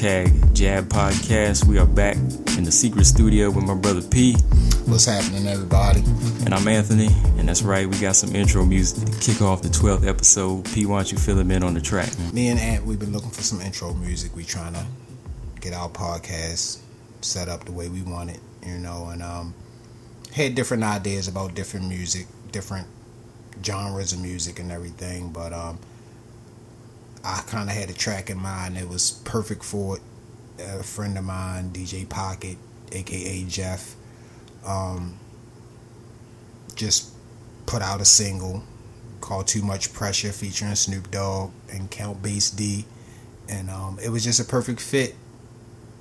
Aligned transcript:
Hashtag 0.00 0.54
Jab 0.54 0.88
Podcast. 0.88 1.66
We 1.66 1.76
are 1.78 1.84
back 1.84 2.16
in 2.56 2.64
the 2.64 2.72
secret 2.72 3.04
studio 3.04 3.50
with 3.50 3.66
my 3.66 3.74
brother 3.74 4.00
P, 4.00 4.32
What's 4.86 5.04
happening, 5.04 5.46
everybody? 5.46 6.00
and 6.46 6.54
I'm 6.54 6.66
Anthony. 6.66 7.08
And 7.36 7.46
that's 7.46 7.60
right, 7.60 7.86
we 7.86 7.98
got 7.98 8.16
some 8.16 8.34
intro 8.34 8.64
music 8.64 9.06
to 9.06 9.20
kick 9.20 9.42
off 9.42 9.60
the 9.60 9.68
12th 9.68 10.08
episode. 10.08 10.64
P, 10.72 10.86
why 10.86 11.00
don't 11.00 11.12
you 11.12 11.18
fill 11.18 11.38
him 11.38 11.50
in 11.50 11.62
on 11.62 11.74
the 11.74 11.82
track? 11.82 12.08
Me 12.32 12.48
and 12.48 12.58
Ant, 12.58 12.86
we've 12.86 12.98
been 12.98 13.12
looking 13.12 13.28
for 13.28 13.42
some 13.42 13.60
intro 13.60 13.92
music. 13.92 14.34
We 14.34 14.42
trying 14.42 14.72
to 14.72 14.86
get 15.60 15.74
our 15.74 15.90
podcast 15.90 16.80
set 17.20 17.50
up 17.50 17.66
the 17.66 17.72
way 17.72 17.90
we 17.90 18.00
want 18.00 18.30
it, 18.30 18.40
you 18.64 18.78
know, 18.78 19.10
and 19.10 19.22
um, 19.22 19.52
had 20.32 20.54
different 20.54 20.82
ideas 20.82 21.28
about 21.28 21.54
different 21.54 21.88
music, 21.88 22.26
different 22.52 22.86
genres 23.62 24.14
of 24.14 24.22
music 24.22 24.60
and 24.60 24.72
everything. 24.72 25.28
But 25.30 25.52
um, 25.52 25.78
I 27.24 27.42
kind 27.46 27.68
of 27.68 27.76
had 27.76 27.90
a 27.90 27.94
track 27.94 28.30
in 28.30 28.38
mind 28.38 28.76
that 28.76 28.88
was 28.88 29.10
perfect 29.24 29.64
for 29.64 29.96
it. 29.96 30.02
A 30.58 30.82
friend 30.82 31.16
of 31.16 31.24
mine, 31.24 31.70
DJ 31.70 32.08
Pocket, 32.08 32.58
aka 32.92 33.44
Jeff, 33.44 33.94
um, 34.66 35.18
just 36.74 37.12
put 37.66 37.82
out 37.82 38.00
a 38.00 38.04
single 38.04 38.62
called 39.20 39.46
Too 39.46 39.62
Much 39.62 39.92
Pressure 39.92 40.32
featuring 40.32 40.74
Snoop 40.74 41.10
Dogg 41.10 41.50
and 41.72 41.90
Count 41.90 42.22
Bass 42.22 42.50
D. 42.50 42.84
And 43.48 43.70
um, 43.70 43.98
it 44.02 44.10
was 44.10 44.24
just 44.24 44.40
a 44.40 44.44
perfect 44.44 44.80
fit 44.80 45.14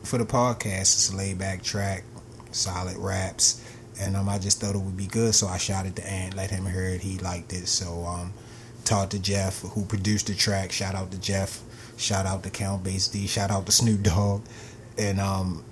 for 0.03 0.17
the 0.17 0.25
podcast. 0.25 0.81
It's 0.81 1.11
a 1.11 1.15
laid 1.15 1.37
back 1.37 1.63
track, 1.63 2.03
solid 2.51 2.97
raps. 2.97 3.63
And 4.01 4.15
um, 4.15 4.29
I 4.29 4.39
just 4.39 4.61
thought 4.61 4.75
it 4.75 4.79
would 4.79 4.95
be 4.95 5.07
good, 5.07 5.35
so 5.35 5.47
I 5.47 5.57
shot 5.57 5.85
it 5.85 5.95
to 5.97 6.09
Ant, 6.09 6.35
let 6.35 6.51
him 6.51 6.65
hear 6.65 6.85
it. 6.85 7.01
He 7.01 7.17
liked 7.19 7.51
it. 7.51 7.67
So 7.67 8.05
um, 8.05 8.33
talked 8.89 9.11
to 9.11 9.19
Jeff, 9.19 9.61
who 9.61 9.85
produced 9.85 10.27
the 10.27 10.33
track. 10.35 10.71
Shout 10.71 10.95
out 10.95 11.11
to 11.11 11.19
Jeff. 11.19 11.61
Shout 11.97 12.25
out 12.25 12.43
to 12.43 12.49
Count 12.49 12.83
Bass 12.83 13.07
D. 13.07 13.27
Shout 13.27 13.51
out 13.51 13.65
to 13.67 13.71
Snoop 13.71 14.01
Dogg. 14.03 14.41
And 14.97 15.19
um, 15.19 15.63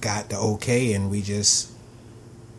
got 0.00 0.28
the 0.30 0.36
okay, 0.38 0.92
and 0.92 1.10
we 1.10 1.22
just 1.22 1.70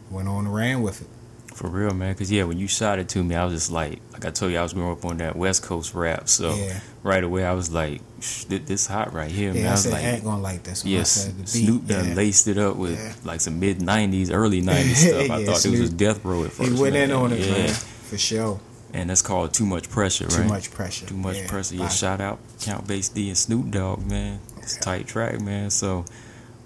went 0.09 0.27
on 0.27 0.45
and 0.45 0.53
ran 0.55 0.81
with 0.81 1.01
it. 1.01 1.07
For 1.55 1.67
real, 1.69 1.91
man. 1.93 2.13
Because, 2.13 2.31
yeah, 2.31 2.43
when 2.43 2.59
you 2.59 2.67
shot 2.67 2.99
it 2.99 3.09
to 3.09 3.23
me, 3.23 3.33
I 3.35 3.43
was 3.43 3.53
just 3.53 3.71
like, 3.71 3.99
like 4.13 4.25
I 4.25 4.29
told 4.31 4.51
you, 4.51 4.59
I 4.59 4.63
was 4.63 4.73
growing 4.73 4.91
up 4.91 5.03
on 5.05 5.17
that 5.17 5.35
West 5.35 5.63
Coast 5.63 5.93
rap. 5.95 6.29
So 6.29 6.53
Yeah. 6.55 6.79
right 7.03 7.23
away, 7.23 7.45
I 7.45 7.53
was 7.53 7.71
like, 7.71 8.01
this 8.47 8.85
hot 8.87 9.11
right 9.13 9.31
here, 9.31 9.53
man. 9.53 9.65
I 9.65 9.69
I 9.69 9.71
was 9.71 9.83
said 9.83 9.93
like, 9.93 10.03
ain't 10.03 10.23
gonna 10.23 10.41
like 10.41 10.63
this. 10.63 10.85
I 10.85 10.89
Yes, 10.89 11.27
beat, 11.29 11.47
Snoop 11.49 11.87
done 11.87 12.09
yeah. 12.09 12.13
laced 12.13 12.47
it 12.47 12.57
up 12.59 12.75
with 12.75 12.99
Yeah. 12.99 13.13
like 13.23 13.41
some 13.41 13.59
mid 13.59 13.79
'90s, 13.79 14.29
early 14.31 14.61
'90s 14.61 14.95
stuff. 15.07 15.13
I 15.15 15.21
Yeah, 15.21 15.27
thought 15.27 15.39
it 15.41 15.49
was 15.49 15.61
Snoop- 15.63 15.75
just 15.77 15.97
death 15.97 16.23
row 16.25 16.43
at 16.43 16.51
first. 16.51 16.71
He 16.71 16.79
went 16.79 16.93
man. 16.93 17.09
in 17.09 17.15
on 17.15 17.31
it, 17.33 17.39
yeah. 17.39 17.51
man, 17.53 17.69
for 17.73 18.17
sure. 18.17 18.59
And 18.93 19.09
that's 19.09 19.21
called 19.21 19.53
too 19.53 19.65
much 19.65 19.89
pressure, 19.89 20.25
right? 20.25 20.37
Too 20.37 20.43
much 20.45 20.71
pressure. 20.71 21.05
Too 21.05 21.17
much 21.17 21.37
Yeah, 21.37 21.47
pressure. 21.47 21.75
Yeah, 21.75 21.89
shout 21.89 22.21
out 22.21 22.39
Count 22.61 22.87
Bass 22.87 23.09
D 23.09 23.27
and 23.27 23.37
Snoop 23.37 23.69
Dogg, 23.71 24.05
man. 24.05 24.39
It's 24.57 24.77
a 24.77 24.79
tight 24.79 25.07
track, 25.07 25.41
man. 25.41 25.69
So 25.69 26.05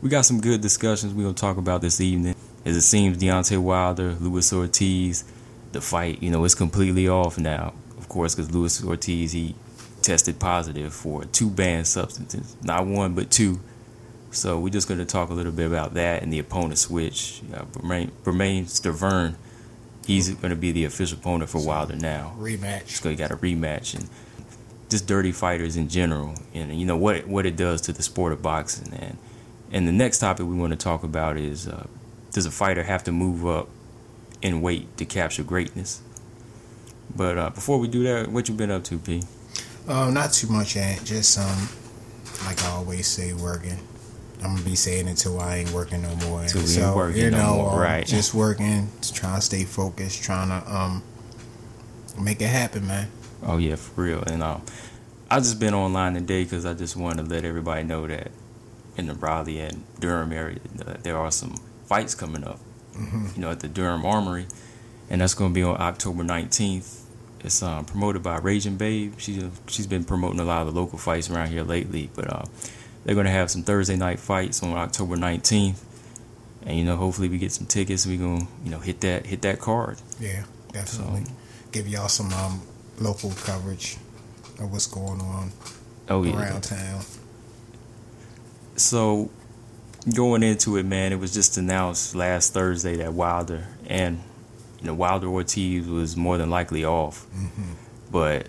we 0.02 0.10
got 0.10 0.26
some 0.26 0.40
good 0.40 0.62
discussions 0.62 1.14
we're 1.14 1.24
gonna 1.24 1.34
talk 1.34 1.58
about 1.58 1.82
this 1.82 2.00
evening. 2.00 2.36
As 2.64 2.78
it 2.78 2.82
seems, 2.82 3.18
Deontay 3.18 3.58
Wilder, 3.58 4.16
Luis 4.20 4.54
Ortiz, 4.54 5.24
the 5.72 5.82
fight, 5.82 6.22
you 6.22 6.30
know, 6.30 6.44
it's 6.44 6.56
completely 6.56 7.08
off 7.08 7.38
now. 7.38 7.74
Of 7.98 8.08
course, 8.08 8.36
because 8.36 8.54
Luis 8.54 8.84
Ortiz 8.84 9.32
he 9.32 9.56
tested 10.02 10.40
positive 10.40 10.94
for 10.94 11.26
two 11.26 11.50
banned 11.50 11.88
substances, 11.88 12.56
not 12.64 12.86
one 12.86 13.14
but 13.14 13.32
two. 13.32 13.60
So 14.32 14.60
we're 14.60 14.70
just 14.70 14.88
gonna 14.88 15.06
talk 15.06 15.30
a 15.30 15.34
little 15.34 15.52
bit 15.52 15.68
about 15.68 15.96
that 15.96 16.24
and 16.24 16.32
the 16.32 16.40
opponent 16.40 16.78
switch. 16.78 17.42
Uh, 17.54 17.64
Bermane, 17.66 18.12
Bermane 18.24 18.66
Stiverne, 18.66 19.36
he's 20.06 20.30
gonna 20.36 20.56
be 20.56 20.72
the 20.72 20.86
official 20.86 21.18
opponent 21.18 21.50
for 21.50 21.66
Wilder 21.66 21.96
now 21.96 22.34
Rematch. 22.38 22.88
just 22.88 23.04
gonna 23.04 23.16
got 23.16 23.32
a 23.32 23.38
rematch 23.38 23.94
and 23.96 24.10
just 24.90 25.08
dirty 25.08 25.32
fighters 25.32 25.78
in 25.78 25.88
general 25.88 26.36
and 26.54 26.78
you 26.80 26.86
know 26.86 26.98
what 26.98 27.28
what 27.28 27.46
it 27.46 27.56
does 27.56 27.82
to 27.82 27.94
the 27.94 28.04
sport 28.04 28.34
of 28.34 28.42
boxing 28.42 28.92
and 28.94 29.18
and 29.72 29.88
the 29.88 29.92
next 29.92 30.20
topic 30.20 30.46
we 30.46 30.56
want 30.56 30.72
to 30.72 30.78
talk 30.78 31.04
about 31.04 31.38
is 31.38 31.68
uh, 31.68 31.86
does 32.32 32.46
a 32.46 32.52
fighter 32.52 32.84
have 32.84 33.04
to 33.04 33.12
move 33.12 33.46
up 33.46 33.70
in 34.42 34.62
weight 34.62 34.98
to 34.98 35.06
capture 35.06 35.44
greatness 35.44 36.02
but 37.16 37.38
uh, 37.38 37.50
before 37.52 37.78
we 37.78 37.88
do 37.88 38.04
that 38.04 38.28
what 38.30 38.50
you 38.50 38.54
been 38.56 38.72
up 38.72 38.84
to 38.84 38.98
p 38.98 39.22
Um, 39.88 40.14
not 40.14 40.32
too 40.32 40.48
much, 40.48 40.78
Ant. 40.78 41.04
Just 41.04 41.40
um, 41.40 41.68
like 42.46 42.62
I 42.64 42.70
always 42.70 43.08
say, 43.08 43.34
working. 43.34 43.80
I'm 44.44 44.56
gonna 44.56 44.66
be 44.66 44.76
saying 44.76 45.08
it 45.08 45.16
till 45.16 45.40
I 45.40 45.58
ain't 45.58 45.72
working 45.72 46.02
no 46.02 46.16
more. 46.28 46.46
Till 46.46 46.64
we 46.64 46.78
ain't 46.78 46.96
working 46.96 47.22
you 47.22 47.32
no 47.32 47.56
more, 47.56 47.74
um, 47.74 47.80
right. 47.80 48.06
Just 48.06 48.34
working, 48.34 48.90
just 49.00 49.16
trying 49.16 49.36
to 49.36 49.42
stay 49.42 49.64
focused, 49.64 50.24
trying 50.24 50.50
to 50.50 50.74
um, 50.74 51.04
make 52.20 52.42
it 52.42 52.48
happen, 52.48 52.88
man. 52.88 53.08
oh 53.44 53.58
yeah 53.58 53.76
for 53.76 54.02
real 54.04 54.22
and 54.28 54.44
um, 54.44 54.62
i 55.32 55.40
just 55.40 55.60
been 55.60 55.74
online 55.74 56.14
today 56.14 56.44
because 56.44 56.64
i 56.64 56.74
just 56.76 56.96
wanted 56.96 57.26
to 57.26 57.30
let 57.34 57.44
everybody 57.44 57.84
know 57.84 58.06
that 58.06 58.30
in 58.98 59.08
the 59.08 59.16
raleigh 59.16 59.60
and 59.60 59.84
durham 60.00 60.32
area 60.32 60.60
uh, 60.86 60.94
there 61.02 61.18
are 61.18 61.32
some 61.32 61.56
fights 61.88 62.14
coming 62.14 62.44
up 62.44 62.60
you 63.36 63.42
know, 63.42 63.52
at 63.52 63.62
the 63.62 63.68
Durham 63.68 64.06
Armory, 64.06 64.46
and 65.10 65.22
that's 65.22 65.34
going 65.34 65.52
to 65.52 65.56
be 65.56 65.64
on 65.64 65.80
October 65.80 66.24
19th. 66.24 67.00
It's 67.44 67.64
um, 67.64 67.86
promoted 67.86 68.22
by 68.22 68.38
Raging 68.38 68.78
Babe. 68.78 69.14
She 69.18 69.50
she's 69.68 69.88
been 69.88 70.04
promoting 70.04 70.40
a 70.40 70.44
lot 70.44 70.68
of 70.68 70.74
the 70.74 70.80
local 70.80 71.00
fights 71.00 71.30
around 71.30 71.48
here 71.50 71.64
lately, 71.64 72.10
but 72.16 72.32
uh, 72.32 72.44
they're 73.04 73.16
going 73.16 73.26
to 73.26 73.32
have 73.32 73.50
some 73.52 73.64
Thursday 73.64 73.96
night 73.96 74.20
fights 74.20 74.62
on 74.64 74.74
October 74.74 75.18
19th, 75.18 75.82
and 76.66 76.78
you 76.78 76.84
know, 76.86 76.96
hopefully 76.96 77.30
we 77.30 77.38
get 77.38 77.52
some 77.52 77.66
tickets. 77.68 78.06
We 78.06 78.18
gonna 78.18 78.48
you 78.64 78.72
know 78.72 78.80
hit 78.80 79.02
that 79.02 79.26
hit 79.26 79.42
that 79.42 79.60
card. 79.60 80.00
Yeah, 80.20 80.44
definitely. 80.72 81.24
Give 81.72 81.88
y'all 81.88 82.08
some 82.10 82.32
um 82.34 82.62
local 83.00 83.32
coverage 83.32 83.98
of 84.60 84.72
what's 84.72 84.86
going 84.88 85.20
on 85.22 85.52
Oh 86.10 86.24
yeah. 86.24 86.38
around 86.40 86.62
town. 86.62 87.02
So 88.76 89.32
going 90.16 90.44
into 90.44 90.78
it, 90.78 90.84
man, 90.86 91.12
it 91.12 91.20
was 91.20 91.34
just 91.34 91.58
announced 91.58 92.16
last 92.16 92.54
Thursday 92.54 92.98
that 92.98 93.14
Wilder 93.14 93.68
and 93.88 94.22
you 94.80 94.88
know 94.88 94.94
Wilder 94.94 95.28
Ortiz 95.28 95.88
was 95.88 96.16
more 96.18 96.38
than 96.38 96.50
likely 96.50 96.86
off, 96.86 97.26
but 98.12 98.48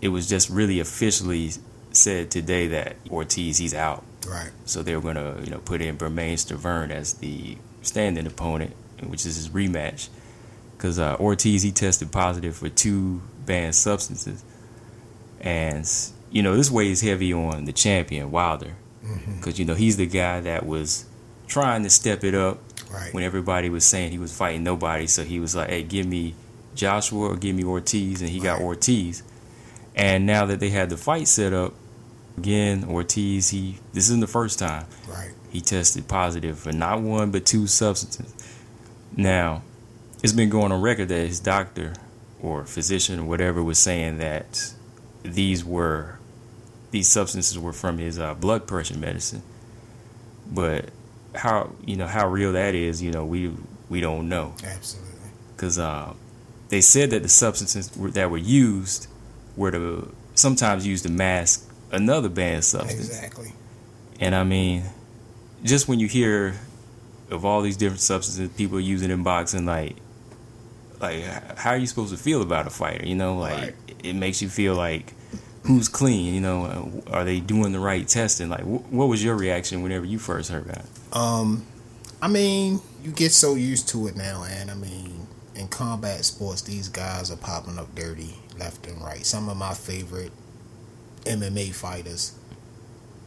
it 0.00 0.08
was 0.08 0.28
just 0.28 0.50
really 0.50 0.80
officially 0.80 1.50
said 1.96 2.30
today 2.30 2.68
that 2.68 2.96
Ortiz 3.10 3.58
he's 3.58 3.74
out. 3.74 4.04
Right. 4.28 4.50
So 4.64 4.82
they 4.82 4.94
were 4.96 5.02
gonna 5.02 5.40
you 5.42 5.50
know 5.50 5.58
put 5.58 5.80
in 5.80 5.96
Bermane 5.96 6.36
Stiverne 6.36 6.90
as 6.90 7.14
the 7.14 7.56
standing 7.82 8.26
opponent, 8.26 8.74
which 9.02 9.24
is 9.26 9.36
his 9.36 9.48
rematch, 9.50 10.08
because 10.76 10.98
uh, 10.98 11.16
Ortiz 11.20 11.62
he 11.62 11.70
tested 11.72 12.10
positive 12.12 12.56
for 12.56 12.68
two 12.68 13.22
banned 13.44 13.74
substances, 13.74 14.44
and 15.40 15.88
you 16.30 16.42
know 16.42 16.56
this 16.56 16.70
weighs 16.70 17.00
heavy 17.00 17.32
on 17.32 17.64
the 17.64 17.72
champion 17.72 18.30
Wilder 18.30 18.74
because 19.36 19.58
you 19.58 19.64
know 19.64 19.74
he's 19.74 19.96
the 19.96 20.06
guy 20.06 20.40
that 20.40 20.66
was 20.66 21.04
trying 21.46 21.82
to 21.84 21.90
step 21.90 22.24
it 22.24 22.34
up 22.34 22.58
Right. 22.90 23.12
when 23.12 23.24
everybody 23.24 23.68
was 23.68 23.84
saying 23.84 24.12
he 24.12 24.18
was 24.18 24.36
fighting 24.36 24.62
nobody. 24.62 25.06
So 25.08 25.24
he 25.24 25.40
was 25.40 25.56
like, 25.56 25.70
"Hey, 25.70 25.82
give 25.82 26.06
me 26.06 26.34
Joshua 26.76 27.30
or 27.30 27.36
give 27.36 27.54
me 27.56 27.64
Ortiz," 27.64 28.20
and 28.20 28.30
he 28.30 28.38
got 28.40 28.60
Ortiz. 28.60 29.22
And 29.96 30.24
now 30.26 30.46
that 30.46 30.60
they 30.60 30.70
had 30.70 30.88
the 30.90 30.96
fight 30.96 31.26
set 31.26 31.52
up 31.52 31.74
again, 32.38 32.84
Ortiz 32.88 33.50
he 33.50 33.78
this 33.92 34.04
isn't 34.04 34.20
the 34.20 34.26
first 34.26 34.58
time 34.58 34.86
Right. 35.08 35.32
he 35.50 35.60
tested 35.60 36.08
positive 36.08 36.58
for 36.58 36.72
not 36.72 37.00
one 37.00 37.30
but 37.30 37.44
two 37.46 37.66
substances. 37.66 38.32
Now, 39.16 39.62
it's 40.22 40.32
been 40.32 40.50
going 40.50 40.72
on 40.72 40.80
record 40.82 41.08
that 41.08 41.26
his 41.26 41.40
doctor 41.40 41.94
or 42.42 42.64
physician 42.64 43.20
or 43.20 43.24
whatever 43.24 43.62
was 43.62 43.78
saying 43.78 44.18
that 44.18 44.72
these 45.22 45.64
were 45.64 46.18
these 46.90 47.08
substances 47.08 47.58
were 47.58 47.72
from 47.72 47.98
his 47.98 48.18
uh, 48.18 48.34
blood 48.34 48.66
pressure 48.66 48.96
medicine. 48.96 49.42
But 50.50 50.90
how 51.34 51.72
you 51.84 51.96
know 51.96 52.06
how 52.06 52.28
real 52.28 52.52
that 52.52 52.74
is, 52.74 53.02
you 53.02 53.10
know, 53.10 53.24
we 53.24 53.52
we 53.88 54.00
don't 54.00 54.28
know 54.28 54.54
Absolutely. 54.64 55.30
because 55.54 55.78
uh, 55.78 56.12
they 56.68 56.80
said 56.80 57.10
that 57.10 57.22
the 57.22 57.28
substances 57.28 57.88
that 58.14 58.30
were 58.30 58.36
used 58.38 59.06
were 59.56 59.70
to 59.70 60.14
sometimes 60.34 60.86
used 60.86 61.04
to 61.04 61.10
mask 61.10 61.65
another 61.92 62.28
banned 62.28 62.64
substance. 62.64 63.08
Exactly. 63.08 63.52
And 64.20 64.34
I 64.34 64.44
mean, 64.44 64.84
just 65.64 65.88
when 65.88 65.98
you 66.00 66.08
hear 66.08 66.58
of 67.30 67.44
all 67.44 67.60
these 67.62 67.76
different 67.76 68.00
substances 68.00 68.48
people 68.56 68.78
are 68.78 68.80
using 68.80 69.10
in 69.10 69.22
boxing, 69.22 69.66
like, 69.66 69.96
like 71.00 71.22
how 71.58 71.70
are 71.70 71.76
you 71.76 71.86
supposed 71.86 72.12
to 72.16 72.22
feel 72.22 72.42
about 72.42 72.66
a 72.66 72.70
fighter? 72.70 73.06
You 73.06 73.14
know, 73.14 73.36
like 73.36 73.58
Right. 73.58 73.74
it 74.02 74.14
makes 74.14 74.40
you 74.40 74.48
feel 74.48 74.74
like 74.74 75.12
who's 75.64 75.88
clean? 75.88 76.32
You 76.34 76.40
know, 76.40 77.02
are 77.10 77.24
they 77.24 77.40
doing 77.40 77.72
the 77.72 77.80
right 77.80 78.06
testing? 78.06 78.48
Like, 78.48 78.62
wh- 78.62 78.90
what 78.92 79.08
was 79.08 79.22
your 79.22 79.36
reaction 79.36 79.82
whenever 79.82 80.04
you 80.06 80.18
first 80.18 80.50
heard 80.50 80.64
about 80.64 80.78
it? 80.84 80.86
Um, 81.12 81.64
I 82.22 82.28
mean, 82.28 82.80
you 83.02 83.10
get 83.10 83.32
so 83.32 83.54
used 83.54 83.88
to 83.90 84.06
it 84.06 84.16
now, 84.16 84.44
and 84.48 84.70
I 84.70 84.74
mean, 84.74 85.26
in 85.54 85.68
combat 85.68 86.24
sports, 86.24 86.62
these 86.62 86.88
guys 86.88 87.30
are 87.30 87.36
popping 87.36 87.78
up 87.78 87.94
dirty 87.94 88.34
left 88.58 88.86
and 88.86 89.02
right. 89.02 89.26
Some 89.26 89.48
of 89.48 89.56
my 89.56 89.74
favorite 89.74 90.32
MMA 91.26 91.74
fighters 91.74 92.32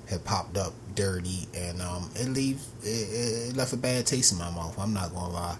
have 0.09 0.25
popped 0.25 0.57
up 0.57 0.73
dirty, 0.95 1.47
and 1.55 1.81
um, 1.81 2.09
it 2.15 2.27
leave 2.29 2.61
it, 2.83 3.49
it 3.49 3.55
left 3.55 3.73
a 3.73 3.77
bad 3.77 4.05
taste 4.05 4.31
in 4.31 4.39
my 4.39 4.49
mouth. 4.49 4.77
I'm 4.79 4.93
not 4.93 5.13
gonna 5.13 5.33
lie. 5.33 5.57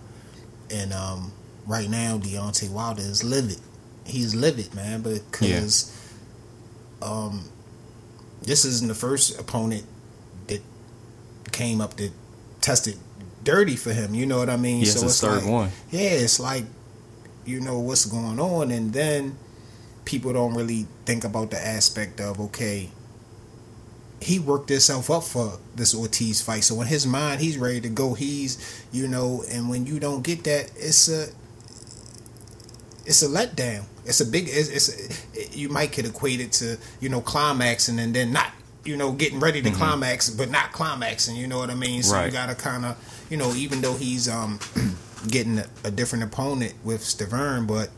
And 0.71 0.93
um, 0.93 1.31
right 1.67 1.89
now, 1.89 2.17
Deontay 2.17 2.69
Wilder 2.71 3.01
is 3.01 3.23
livid. 3.23 3.59
He's 4.05 4.33
livid, 4.33 4.73
man, 4.73 5.01
because 5.01 5.95
um, 7.01 7.49
this 8.41 8.65
isn't 8.65 8.87
the 8.87 8.95
first 8.95 9.39
opponent 9.39 9.85
that 10.47 10.61
came 11.51 11.81
up 11.81 11.95
that 11.97 12.11
tested 12.61 12.97
dirty 13.43 13.75
for 13.75 13.93
him. 13.93 14.13
You 14.13 14.25
know 14.25 14.37
what 14.37 14.49
I 14.49 14.57
mean? 14.57 14.79
Yes, 14.79 15.01
it's 15.01 15.21
third 15.21 15.43
like, 15.43 15.51
one. 15.51 15.69
Yeah, 15.91 16.09
it's 16.09 16.39
like 16.39 16.65
you 17.45 17.59
know 17.61 17.79
what's 17.79 18.05
going 18.05 18.39
on, 18.39 18.71
and 18.71 18.93
then 18.93 19.37
people 20.09 20.33
don't 20.33 20.55
really 20.55 20.87
think 21.05 21.23
about 21.23 21.51
the 21.51 21.63
aspect 21.63 22.19
of 22.19 22.39
okay, 22.39 22.89
he 24.19 24.39
worked 24.39 24.67
himself 24.67 25.11
up 25.11 25.23
for 25.23 25.59
this 25.75 25.93
Ortiz 25.93 26.41
fight. 26.41 26.63
So 26.63 26.81
in 26.81 26.87
his 26.87 27.05
mind, 27.05 27.41
he's 27.41 27.59
ready 27.59 27.79
to 27.81 27.89
go. 27.89 28.15
He's 28.15 28.83
you 28.91 29.07
know, 29.07 29.43
and 29.51 29.69
when 29.69 29.85
you 29.85 29.99
don't 29.99 30.23
get 30.23 30.43
that, 30.45 30.71
it's 30.75 31.07
a 31.09 31.27
it's 33.05 33.21
a 33.21 33.27
letdown. 33.27 33.85
It's 34.05 34.19
a 34.19 34.25
big. 34.25 34.47
It's, 34.49 34.89
it's 34.89 35.55
you 35.55 35.69
might 35.69 35.91
could 35.91 36.07
equate 36.07 36.39
it 36.39 36.53
to 36.53 36.77
you 36.99 37.09
know 37.09 37.21
climaxing 37.21 37.99
and 37.99 38.11
then 38.15 38.33
not 38.33 38.51
you 38.83 38.97
know 38.97 39.11
getting 39.11 39.39
ready 39.39 39.61
to 39.61 39.69
climax, 39.69 40.31
but 40.31 40.49
not 40.49 40.71
climaxing. 40.71 41.35
You 41.35 41.45
know 41.45 41.59
what 41.59 41.69
I 41.69 41.75
mean? 41.75 42.01
So 42.01 42.15
you 42.25 42.31
gotta 42.31 42.55
kind 42.55 42.83
of 42.83 43.25
you 43.29 43.37
know 43.37 43.53
even 43.53 43.81
though 43.81 43.93
he's 43.93 44.27
um 44.27 44.59
getting 45.27 45.59
a, 45.59 45.67
a 45.83 45.91
different 45.91 46.23
opponent 46.23 46.73
with 46.83 47.01
Stiverne, 47.01 47.67
but 47.67 47.89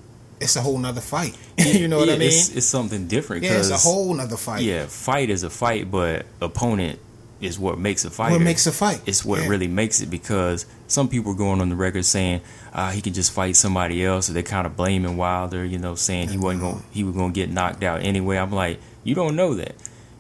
it's 0.42 0.56
a 0.56 0.62
whole 0.62 0.78
nother 0.78 1.02
fight. 1.02 1.38
you 1.58 1.88
know 1.88 2.00
what 2.00 2.08
Yeah, 2.08 2.16
I 2.16 2.18
mean? 2.18 2.28
It's, 2.30 2.50
it's 2.56 2.66
something 2.66 3.08
different. 3.08 3.44
yeah, 3.44 3.60
it's 3.60 3.70
a 3.70 3.78
whole 3.78 4.14
nother 4.14 4.38
fight. 4.38 4.64
Yeah, 4.64 4.86
fight 4.88 5.30
is 5.30 5.44
a 5.44 5.50
fight, 5.50 5.90
but 5.92 6.26
opponent 6.42 7.00
is 7.40 7.58
what 7.58 7.80
makes 7.80 8.06
a 8.06 8.10
fight. 8.12 8.32
what 8.32 8.42
makes 8.42 8.68
a 8.68 8.72
fight? 8.72 9.02
It's 9.06 9.26
what 9.26 9.42
Yeah. 9.42 9.48
really 9.48 9.68
makes 9.68 10.00
it 10.02 10.10
because 10.12 10.66
some 10.88 11.08
people 11.08 11.32
are 11.32 11.36
going 11.36 11.60
on 11.62 11.70
the 11.70 11.76
record 11.76 12.06
saying 12.06 12.42
uh, 12.74 12.92
he 12.92 13.02
can 13.02 13.14
just 13.14 13.32
fight 13.32 13.56
somebody 13.56 14.06
else, 14.06 14.30
or 14.30 14.34
they're 14.34 14.44
kind 14.44 14.68
of 14.68 14.76
blaming 14.76 15.18
Wilder, 15.18 15.66
you 15.66 15.80
know, 15.80 15.96
saying 15.96 16.30
he 16.30 16.38
wasn't 16.38 16.62
going 16.62 16.84
he 16.92 17.04
was 17.04 17.16
going 17.16 17.34
to 17.34 17.36
get 17.36 17.50
knocked 17.50 17.82
out 17.84 18.02
anyway. 18.04 18.38
I'm 18.38 18.52
like, 18.52 18.80
you 19.04 19.16
don't 19.16 19.36
know 19.36 19.56
that. 19.56 19.76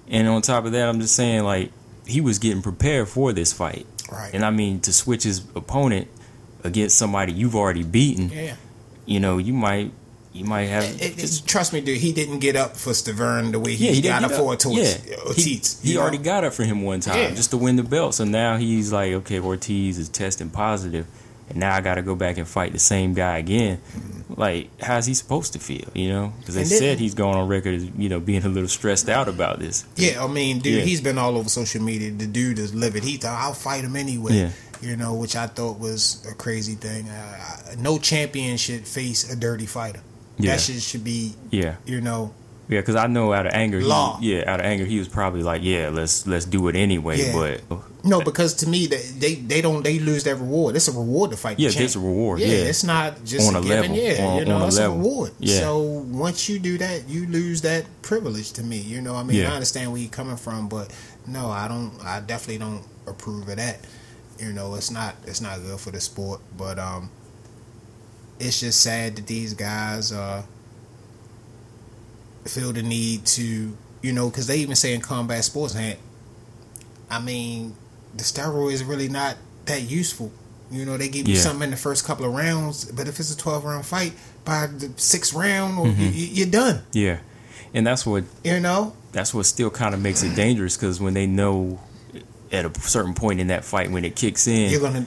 And 0.08 0.28
on 0.28 0.42
top 0.42 0.66
of 0.66 0.72
that, 0.72 0.90
I'm 0.90 1.00
just 1.00 1.16
saying 1.16 1.44
like 1.44 1.72
he 2.08 2.22
was 2.22 2.40
getting 2.40 2.62
prepared 2.64 3.08
for 3.08 3.32
this 3.34 3.54
fight, 3.54 3.86
right. 4.12 4.34
and 4.34 4.44
I 4.44 4.50
mean 4.50 4.80
to 4.82 4.92
switch 4.92 5.24
his 5.24 5.40
opponent 5.56 6.08
against 6.64 6.98
somebody 6.98 7.34
you've 7.34 7.56
already 7.56 7.84
beaten, 7.84 8.30
yeah. 8.30 8.56
you 9.06 9.20
know, 9.20 9.38
you 9.38 9.54
might 9.54 9.92
you 10.34 10.46
might 10.46 10.66
have 10.66 10.84
It, 11.02 11.22
it, 11.24 11.42
trust 11.46 11.74
me, 11.74 11.82
dude. 11.82 11.98
He 12.00 12.14
didn't 12.14 12.40
get 12.40 12.56
up 12.56 12.78
for 12.78 12.92
Stiverne 12.92 13.52
the 13.52 13.60
way 13.60 13.76
he 13.76 13.88
Yeah, 13.88 13.92
he 13.92 14.02
got 14.02 14.22
didn't 14.22 14.32
up 14.32 14.38
for 14.38 14.54
up. 14.54 14.66
Ortiz. 14.66 15.06
Yeah. 15.06 15.16
Ortiz 15.28 15.82
He 15.84 15.94
know? 15.96 16.02
already 16.02 16.18
got 16.20 16.44
up 16.46 16.54
for 16.54 16.64
him 16.64 16.84
one 16.84 17.00
time 17.02 17.18
Yeah. 17.18 17.32
just 17.36 17.50
to 17.52 17.58
win 17.58 17.76
the 17.76 17.84
belt. 17.84 18.14
So 18.16 18.24
now 18.24 18.58
he's 18.58 18.92
like, 18.94 19.12
okay, 19.14 19.40
Ortiz 19.40 19.98
is 19.98 20.08
testing 20.10 20.50
positive, 20.50 21.06
and 21.50 21.58
now 21.60 21.76
I 21.76 21.82
got 21.82 21.96
to 21.96 22.02
go 22.02 22.16
back 22.16 22.38
and 22.38 22.48
fight 22.48 22.72
the 22.72 22.80
same 22.80 23.14
guy 23.14 23.38
again. 23.40 23.82
Like, 24.38 24.70
how's 24.82 25.06
he 25.06 25.14
supposed 25.14 25.52
to 25.54 25.60
feel? 25.60 25.90
You 25.94 26.08
know, 26.10 26.34
because 26.40 26.56
they 26.56 26.62
Mm-hmm. 26.62 26.70
Then- 26.70 26.80
said 26.80 27.00
he's 27.00 27.14
going 27.14 27.36
on 27.36 27.50
record 27.50 27.76
as 27.76 27.84
you 27.98 28.08
know 28.08 28.22
being 28.22 28.44
a 28.46 28.50
little 28.50 28.70
stressed 28.70 29.10
out 29.10 29.28
about 29.28 29.60
this. 29.60 29.84
Yeah, 29.98 30.24
I 30.24 30.28
mean, 30.28 30.60
dude, 30.60 30.76
Yeah. 30.80 30.84
he's 30.86 31.02
been 31.02 31.18
all 31.18 31.38
over 31.38 31.50
social 31.50 31.82
media. 31.84 32.10
The 32.12 32.28
dude 32.28 32.58
is 32.58 32.74
livid. 32.74 33.04
He 33.04 33.18
thought 33.18 33.38
I'll 33.38 33.54
fight 33.54 33.84
him 33.84 33.98
anyway. 33.98 34.52
You 34.82 34.96
know, 34.96 35.14
which 35.14 35.36
I 35.36 35.46
thought 35.48 35.78
was 35.78 36.26
a 36.32 36.34
crazy 36.34 36.74
thing. 36.76 37.08
Uh, 37.10 37.76
no 37.78 38.00
champion 38.00 38.56
should 38.58 38.88
face 38.88 39.30
a 39.32 39.36
dirty 39.36 39.68
fighter. 39.68 40.00
Yeah. 40.42 40.52
That 40.54 40.62
shit 40.62 40.82
should 40.82 41.04
be, 41.04 41.34
Yeah, 41.52 41.76
you 41.86 42.02
know, 42.02 42.34
yeah. 42.68 42.80
Because 42.80 42.96
I 42.96 43.08
know 43.08 43.34
out 43.34 43.46
of 43.46 43.54
anger, 43.54 43.80
he, 43.80 43.86
Law. 43.86 44.18
yeah, 44.22 44.44
out 44.52 44.60
of 44.60 44.66
anger, 44.66 44.86
he 44.86 44.98
was 45.00 45.08
probably 45.10 45.44
like, 45.44 45.62
yeah, 45.64 45.90
let's 45.90 46.26
let's 46.28 46.46
do 46.46 46.68
it 46.70 46.76
anyway. 46.76 47.20
Yeah. 47.20 47.58
But 47.70 47.82
no, 48.04 48.22
because 48.22 48.54
to 48.56 48.68
me, 48.70 48.88
they, 48.88 48.98
they 49.20 49.36
they 49.36 49.62
don't 49.62 49.84
they 49.84 50.00
lose 50.00 50.24
that 50.24 50.36
reward. 50.36 50.76
It's 50.76 50.88
a 50.88 50.92
reward 50.92 51.32
to 51.32 51.38
fight. 51.38 51.60
Yeah, 51.60 51.70
it's 51.74 51.96
a 51.96 52.00
reward, 52.00 52.40
Yeah, 52.40 52.48
yeah. 52.48 52.54
it's 52.72 52.84
not 52.84 53.24
just 53.26 53.48
On 53.48 53.56
a, 53.56 53.60
a 53.60 53.62
given. 53.62 53.92
level, 53.92 53.98
Yeah, 53.98 54.26
on- 54.26 54.40
you 54.40 54.46
know, 54.46 54.58
a 54.64 54.68
it's 54.68 54.78
level. 54.78 54.96
a 54.96 55.00
reward. 55.00 55.32
Yeah. 55.40 55.60
So 55.60 55.80
once 55.80 56.48
you 56.50 56.60
do 56.60 56.78
that, 56.80 57.08
you 57.10 57.28
lose 57.28 57.62
that 57.62 57.86
privilege. 58.02 58.54
To 58.54 58.64
me, 58.64 58.78
you 58.80 59.02
know, 59.02 59.16
I 59.16 59.24
mean, 59.24 59.38
Yeah. 59.38 59.52
I 59.52 59.54
understand 59.56 59.92
where 59.92 60.02
you're 60.02 60.10
coming 60.10 60.38
from, 60.38 60.68
but 60.70 60.92
no, 61.28 61.50
I 61.52 61.68
don't. 61.68 61.94
I 62.04 62.22
definitely 62.22 62.60
don't 62.60 62.84
approve 63.06 63.48
of 63.50 63.58
that. 63.58 63.80
You 64.40 64.54
know, 64.54 64.74
it's 64.76 64.90
not 64.90 65.16
it's 65.28 65.42
not 65.42 65.62
good 65.62 65.80
for 65.80 65.92
the 65.92 66.02
sport. 66.02 66.40
But 66.58 66.80
um, 66.80 67.12
it's 68.42 68.60
just 68.60 68.82
sad 68.82 69.16
that 69.16 69.28
these 69.28 69.54
guys 69.54 70.12
uh 70.12 70.44
feel 72.46 72.74
the 72.74 72.82
need 72.82 73.26
to, 73.26 73.78
you 74.02 74.12
know, 74.12 74.30
because 74.30 74.48
they 74.48 74.58
even 74.58 74.76
say 74.76 74.94
in 74.94 75.02
combat 75.02 75.44
sports, 75.44 75.76
man, 75.76 75.96
I 77.10 77.20
mean, 77.20 77.76
the 78.16 78.24
steroid 78.24 78.74
is 78.74 78.84
really 78.84 79.10
not 79.10 79.38
that 79.66 79.84
useful. 79.84 80.32
You 80.72 80.86
know, 80.86 80.98
they 80.98 81.10
give 81.10 81.28
you 81.28 81.36
Yeah. 81.36 81.42
something 81.42 81.66
in 81.66 81.72
the 81.72 81.78
first 81.78 82.06
couple 82.06 82.26
of 82.26 82.34
rounds, 82.34 82.86
but 82.86 83.08
if 83.08 83.20
it's 83.20 83.32
a 83.34 83.38
twelve 83.38 83.64
round 83.66 83.86
fight, 83.86 84.14
by 84.46 84.68
the 84.68 84.92
sixth 84.96 85.34
round, 85.34 85.78
or 85.78 85.88
Mm-hmm. 85.88 86.02
you, 86.02 86.10
you're 86.12 86.48
done. 86.48 86.82
yeah, 86.94 87.20
and 87.74 87.86
that's 87.86 88.06
what 88.06 88.24
You 88.44 88.60
know, 88.60 88.96
that's 89.12 89.34
what 89.34 89.46
still 89.46 89.70
kind 89.70 89.94
of 89.94 90.02
makes 90.02 90.24
it 90.24 90.36
dangerous 90.36 90.76
because 90.78 91.00
when 91.00 91.14
they 91.14 91.28
know 91.28 91.80
at 92.52 92.66
a 92.66 92.82
certain 92.82 93.14
point 93.14 93.40
in 93.40 93.48
that 93.48 93.64
fight 93.64 93.92
when 93.92 94.04
it 94.04 94.16
kicks 94.16 94.48
in, 94.48 94.72
you're 94.72 94.82
gonna 94.82 95.06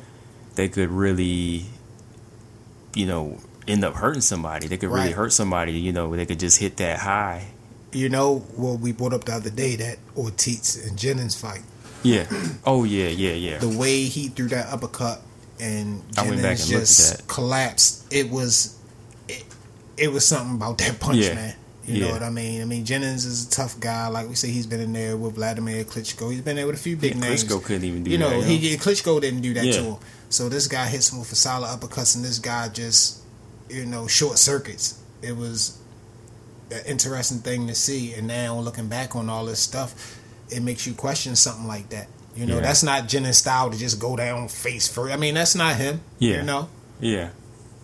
they 0.54 0.68
could 0.68 0.90
really, 0.90 1.64
you 2.96 3.06
know, 3.06 3.38
end 3.66 3.84
up 3.84 3.94
hurting 3.94 4.20
somebody. 4.22 4.66
They 4.68 4.76
could 4.76 4.90
really 4.90 5.12
hurt 5.12 5.32
somebody. 5.32 5.72
You 5.72 5.92
know, 5.92 6.14
they 6.14 6.26
could 6.26 6.40
just 6.40 6.58
hit 6.58 6.76
that 6.78 6.98
high. 7.00 7.46
You 7.92 8.08
know 8.08 8.40
what 8.56 8.80
we 8.80 8.92
brought 8.92 9.12
up 9.12 9.24
the 9.24 9.32
other 9.34 9.50
day 9.50 9.76
that 9.76 9.98
Ortiz 10.16 10.84
and 10.86 10.98
Jennings 10.98 11.38
fight. 11.40 11.62
Yeah. 12.02 12.26
Oh 12.66 12.84
yeah, 12.84 13.08
yeah, 13.08 13.32
yeah. 13.32 13.58
The 13.58 13.68
way 13.78 14.04
he 14.04 14.28
threw 14.28 14.48
that 14.48 14.66
uppercut 14.72 15.20
and 15.60 16.02
Jennings 16.12 16.44
and 16.70 16.80
just 16.80 17.26
collapsed. 17.28 18.06
It 18.12 18.30
was, 18.30 18.76
it, 19.28 19.44
it 19.96 20.08
was 20.12 20.26
something 20.26 20.56
about 20.56 20.78
that 20.78 20.98
punch, 20.98 21.18
Yeah. 21.18 21.34
man. 21.34 21.54
You 21.86 22.00
know 22.00 22.12
what 22.12 22.22
I 22.22 22.30
mean? 22.30 22.62
I 22.62 22.64
mean 22.64 22.86
Jennings 22.86 23.26
is 23.26 23.46
a 23.46 23.50
tough 23.50 23.78
guy. 23.78 24.08
Like 24.08 24.26
we 24.28 24.34
say, 24.34 24.48
he's 24.48 24.66
been 24.66 24.80
in 24.80 24.94
there 24.94 25.18
with 25.18 25.34
Vladimir 25.34 25.84
Klitschko. 25.84 26.32
He's 26.32 26.40
been 26.40 26.56
there 26.56 26.66
with 26.66 26.76
a 26.76 26.78
few 26.78 26.96
big 26.96 27.14
Yeah, 27.14 27.20
names. 27.20 27.44
Klitschko 27.44 27.62
couldn't 27.62 27.84
even 27.84 28.02
do 28.04 28.10
you 28.10 28.16
know, 28.16 28.30
that. 28.30 28.36
you 28.36 28.42
know? 28.42 28.48
he 28.48 28.76
Klitschko 28.78 29.20
didn't 29.20 29.42
do 29.42 29.52
that 29.54 29.64
Yeah. 29.66 29.72
to 29.72 29.82
him. 29.82 29.96
So 30.30 30.48
this 30.48 30.66
guy 30.66 30.86
hits 30.86 31.12
him 31.12 31.20
with 31.20 31.30
a 31.32 31.36
solid 31.36 31.68
uppercut, 31.68 32.14
and 32.16 32.24
this 32.24 32.38
guy 32.38 32.68
just, 32.68 33.20
you 33.68 33.86
know, 33.86 34.06
short 34.06 34.38
circuits. 34.38 34.98
It 35.22 35.36
was 35.36 35.78
an 36.70 36.82
interesting 36.86 37.38
thing 37.38 37.66
to 37.68 37.74
see. 37.74 38.14
And 38.14 38.26
now 38.26 38.58
looking 38.58 38.88
back 38.88 39.14
on 39.14 39.28
all 39.28 39.44
this 39.44 39.60
stuff, 39.60 40.18
it 40.50 40.62
makes 40.62 40.86
you 40.86 40.94
question 40.94 41.36
something 41.36 41.66
like 41.66 41.88
that. 41.90 42.08
You 42.36 42.46
know, 42.46 42.56
Yeah. 42.56 42.62
that's 42.62 42.82
not 42.82 43.06
Jennings' 43.06 43.38
style 43.38 43.70
to 43.70 43.78
just 43.78 44.00
go 44.00 44.16
down 44.16 44.48
face 44.48 44.88
first. 44.88 45.12
I 45.12 45.16
mean, 45.16 45.34
that's 45.34 45.54
not 45.54 45.76
him. 45.76 46.00
Yeah. 46.18 46.38
You 46.38 46.42
know, 46.42 46.68
yeah. 47.00 47.28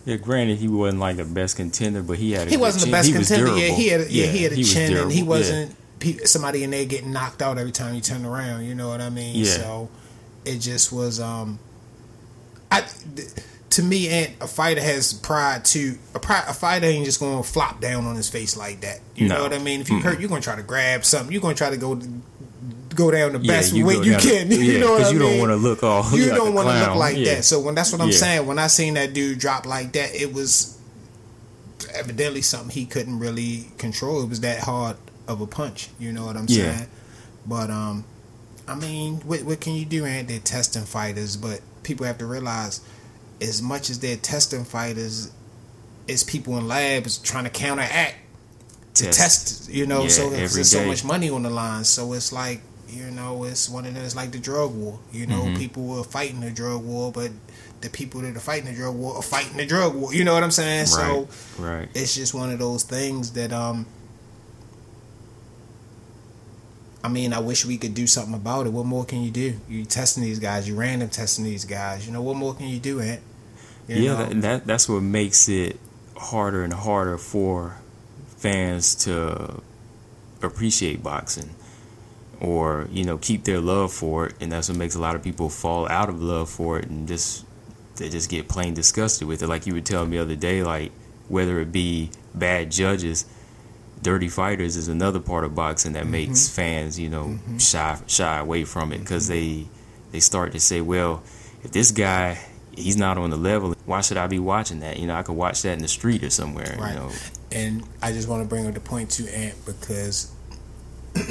Yeah, 0.03 0.17
granted, 0.17 0.57
he 0.57 0.67
wasn't 0.67 0.99
like 0.99 1.17
the 1.17 1.25
best 1.25 1.55
contender, 1.55 2.01
but 2.01 2.17
he 2.17 2.31
had. 2.31 2.47
A 2.47 2.49
he 2.49 2.57
wasn't 2.57 2.85
the 2.85 2.91
best 2.91 3.07
He 3.07 3.13
contender. 3.13 3.55
Yeah, 3.55 3.67
he 3.67 3.87
had, 3.89 4.01
a, 4.01 4.11
yeah, 4.11 4.25
he 4.25 4.43
had 4.43 4.51
a 4.51 4.57
was 4.57 4.73
chin, 4.73 4.97
and 4.97 5.11
he 5.11 5.21
wasn't 5.23 5.75
pe- 5.99 6.17
somebody 6.25 6.63
in 6.63 6.71
there 6.71 6.85
getting 6.85 7.11
knocked 7.13 7.41
out 7.43 7.57
every 7.59 7.71
time 7.71 7.93
you 7.93 8.01
turn 8.01 8.25
around. 8.25 8.65
You 8.65 8.73
know 8.75 8.89
what 8.89 8.99
I 8.99 9.09
mean? 9.11 9.35
Yeah. 9.35 9.45
So 9.45 9.89
it 10.43 10.57
just 10.57 10.91
was. 10.91 11.19
um 11.19 11.59
I 12.71 12.85
to 13.71 13.83
me, 13.83 14.09
and 14.09 14.33
a 14.41 14.47
fighter 14.47 14.81
has 14.81 15.13
pride 15.13 15.63
too. 15.63 15.97
A, 16.13 16.19
pri- 16.19 16.43
a 16.47 16.53
fighter 16.53 16.85
ain't 16.87 17.05
just 17.05 17.19
going 17.19 17.41
to 17.41 17.47
flop 17.47 17.79
down 17.79 18.05
on 18.05 18.15
his 18.15 18.27
face 18.29 18.57
like 18.57 18.81
that. 18.81 18.99
You 19.15 19.29
No. 19.29 19.35
know 19.37 19.43
what 19.43 19.53
I 19.53 19.59
mean? 19.59 19.79
If 19.81 19.89
you 19.89 19.99
hurt, 19.99 20.19
you're 20.19 20.27
going 20.29 20.41
to 20.41 20.45
try 20.45 20.55
to 20.57 20.63
grab 20.63 21.05
something. 21.05 21.31
You're 21.31 21.41
going 21.41 21.55
to 21.55 21.57
try 21.57 21.69
to 21.69 21.77
go 21.77 21.95
go 22.93 23.09
down 23.09 23.31
the 23.31 23.39
Yeah, 23.39 23.53
best 23.53 23.73
you 23.73 23.85
way 23.85 23.95
you 23.95 24.17
can. 24.17 24.51
yeah, 24.51 24.57
you 24.57 24.79
know 24.79 24.91
what 24.91 25.01
I 25.01 25.05
mean? 25.05 25.13
you 25.13 25.19
don't 25.19 25.39
want 25.39 25.51
to 25.51 25.55
look 25.55 25.83
all. 25.83 26.03
you 26.11 26.25
like 26.29 26.35
don't 26.35 26.53
want 26.53 26.67
to 26.67 26.79
look 26.87 26.95
like 26.95 27.15
Yeah. 27.17 27.35
that. 27.35 27.45
So 27.45 27.59
when 27.61 27.73
that's 27.75 27.91
what 27.93 28.01
I'm 28.01 28.09
Yeah. 28.09 28.17
saying, 28.17 28.45
when 28.47 28.59
I 28.59 28.67
seen 28.67 28.95
that 28.95 29.13
dude 29.13 29.39
drop 29.39 29.65
like 29.65 29.93
that, 29.93 30.13
it 30.13 30.33
was 30.33 30.77
evidently 31.93 32.41
something 32.41 32.69
he 32.69 32.85
couldn't 32.85 33.19
really 33.19 33.67
control. 33.77 34.21
It 34.23 34.29
was 34.29 34.41
that 34.41 34.59
hard 34.59 34.97
of 35.27 35.41
a 35.41 35.47
punch. 35.47 35.89
You 35.99 36.11
know 36.11 36.25
what 36.25 36.35
I'm 36.35 36.45
Yeah. 36.47 36.75
saying? 36.75 36.87
But 37.45 37.69
um, 37.69 38.03
I 38.67 38.75
mean, 38.75 39.15
what 39.21 39.43
what 39.43 39.61
can 39.61 39.73
you 39.75 39.85
do? 39.85 40.03
Man, 40.03 40.27
they're 40.27 40.39
testing 40.39 40.83
fighters, 40.83 41.37
but 41.37 41.61
people 41.83 42.05
have 42.05 42.17
to 42.19 42.25
realize, 42.25 42.81
as 43.41 43.61
much 43.61 43.89
as 43.89 43.99
they're 43.99 44.17
testing 44.17 44.63
fighters, 44.65 45.31
it's 46.07 46.23
people 46.23 46.57
in 46.57 46.67
labs 46.67 47.17
trying 47.17 47.43
to 47.45 47.49
counteract 47.49 48.15
to 48.95 49.05
Test. 49.05 49.17
test. 49.17 49.69
You 49.69 49.85
know, 49.87 50.03
Yeah, 50.03 50.09
so 50.09 50.29
there's 50.29 50.69
so 50.69 50.85
much 50.85 51.03
money 51.03 51.29
on 51.29 51.43
the 51.43 51.49
line. 51.49 51.83
So 51.83 52.13
it's 52.13 52.31
like 52.31 52.61
you 52.89 53.09
know, 53.09 53.45
it's 53.45 53.69
one 53.69 53.85
of 53.85 53.93
those 53.95 54.17
like 54.17 54.31
the 54.31 54.37
drug 54.39 54.75
war. 54.75 54.99
You 55.13 55.25
know, 55.25 55.43
Mhm. 55.43 55.57
people 55.57 55.83
were 55.83 56.03
fighting 56.03 56.41
the 56.41 56.51
drug 56.51 56.83
war, 56.83 57.09
but 57.13 57.31
the 57.79 57.89
people 57.89 58.19
that 58.19 58.35
are 58.35 58.39
fighting 58.41 58.65
the 58.65 58.73
drug 58.77 58.95
war 58.95 59.15
are 59.15 59.21
fighting 59.23 59.55
the 59.55 59.65
drug 59.65 59.95
war. 59.95 60.13
You 60.13 60.25
know 60.25 60.33
what 60.33 60.43
I'm 60.43 60.51
saying? 60.51 60.87
So 60.87 61.29
Right. 61.57 61.77
Right. 61.77 61.89
it's 61.93 62.13
just 62.13 62.33
one 62.33 62.51
of 62.51 62.59
those 62.59 62.83
things 62.83 63.31
that 63.31 63.53
um 63.53 63.85
I 67.03 67.09
mean, 67.09 67.33
I 67.33 67.39
wish 67.39 67.65
we 67.65 67.77
could 67.77 67.93
do 67.93 68.05
something 68.05 68.35
about 68.35 68.67
it. 68.67 68.73
What 68.73 68.85
more 68.85 69.05
can 69.05 69.23
you 69.23 69.31
do? 69.31 69.59
You 69.67 69.85
testing 69.85 70.23
these 70.23 70.39
guys, 70.39 70.67
you 70.67 70.75
random 70.75 71.09
testing 71.09 71.45
these 71.45 71.65
guys. 71.65 72.05
You 72.05 72.13
know, 72.13 72.21
what 72.21 72.35
more 72.35 72.53
can 72.53 72.67
you 72.67 72.79
do, 72.79 72.99
Ant? 72.99 73.21
You 73.87 73.95
yeah, 73.95 74.15
that, 74.15 74.41
that 74.41 74.67
that's 74.67 74.87
what 74.87 75.01
makes 75.01 75.49
it 75.49 75.79
harder 76.15 76.63
and 76.63 76.71
harder 76.71 77.17
for 77.17 77.77
fans 78.37 78.93
to 78.95 79.61
appreciate 80.41 81.01
boxing 81.03 81.49
or 82.39 82.87
you 82.91 83.03
know 83.03 83.17
keep 83.17 83.43
their 83.43 83.59
love 83.59 83.93
for 83.93 84.27
it 84.27 84.35
and 84.41 84.51
that's 84.51 84.67
what 84.67 84.77
makes 84.77 84.95
a 84.95 84.99
lot 84.99 85.15
of 85.15 85.23
people 85.23 85.49
fall 85.49 85.87
out 85.89 86.09
of 86.09 86.21
love 86.21 86.49
for 86.49 86.79
it 86.79 86.85
and 86.89 87.07
just 87.07 87.45
they 87.97 88.09
just 88.09 88.29
get 88.29 88.47
plain 88.47 88.73
disgusted 88.73 89.27
with 89.27 89.43
it 89.43 89.47
like 89.47 89.67
you 89.67 89.73
were 89.73 89.81
telling 89.81 90.09
me 90.09 90.17
the 90.17 90.23
other 90.23 90.35
day 90.35 90.63
like 90.63 90.91
whether 91.27 91.59
it 91.59 91.71
be 91.71 92.09
bad 92.33 92.71
judges 92.71 93.25
dirty 94.01 94.27
fighters 94.29 94.75
is 94.77 94.87
another 94.87 95.19
part 95.19 95.43
of 95.43 95.53
boxing 95.55 95.93
that 95.93 96.07
makes 96.07 96.49
fans 96.49 96.99
you 96.99 97.09
know 97.09 97.37
shy 97.59 97.99
shy 98.07 98.37
away 98.39 98.63
from 98.63 98.91
it 98.91 98.99
because 98.99 99.27
they 99.27 99.67
they 100.11 100.19
start 100.19 100.51
to 100.51 100.59
say 100.59 100.81
well 100.81 101.21
if 101.63 101.71
this 101.71 101.91
guy 101.91 102.37
he's 102.75 102.97
not 102.97 103.17
on 103.17 103.29
the 103.29 103.37
level 103.37 103.75
why 103.85 104.01
should 104.01 104.17
i 104.17 104.25
be 104.27 104.39
watching 104.39 104.79
that 104.79 104.97
you 104.97 105.05
know 105.05 105.13
i 105.15 105.21
could 105.21 105.35
watch 105.35 105.61
that 105.61 105.73
in 105.73 105.79
the 105.79 105.87
street 105.87 106.23
or 106.23 106.29
somewhere 106.29 106.75
Right. 106.79 106.93
you 106.93 106.99
know 106.99 107.11
And 107.53 107.83
I 108.01 108.11
just 108.13 108.27
want 108.29 108.41
to 108.43 108.47
bring 108.47 108.65
up 108.65 108.73
the 108.73 108.79
point 108.79 109.09
to 109.17 109.27
Ant 109.35 109.55
because 109.65 110.31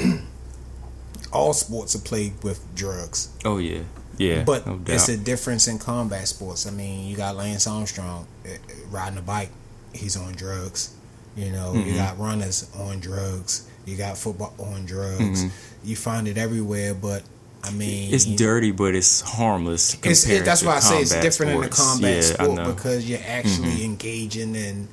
all 1.33 1.53
sports 1.53 1.95
are 1.95 1.99
played 1.99 2.33
with 2.43 2.59
drugs. 2.75 3.29
oh 3.45 3.57
yeah 3.57 3.81
yeah 4.17 4.43
But 4.43 4.67
no 4.67 4.79
it's 4.87 5.09
a 5.09 5.17
difference 5.17 5.67
in 5.67 5.79
combat 5.79 6.27
sports. 6.27 6.67
I 6.67 6.71
mean, 6.71 7.07
you 7.07 7.15
got 7.17 7.35
Lance 7.35 7.65
Armstrong 7.65 8.27
uh, 8.45 8.49
uh, 8.49 8.55
riding 8.91 9.17
a 9.17 9.21
bike, 9.21 9.49
he's 9.93 10.15
on 10.15 10.33
drugs. 10.33 10.93
You 11.35 11.51
know, 11.51 11.71
Mm-hmm. 11.73 11.89
you 11.89 11.95
got 11.95 12.19
runners 12.19 12.69
on 12.77 12.99
drugs. 12.99 13.67
You 13.85 13.97
got 13.97 14.17
football 14.17 14.53
on 14.59 14.85
drugs. 14.85 15.45
Mm-hmm. 15.45 15.87
You 15.87 15.95
find 15.95 16.27
it 16.27 16.37
everywhere, 16.37 16.93
but 16.93 17.23
I 17.63 17.71
mean, 17.71 18.13
It's 18.13 18.25
dirty, 18.25 18.71
but 18.71 18.95
it's 18.95 19.21
harmless. 19.21 19.95
It's, 20.03 20.27
it, 20.27 20.43
that's 20.45 20.63
why 20.63 20.75
I 20.77 20.79
say 20.79 21.01
it's 21.01 21.15
different 21.19 21.53
in 21.53 21.61
the 21.61 21.69
combat 21.69 22.15
yeah, 22.15 22.21
sport. 22.21 22.49
Mm-hmm. 22.59 22.71
because 22.71 23.09
you're 23.09 23.19
actually 23.25 23.83
engaging 23.85 24.55
in, 24.55 24.87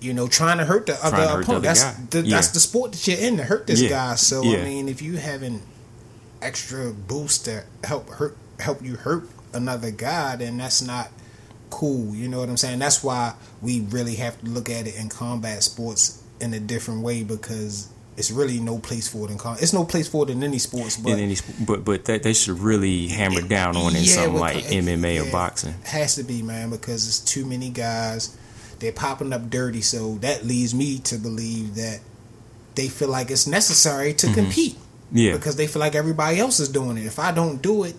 you 0.00 0.12
know, 0.14 0.28
trying 0.28 0.58
to 0.58 0.64
hurt 0.66 0.86
the 0.86 0.94
other 1.04 1.16
hurt 1.16 1.26
the 1.26 1.32
opponent. 1.32 1.48
other 1.48 1.60
that's 1.60 1.84
the, 2.10 2.20
Yeah. 2.22 2.36
that's 2.36 2.48
the 2.48 2.60
sport 2.60 2.92
that 2.92 3.06
you're 3.06 3.18
in 3.18 3.36
to 3.38 3.44
hurt 3.44 3.66
this 3.66 3.80
Yeah. 3.82 3.88
guy. 3.88 4.14
So. 4.16 4.42
I 4.44 4.62
mean, 4.62 4.88
if 4.88 5.00
you 5.02 5.16
having 5.16 5.62
extra 6.42 6.92
boost 6.92 7.46
to 7.46 7.64
help 7.84 8.08
hurt 8.10 8.36
help 8.60 8.82
you 8.82 8.96
hurt 8.96 9.28
another 9.52 9.90
guy, 9.90 10.36
then 10.36 10.56
that's 10.58 10.80
not 10.82 11.08
cool. 11.70 12.14
You 12.14 12.28
know 12.28 12.40
what 12.40 12.48
I'm 12.48 12.56
saying? 12.56 12.78
That's 12.78 13.02
why 13.02 13.34
we 13.62 13.80
really 13.80 14.16
have 14.16 14.40
to 14.40 14.46
look 14.46 14.68
at 14.68 14.86
it 14.86 14.96
in 14.96 15.08
combat 15.08 15.62
sports 15.62 16.22
in 16.40 16.54
a 16.54 16.60
different 16.60 17.02
way 17.02 17.22
because. 17.22 17.88
It's 18.18 18.30
really 18.30 18.60
no 18.60 18.78
place 18.78 19.06
for 19.06 19.28
it 19.28 19.30
in 19.30 19.36
com. 19.36 19.58
It's 19.60 19.74
no 19.74 19.84
place 19.84 20.08
for 20.08 20.24
it 20.24 20.30
in 20.30 20.42
any 20.42 20.58
sports, 20.58 20.96
but 20.96 21.12
in 21.12 21.18
any, 21.18 21.36
but 21.66 21.84
but 21.84 22.06
that 22.06 22.22
they 22.22 22.32
should 22.32 22.58
really 22.60 23.08
hammer 23.08 23.42
down 23.42 23.76
on 23.76 23.94
it 23.94 23.98
in 23.98 24.04
Yeah, 24.04 24.10
something 24.10 24.40
like 24.40 24.56
MMA 24.56 25.20
or 25.20 25.26
yeah, 25.26 25.30
boxing. 25.30 25.74
Has 25.84 26.14
to 26.14 26.22
be, 26.22 26.40
man, 26.40 26.70
because 26.70 27.06
it's 27.06 27.20
too 27.20 27.44
many 27.44 27.68
guys. 27.68 28.34
They're 28.78 28.90
popping 28.92 29.34
up 29.34 29.50
dirty, 29.50 29.82
so 29.82 30.14
that 30.22 30.46
leads 30.46 30.74
me 30.74 30.98
to 31.00 31.18
believe 31.18 31.74
that 31.74 32.00
they 32.74 32.88
feel 32.88 33.08
like 33.08 33.30
it's 33.30 33.46
necessary 33.46 34.14
to 34.14 34.32
compete. 34.32 34.76
Mm-hmm. 34.76 35.18
Yeah, 35.18 35.32
Because 35.32 35.56
they 35.56 35.66
feel 35.66 35.80
like 35.80 35.94
everybody 35.94 36.40
else 36.40 36.58
is 36.58 36.68
doing 36.68 36.96
it. 36.98 37.06
If 37.06 37.18
I 37.18 37.32
don't 37.32 37.62
do 37.62 37.84
it, 37.84 37.96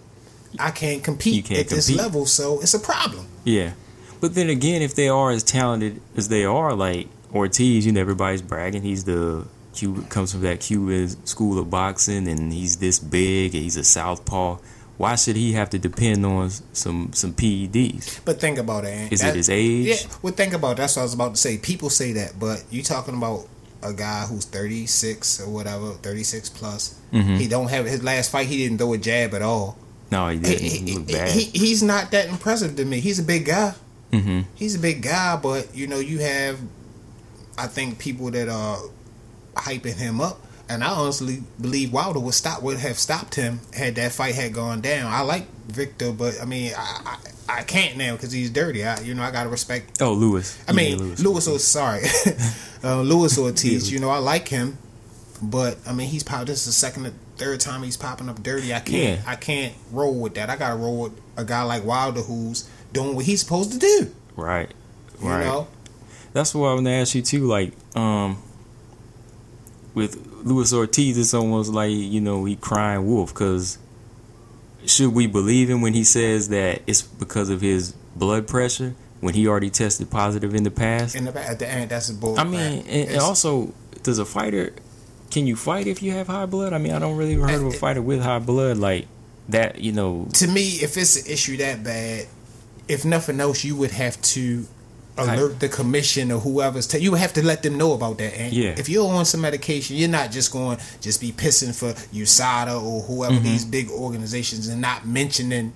I 0.59 0.71
can't 0.71 1.03
compete 1.03 1.45
can't 1.45 1.59
at 1.61 1.67
this 1.69 1.89
level, 1.95 2.25
so 2.25 2.59
it's 2.61 2.73
a 2.73 2.79
problem. 2.79 3.27
yeah. 3.43 3.73
But 4.19 4.33
then 4.33 4.49
again, 4.49 4.81
if 4.81 4.95
they 4.95 5.09
are 5.09 5.29
as 5.29 5.43
talented 5.43 6.01
as 6.15 6.27
they 6.29 6.43
are, 6.43 6.73
like 6.73 7.07
Ortiz, 7.33 7.85
you 7.85 7.91
know, 7.91 8.01
everybody's 8.01 8.41
bragging 8.41 8.81
he's 8.81 9.03
the 9.03 9.45
Cuba 9.73 10.01
comes 10.09 10.31
from 10.31 10.41
that 10.41 10.59
Cuban 10.59 11.07
school 11.27 11.59
of 11.59 11.69
boxing, 11.69 12.27
and 12.27 12.51
he's 12.51 12.77
this 12.77 12.97
big, 12.97 13.53
and 13.53 13.63
he's 13.63 13.77
a 13.77 13.83
southpaw. 13.83 14.57
Why 14.97 15.13
should 15.13 15.35
he 15.35 15.51
have 15.53 15.69
to 15.69 15.77
depend 15.77 16.25
on 16.25 16.49
some 16.73 17.11
some 17.13 17.33
PEDs? 17.33 18.21
But 18.25 18.39
think 18.39 18.57
about 18.57 18.85
it. 18.85 19.11
Is. 19.13 19.21
That- 19.21 19.29
it 19.29 19.35
his 19.35 19.49
age? 19.51 19.85
Yeah, 19.85 20.17
well, 20.23 20.33
think 20.33 20.53
about 20.53 20.71
it. 20.71 20.77
that's 20.77 20.95
what 20.95 21.01
I 21.01 21.05
was 21.05 21.13
about 21.13 21.35
to 21.35 21.39
say. 21.39 21.59
People 21.59 21.91
say 21.91 22.13
that, 22.13 22.39
but 22.39 22.63
you 22.71 22.81
talking 22.81 23.15
about 23.15 23.47
a 23.83 23.93
guy 23.93 24.25
who's 24.25 24.45
36 24.45 25.41
or 25.41 25.49
whatever, 25.51 25.91
36 25.91 26.49
plus. 26.49 26.99
Mm-hmm. 27.13 27.35
He 27.35 27.47
don't 27.47 27.69
have 27.69 27.85
his 27.85 28.01
last 28.03 28.31
fight. 28.31 28.47
He 28.47 28.57
didn't 28.57 28.79
throw 28.79 28.93
a 28.93 28.97
jab 28.97 29.35
at 29.35 29.43
all. 29.43 29.77
No, 30.11 30.27
he 30.29 30.39
didn't. 30.39 30.63
he- 30.63 30.77
He 30.79 30.93
looked 30.95 31.09
he- 31.09 31.15
bad. 31.15 31.29
he- 31.29 31.51
he's 31.59 31.83
not 31.83 32.11
that 32.11 32.29
impressive 32.29 32.75
to 32.77 32.85
me. 32.85 32.99
He's 32.99 33.19
a 33.19 33.23
big 33.23 33.45
guy. 33.45 33.73
hmm 34.11 34.41
He's 34.55 34.75
a 34.75 34.79
big 34.79 35.01
guy, 35.01 35.35
but 35.35 35.75
you 35.75 35.87
know, 35.87 35.99
you 35.99 36.19
have, 36.19 36.59
I 37.57 37.67
think, 37.67 37.99
people 37.99 38.31
that 38.31 38.47
are 38.49 38.77
hyping 39.55 39.95
him 39.97 40.21
up. 40.21 40.39
And 40.69 40.83
I 40.83 40.89
honestly 40.89 41.43
believe 41.61 41.93
Wilder 41.93 42.19
would 42.19 42.33
stop 42.33 42.61
would 42.61 42.77
have 42.79 42.99
stopped 42.99 43.35
him 43.35 43.61
had 43.73 43.95
that 43.95 44.11
fight 44.11 44.35
had 44.35 44.53
gone 44.53 44.81
down. 44.81 45.11
I 45.11 45.21
like 45.21 45.47
Victor, 45.67 46.11
but 46.11 46.41
I 46.41 46.45
mean, 46.45 46.73
I 46.77 47.17
I, 47.49 47.59
I 47.59 47.63
can't 47.63 47.95
now 47.97 48.13
because 48.15 48.33
he's 48.33 48.49
dirty. 48.49 48.85
I 48.85 48.99
you 49.01 49.13
know 49.13 49.23
I 49.23 49.31
gotta 49.31 49.49
respect 49.49 50.01
Oh, 50.01 50.11
Lewis. 50.13 50.57
I 50.67 50.71
You 50.71 50.77
mean, 50.77 50.97
Lewis. 50.99 51.19
Lewis. 51.21 51.47
Or, 51.47 51.59
sorry, 51.59 52.01
uh, 52.83 52.99
Lewis 53.11 53.37
Ortiz. 53.37 53.89
You 53.89 53.99
know, 53.99 54.09
I 54.09 54.17
like 54.17 54.49
him, 54.49 54.77
but 55.41 55.77
I 55.87 55.93
mean, 55.93 56.07
he's 56.09 56.23
probably 56.23 56.45
this 56.45 56.59
is 56.61 56.65
the 56.65 56.71
second 56.73 57.05
or 57.07 57.13
third 57.37 57.59
time 57.59 57.83
he's 57.83 57.97
popping 57.97 58.29
up 58.29 58.41
dirty. 58.43 58.73
I 58.73 58.79
can't, 58.79 59.19
Yeah. 59.19 59.23
I 59.31 59.35
can't 59.35 59.73
roll 59.91 60.15
with 60.19 60.35
that. 60.35 60.49
I 60.49 60.55
gotta 60.55 60.75
roll 60.75 61.01
with 61.03 61.13
a 61.35 61.43
guy 61.45 61.63
like 61.63 61.83
Wilder 61.85 62.21
who's 62.21 62.67
doing 62.93 63.15
what 63.15 63.25
he's 63.25 63.41
supposed 63.41 63.71
to 63.73 63.77
do. 63.79 64.11
Right. 64.35 64.71
You 65.21 65.29
Right. 65.29 65.45
know, 65.45 65.67
That's 66.33 66.53
what 66.53 66.67
I 66.69 66.73
want 66.75 66.85
to 66.85 66.91
ask 66.91 67.15
you 67.15 67.21
too. 67.21 67.45
Like, 67.47 67.73
um, 67.95 68.37
with 69.93 70.23
Luis 70.43 70.73
Ortiz, 70.73 71.17
it's 71.17 71.33
almost 71.33 71.71
like 71.71 71.91
you 71.91 72.21
know 72.21 72.45
he 72.45 72.55
crying 72.55 73.05
wolf. 73.07 73.33
Because 73.33 73.77
should 74.85 75.13
we 75.13 75.27
believe 75.27 75.69
him 75.69 75.81
when 75.81 75.93
he 75.93 76.03
says 76.03 76.49
that 76.49 76.81
it's 76.87 77.01
because 77.01 77.49
of 77.49 77.61
his 77.61 77.93
blood 78.15 78.47
pressure 78.47 78.95
when 79.19 79.33
he 79.33 79.47
already 79.47 79.69
tested 79.69 80.09
positive 80.11 80.53
in 80.53 80.63
the 80.63 80.71
past? 80.71 81.15
in 81.15 81.25
the 81.25 81.35
at 81.49 81.59
the 81.59 81.67
end, 81.67 81.89
that's 81.89 82.09
a 82.09 82.13
bull. 82.13 82.39
I 82.39 82.43
mean, 82.43 82.83
and, 82.87 83.09
and 83.09 83.19
also, 83.19 83.73
does 84.03 84.19
a 84.19 84.25
fighter 84.25 84.73
can 85.31 85.47
you 85.47 85.55
fight 85.55 85.87
if 85.87 86.01
you 86.01 86.11
have 86.11 86.27
high 86.27 86.45
blood? 86.45 86.73
I 86.73 86.77
mean, 86.77 86.93
I 86.93 86.99
don't 86.99 87.17
really 87.17 87.35
ever 87.35 87.47
heard 87.47 87.61
of 87.61 87.63
a 87.63 87.67
eh, 87.67 87.75
eh. 87.75 87.79
fighter 87.79 88.01
with 88.01 88.21
high 88.21 88.39
blood 88.39 88.77
like 88.77 89.07
that. 89.49 89.79
You 89.79 89.91
know, 89.91 90.27
to 90.33 90.47
me, 90.47 90.69
if 90.81 90.97
it's 90.97 91.17
an 91.25 91.31
issue 91.31 91.57
that 91.57 91.83
bad, 91.83 92.27
if 92.87 93.05
nothing 93.05 93.39
else, 93.39 93.63
you 93.63 93.75
would 93.75 93.91
have 93.91 94.21
to 94.21 94.65
alert 95.17 95.59
the 95.59 95.69
commission 95.69 96.31
or 96.31 96.39
whoever's. 96.39 96.87
ta- 96.87 96.97
you 96.97 97.11
would 97.11 97.19
have 97.19 97.33
to 97.33 97.43
let 97.43 97.63
them 97.63 97.77
know 97.77 97.93
about 97.93 98.17
that. 98.19 98.37
And 98.37 98.53
Yeah. 98.53 98.75
if 98.77 98.87
you're 98.87 99.09
on 99.09 99.25
some 99.25 99.41
medication, 99.41 99.95
you're 99.95 100.09
not 100.09 100.31
just 100.31 100.51
going 100.51 100.77
just 101.01 101.19
be 101.19 101.31
pissing 101.31 101.73
for 101.73 101.93
USADA 102.13 102.79
or 102.81 103.01
whoever 103.01 103.35
mm-hmm. 103.35 103.43
these 103.43 103.65
big 103.65 103.89
organizations 103.89 104.67
and 104.67 104.81
not 104.81 105.07
mentioning. 105.07 105.73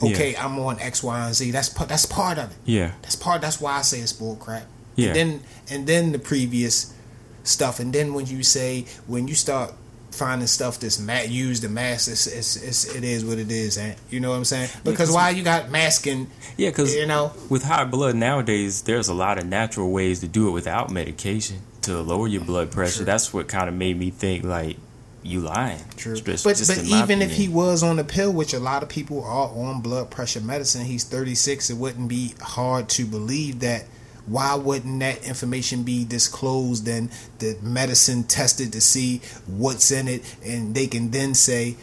Okay, 0.00 0.36
I'm 0.36 0.58
on 0.60 0.78
X, 0.78 1.02
Y, 1.02 1.26
and 1.26 1.34
Z. 1.34 1.50
That's 1.50 1.68
part. 1.68 1.88
That's 1.88 2.06
part 2.06 2.38
of 2.38 2.52
it. 2.52 2.56
yeah, 2.64 2.92
That's 3.02 3.16
part. 3.16 3.40
That's 3.40 3.60
why 3.60 3.78
I 3.78 3.82
say 3.82 3.98
it's 3.98 4.12
bull 4.12 4.36
crap. 4.36 4.62
Yeah. 4.94 5.08
And 5.08 5.16
then 5.16 5.40
and 5.70 5.86
then 5.86 6.12
the 6.12 6.20
previous 6.20 6.94
stuff, 7.44 7.80
and 7.80 7.92
then 7.92 8.14
when 8.14 8.26
you 8.26 8.42
say 8.42 8.84
when 9.06 9.28
you 9.28 9.34
start 9.34 9.72
finding 10.10 10.46
stuff 10.48 10.80
that's 10.80 10.98
ma- 10.98 11.20
used 11.20 11.62
to 11.62 11.68
mask, 11.68 12.08
it's, 12.10 12.26
it's, 12.26 12.56
it's 12.56 12.94
it 12.96 13.04
is 13.04 13.24
what 13.24 13.38
it 13.38 13.50
is, 13.50 13.76
and 13.78 13.94
you 14.10 14.20
know 14.20 14.30
what 14.30 14.36
I'm 14.36 14.44
saying? 14.44 14.68
Because 14.84 15.08
'cause- 15.08 15.14
why 15.14 15.30
you 15.30 15.42
got 15.42 15.70
masking? 15.70 16.28
yeah. 16.56 16.70
Because 16.70 16.94
You 16.94 17.06
know, 17.06 17.32
with 17.48 17.62
high 17.62 17.84
blood 17.84 18.16
nowadays, 18.16 18.82
there's 18.82 19.08
a 19.08 19.14
lot 19.14 19.38
of 19.38 19.46
natural 19.46 19.90
ways 19.90 20.20
to 20.20 20.28
do 20.28 20.48
it 20.48 20.52
without 20.52 20.90
medication 20.90 21.58
to 21.82 22.00
lower 22.02 22.26
your 22.26 22.42
blood 22.44 22.70
pressure. 22.70 22.96
True. 22.98 23.04
That's 23.04 23.32
what 23.32 23.48
kind 23.48 23.68
of 23.68 23.74
made 23.74 23.98
me 23.98 24.10
think 24.10 24.44
like 24.44 24.76
you 25.22 25.40
lying. 25.40 25.80
True. 25.96 26.14
Just- 26.20 26.44
but 26.44 26.56
just 26.56 26.74
but 26.74 26.84
even 26.84 27.20
if 27.22 27.32
he 27.32 27.48
was 27.48 27.82
on 27.82 27.96
the 27.96 28.04
pill, 28.04 28.32
which 28.32 28.54
a 28.54 28.58
lot 28.58 28.82
of 28.82 28.88
people 28.88 29.22
are 29.24 29.48
on 29.50 29.80
blood 29.82 30.10
pressure 30.10 30.40
medicine, 30.40 30.84
he's 30.84 31.04
36. 31.04 31.70
It 31.70 31.76
wouldn't 31.76 32.08
be 32.08 32.34
hard 32.40 32.88
to 32.90 33.04
believe 33.04 33.60
that. 33.60 33.84
Why 34.28 34.54
wouldn't 34.54 35.00
that 35.00 35.24
information 35.26 35.82
be 35.82 36.04
disclosed 36.04 36.86
and 36.88 37.10
the 37.38 37.56
medicine 37.62 38.24
tested 38.24 38.72
to 38.74 38.80
see 38.80 39.20
what's 39.46 39.90
in 39.90 40.08
it, 40.08 40.36
and 40.44 40.74
they 40.74 40.86
can 40.86 41.10
then 41.10 41.34
say, 41.34 41.76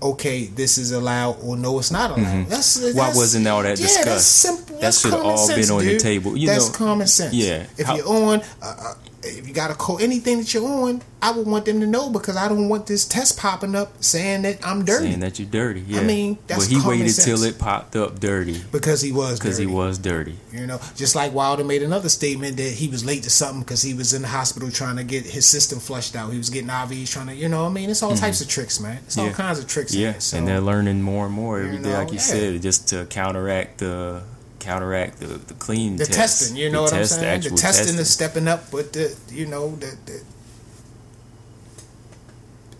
okay, 0.00 0.44
this 0.46 0.78
is 0.78 0.92
allowed 0.92 1.38
or 1.42 1.56
no, 1.56 1.78
it's 1.78 1.90
not 1.90 2.10
allowed. 2.10 2.46
That's, 2.46 2.78
Mm-hmm. 2.78 2.86
Why 2.96 3.06
that's- 3.06 3.16
wasn't 3.16 3.46
all 3.48 3.62
that 3.62 3.70
yeah, 3.80 3.86
discussed? 3.86 4.04
That's 4.06 4.24
simple. 4.24 4.78
That 4.80 4.94
should 4.94 5.10
common 5.10 5.26
all 5.26 5.36
sense, 5.38 5.66
been 5.68 5.76
on 5.76 5.84
the 5.84 5.98
table. 5.98 6.36
You 6.36 6.46
that's 6.46 6.68
know- 6.70 6.74
common 6.86 7.06
sense. 7.08 7.34
Yeah. 7.34 7.66
If 7.76 7.86
How- 7.86 7.96
you're 7.96 8.06
on, 8.08 8.40
uh, 8.62 8.74
uh, 8.78 8.94
if 9.22 9.48
you 9.48 9.54
got 9.54 9.70
a 9.70 9.74
code, 9.74 10.00
anything 10.00 10.38
that 10.38 10.52
you're 10.54 10.66
on, 10.66 11.02
I 11.20 11.32
would 11.32 11.46
want 11.46 11.64
them 11.64 11.80
to 11.80 11.86
know 11.86 12.10
because 12.10 12.36
I 12.36 12.48
don't 12.48 12.68
want 12.68 12.86
this 12.86 13.06
test 13.06 13.38
popping 13.38 13.74
up 13.74 14.02
saying 14.02 14.42
that 14.42 14.64
I'm 14.64 14.84
dirty 14.84 15.08
saying 15.08 15.20
that 15.20 15.38
you're 15.38 15.48
dirty. 15.48 15.80
Yeah. 15.80 16.00
I 16.00 16.04
mean, 16.04 16.38
that's 16.46 16.68
but 16.68 16.72
he 16.72 16.86
waited 16.86 17.12
till 17.12 17.42
it 17.42 17.58
popped 17.58 17.96
up 17.96 18.20
dirty 18.20 18.62
because 18.70 19.00
he 19.00 19.10
was 19.12 19.38
because 19.38 19.58
he 19.58 19.66
was 19.66 19.98
dirty. 19.98 20.36
You 20.52 20.66
know, 20.66 20.80
just 20.94 21.16
like 21.16 21.32
Wilder 21.32 21.64
made 21.64 21.82
another 21.82 22.08
statement 22.08 22.56
that 22.58 22.72
he 22.72 22.88
was 22.88 23.04
late 23.04 23.24
to 23.24 23.30
something 23.30 23.60
because 23.60 23.82
he 23.82 23.94
was 23.94 24.14
in 24.14 24.22
the 24.22 24.28
hospital 24.28 24.70
trying 24.70 24.96
to 24.96 25.04
get 25.04 25.24
his 25.24 25.46
system 25.46 25.80
flushed 25.80 26.14
out. 26.14 26.30
He 26.30 26.38
was 26.38 26.50
getting 26.50 26.68
IVs, 26.68 27.10
trying 27.12 27.26
to, 27.28 27.34
you 27.34 27.48
know, 27.48 27.66
I 27.66 27.68
mean, 27.70 27.90
it's 27.90 28.02
all 28.02 28.14
types 28.14 28.40
of 28.40 28.48
tricks, 28.48 28.80
man. 28.80 28.98
It's 29.04 29.16
all 29.18 29.28
Mm-hmm. 29.28 29.42
Kinds 29.42 29.58
of 29.58 29.66
tricks. 29.68 29.94
Yeah. 29.94 30.18
So, 30.18 30.38
and 30.38 30.48
they're 30.48 30.60
learning 30.60 31.02
more 31.02 31.26
and 31.26 31.34
more 31.34 31.60
every 31.60 31.76
You 31.76 31.82
day, 31.82 31.94
like 31.94 32.08
you 32.08 32.14
yeah. 32.14 32.20
said, 32.20 32.62
just 32.62 32.88
to 32.88 33.04
counteract 33.06 33.78
the 33.78 34.22
counteract 34.58 35.20
the, 35.20 35.26
the 35.26 35.54
clean 35.54 35.96
the 35.96 36.04
test. 36.04 36.18
testing, 36.18 36.56
you 36.56 36.70
know 36.70 36.78
The 36.78 36.82
what 36.82 36.90
test, 36.92 37.12
I'm 37.14 37.20
saying? 37.20 37.40
The 37.40 37.46
actual 37.46 37.56
testing 37.56 37.98
is 37.98 38.10
stepping 38.10 38.48
up, 38.48 38.70
but 38.70 38.92
the, 38.92 39.16
you 39.30 39.46
know, 39.46 39.76
the, 39.76 39.96
the 40.06 40.22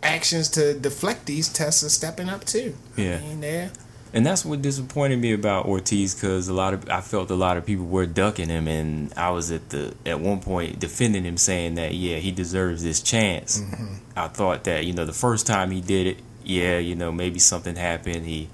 actions 0.02 0.48
to 0.50 0.74
deflect 0.74 1.26
these 1.26 1.48
tests 1.48 1.82
are 1.84 1.88
stepping 1.88 2.28
up 2.28 2.44
too. 2.44 2.74
Yeah. 2.96 3.16
I 3.16 3.20
mean, 3.20 3.40
they're 3.40 3.70
And 4.12 4.24
that's 4.24 4.44
what 4.44 4.62
disappointed 4.62 5.18
me 5.18 5.32
about 5.32 5.66
Ortiz 5.66 6.14
because 6.14 6.48
a 6.48 6.54
lot 6.54 6.72
of 6.74 6.88
I 6.88 7.00
felt 7.00 7.30
a 7.30 7.34
lot 7.34 7.56
of 7.56 7.66
people 7.66 7.86
were 7.86 8.06
ducking 8.06 8.48
him, 8.48 8.66
and 8.68 9.12
I 9.16 9.30
was 9.30 9.50
at 9.50 9.68
the 9.70 9.94
at 10.06 10.20
one 10.20 10.40
point 10.40 10.78
defending 10.78 11.24
him, 11.24 11.36
saying 11.36 11.74
that 11.74 11.94
yeah 11.94 12.16
he 12.16 12.30
deserves 12.30 12.82
this 12.82 13.02
chance. 13.02 13.60
Mm-hmm. 13.60 13.94
I 14.16 14.28
thought 14.28 14.64
that 14.64 14.84
you 14.86 14.92
know 14.92 15.04
the 15.04 15.12
first 15.12 15.46
time 15.46 15.70
he 15.70 15.80
did 15.80 16.06
it, 16.06 16.18
yeah 16.44 16.78
you 16.78 16.94
know 16.94 17.12
maybe 17.12 17.38
something 17.38 17.76
happened. 17.76 18.24
He 18.24 18.48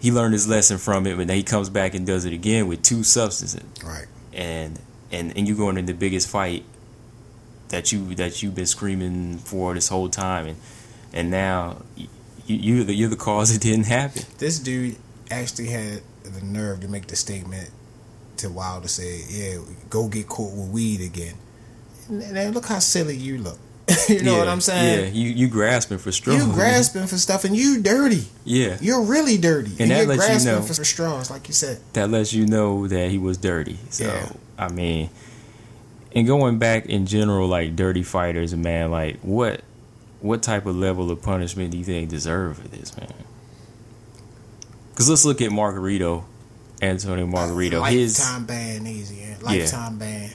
he 0.00 0.12
learned 0.12 0.32
his 0.34 0.46
lesson 0.48 0.78
from 0.78 1.06
it, 1.06 1.16
but 1.16 1.26
then 1.26 1.36
he 1.36 1.42
comes 1.42 1.68
back 1.68 1.94
and 1.94 2.06
does 2.06 2.24
it 2.24 2.32
again 2.32 2.66
with 2.66 2.82
two 2.82 3.02
substances, 3.02 3.62
right. 3.84 4.06
and 4.32 4.78
and 5.10 5.36
and 5.36 5.48
you're 5.48 5.56
going 5.56 5.78
in 5.78 5.86
the 5.86 5.94
biggest 5.94 6.28
fight 6.28 6.64
that 7.68 7.92
you 7.92 8.14
that 8.14 8.42
you've 8.42 8.54
been 8.54 8.66
screaming 8.66 9.38
for 9.38 9.74
this 9.74 9.88
whole 9.88 10.08
time, 10.08 10.46
and 10.46 10.56
and 11.12 11.30
now. 11.30 11.82
You, 11.96 12.08
you, 12.46 12.56
you're 12.56 12.84
the 12.84 12.94
you're 12.94 13.08
the 13.08 13.16
cause 13.16 13.52
it 13.56 13.60
didn't 13.60 13.86
happen. 13.86 14.22
This 14.38 14.58
dude 14.58 14.96
actually 15.30 15.68
had 15.68 16.02
the 16.22 16.44
nerve 16.44 16.80
to 16.80 16.88
make 16.88 17.06
the 17.08 17.16
statement 17.16 17.70
to 18.38 18.48
Wilder 18.48 18.88
say, 18.88 19.22
"Yeah, 19.28 19.58
go 19.90 20.08
get 20.08 20.28
caught 20.28 20.52
with 20.52 20.68
weed 20.68 21.00
again." 21.00 21.34
And 22.08 22.20
then 22.20 22.52
look 22.52 22.66
how 22.66 22.78
silly 22.78 23.16
you 23.16 23.38
look. 23.38 23.58
you 24.08 24.22
know 24.22 24.32
Yeah, 24.32 24.38
what 24.38 24.48
I'm 24.48 24.60
saying? 24.60 25.04
Yeah, 25.06 25.10
you 25.12 25.30
you 25.30 25.48
grasping 25.48 25.98
for 25.98 26.10
straws. 26.10 26.44
You 26.44 26.52
grasping 26.52 27.06
for 27.06 27.16
stuff 27.18 27.44
and 27.44 27.56
you 27.56 27.80
dirty. 27.80 28.24
Yeah, 28.44 28.78
You're 28.80 29.02
really 29.02 29.38
dirty. 29.38 29.72
And 29.78 29.90
that 29.90 29.98
you're 29.98 30.06
lets 30.06 30.22
you 30.22 30.26
grasping 30.28 30.52
know- 30.54 30.62
for 30.62 30.84
straws, 30.84 31.30
like 31.30 31.46
you 31.48 31.54
said. 31.54 31.80
that 31.92 32.10
lets 32.10 32.32
you 32.32 32.46
know 32.46 32.86
that 32.88 33.10
he 33.10 33.18
was 33.18 33.36
dirty. 33.38 33.78
So 33.90 34.04
Yeah. 34.04 34.32
I 34.58 34.68
mean, 34.70 35.10
and 36.14 36.26
going 36.26 36.58
back 36.58 36.86
in 36.86 37.06
general, 37.06 37.46
like 37.46 37.76
dirty 37.76 38.02
fighters, 38.02 38.54
man, 38.56 38.90
like 38.90 39.20
what 39.20 39.60
what 40.20 40.42
type 40.42 40.66
of 40.66 40.74
level 40.74 41.10
of 41.10 41.22
punishment 41.22 41.70
do 41.70 41.78
you 41.78 41.84
think 41.84 42.08
deserve 42.08 42.58
for 42.58 42.66
this, 42.68 42.96
man? 42.96 43.12
Because 44.90 45.08
let's 45.10 45.24
look 45.26 45.42
at 45.42 45.50
Margarito, 45.50 46.24
Antonio 46.80 47.26
Margarito. 47.26 47.86
His 47.88 48.18
lifetime 48.18 48.46
ban, 48.46 48.86
easy. 48.86 49.22
Eh? 49.22 49.26
Yeah. 49.28 49.36
Lifetime 49.42 49.98
ban. 49.98 50.30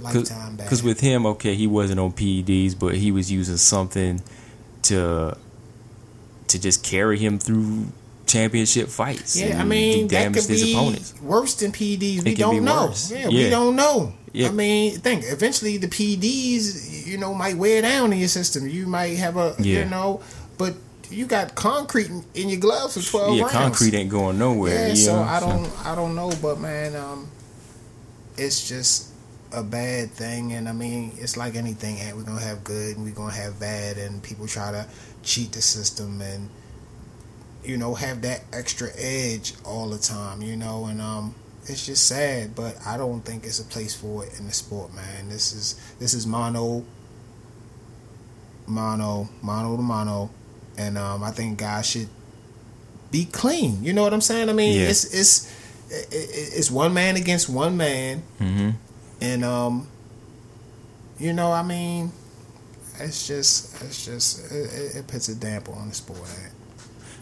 Lifetime 0.00 0.56
ban. 0.56 0.66
Because 0.66 0.82
with 0.82 1.00
him, 1.00 1.26
okay, 1.26 1.54
he 1.54 1.66
wasn't 1.66 2.00
on 2.00 2.12
PEDs, 2.12 2.78
but 2.78 2.94
he 2.94 3.10
was 3.12 3.30
using 3.30 3.56
something 3.56 4.22
to 4.82 5.36
to 6.48 6.58
just 6.60 6.82
carry 6.82 7.18
him 7.18 7.38
through 7.38 7.86
championship 8.26 8.88
fights. 8.88 9.38
yeah, 9.38 9.60
I 9.60 9.64
mean 9.64 10.08
that 10.08 10.26
could 10.32 10.44
his 10.44 10.62
be 10.62 10.72
opponents. 10.74 11.14
worse 11.20 11.54
than 11.54 11.72
PEDs. 11.72 12.24
We 12.24 12.34
don't 12.34 12.64
know. 12.64 12.92
Yeah, 13.08 13.28
Yeah. 13.28 13.44
we 13.44 13.50
don't 13.50 13.76
know. 13.76 14.12
Yeah. 14.32 14.48
I 14.48 14.50
mean, 14.52 14.98
think 15.00 15.24
eventually 15.26 15.78
the 15.78 15.88
PEDs, 15.88 17.06
you 17.06 17.16
know, 17.18 17.32
might 17.34 17.56
wear 17.56 17.80
down 17.82 18.12
in 18.12 18.18
your 18.18 18.28
system. 18.28 18.68
You 18.68 18.86
might 18.86 19.16
have 19.16 19.36
a, 19.38 19.54
Yeah. 19.58 19.80
you 19.80 19.84
know, 19.86 20.20
but 20.58 20.74
you 21.10 21.24
got 21.24 21.54
concrete 21.54 22.10
in, 22.34 22.48
your 22.50 22.60
gloves 22.60 22.94
for 23.02 23.10
twelve 23.10 23.34
yeah, 23.36 23.42
rounds. 23.44 23.54
concrete 23.54 23.94
ain't 23.94 24.10
going 24.10 24.38
nowhere. 24.38 24.88
Yeah, 24.88 24.94
so 24.94 25.16
know? 25.16 25.22
I 25.22 25.40
don't, 25.40 25.86
I 25.86 25.94
don't 25.94 26.14
know, 26.14 26.30
but 26.42 26.60
man, 26.60 26.94
um, 26.96 27.28
it's 28.36 28.68
just 28.68 29.07
a 29.52 29.62
bad 29.62 30.10
thing, 30.10 30.52
and 30.52 30.68
I 30.68 30.72
mean, 30.72 31.12
it's 31.18 31.36
like 31.36 31.54
anything. 31.56 31.98
And 32.00 32.16
we're 32.16 32.22
gonna 32.24 32.40
have 32.40 32.64
good, 32.64 32.96
and 32.96 33.04
we're 33.04 33.14
gonna 33.14 33.32
have 33.34 33.58
bad, 33.58 33.96
and 33.98 34.22
people 34.22 34.46
try 34.46 34.70
to 34.72 34.86
cheat 35.22 35.52
the 35.52 35.62
system, 35.62 36.20
and 36.20 36.48
you 37.64 37.76
know, 37.76 37.94
have 37.94 38.22
that 38.22 38.42
extra 38.52 38.88
edge 38.96 39.52
all 39.64 39.88
the 39.88 39.98
time, 39.98 40.40
you 40.42 40.56
know, 40.56 40.86
and 40.86 41.00
um, 41.02 41.34
it's 41.66 41.84
just 41.84 42.06
sad, 42.06 42.54
but 42.54 42.76
I 42.86 42.96
don't 42.96 43.20
think 43.22 43.44
it's 43.44 43.58
a 43.58 43.64
place 43.64 43.94
for 43.94 44.24
it 44.24 44.38
in 44.38 44.46
the 44.46 44.52
sport, 44.52 44.94
man. 44.94 45.28
This 45.28 45.52
is 45.52 45.74
this 45.98 46.14
is 46.14 46.26
mono, 46.26 46.84
mono, 48.66 49.28
mono 49.42 49.76
to 49.76 49.82
mono, 49.82 50.30
and 50.76 50.96
um, 50.98 51.22
I 51.22 51.30
think 51.30 51.58
guys 51.58 51.86
should 51.86 52.08
be 53.10 53.24
clean. 53.24 53.82
You 53.82 53.92
know 53.92 54.02
what 54.02 54.12
I'm 54.12 54.20
saying? 54.20 54.48
I 54.48 54.52
mean, 54.52 54.78
Yeah. 54.80 54.88
it's 54.88 55.04
it's 55.04 55.46
it- 55.90 56.08
it- 56.12 56.52
it's 56.58 56.70
one 56.70 56.92
man 56.92 57.16
against 57.16 57.48
one 57.48 57.76
man, 57.76 58.22
Mhm. 58.40 58.74
And 59.20 59.44
um, 59.44 59.88
you 61.18 61.32
know, 61.32 61.52
I 61.52 61.62
mean, 61.62 62.12
it's 63.00 63.26
just 63.26 63.80
it's 63.82 64.04
just 64.04 64.50
it, 64.52 64.72
it, 64.72 64.96
it 64.96 65.06
puts 65.06 65.28
a 65.28 65.34
damper 65.34 65.72
on 65.72 65.88
the 65.88 65.94
sport. 65.94 66.28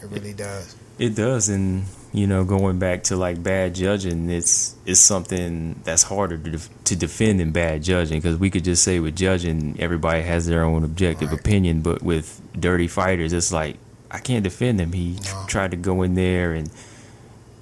It 0.03 0.07
really 0.11 0.35
does. 0.35 0.77
It 0.99 1.15
does, 1.15 1.49
and 1.49 1.85
you 2.13 2.27
know, 2.27 2.45
going 2.45 2.79
back 2.79 3.03
to 3.05 3.17
like 3.17 3.43
bad 3.43 3.75
judging, 3.75 4.31
it's 4.31 4.75
it's 4.87 5.01
something 5.01 5.81
that's 5.85 6.03
harder 6.03 6.39
to 6.39 6.51
def- 6.53 6.85
to 6.85 6.97
defend 6.97 7.41
than 7.41 7.51
bad 7.53 7.83
judging 7.83 8.19
because 8.19 8.37
we 8.39 8.49
could 8.51 8.65
just 8.65 8.83
say 8.83 8.99
with 9.01 9.17
judging, 9.17 9.77
everybody 9.79 10.23
has 10.23 10.47
their 10.47 10.65
own 10.65 10.85
objective 10.85 11.31
Right. 11.31 11.41
opinion, 11.41 11.81
but 11.83 12.03
with 12.03 12.41
dirty 12.59 12.89
fighters, 12.89 13.33
it's 13.33 13.53
like 13.53 13.77
I 14.11 14.19
can't 14.19 14.45
defend 14.45 14.81
him. 14.81 14.93
He 14.93 15.19
No. 15.25 15.45
tried 15.49 15.73
to 15.73 15.77
go 15.77 16.03
in 16.03 16.15
there 16.15 16.53
and 16.55 16.71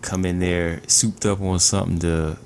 come 0.02 0.24
in 0.26 0.38
there 0.38 0.80
souped 0.86 1.24
up 1.26 1.40
on 1.40 1.58
something 1.58 1.98
to 2.00 2.36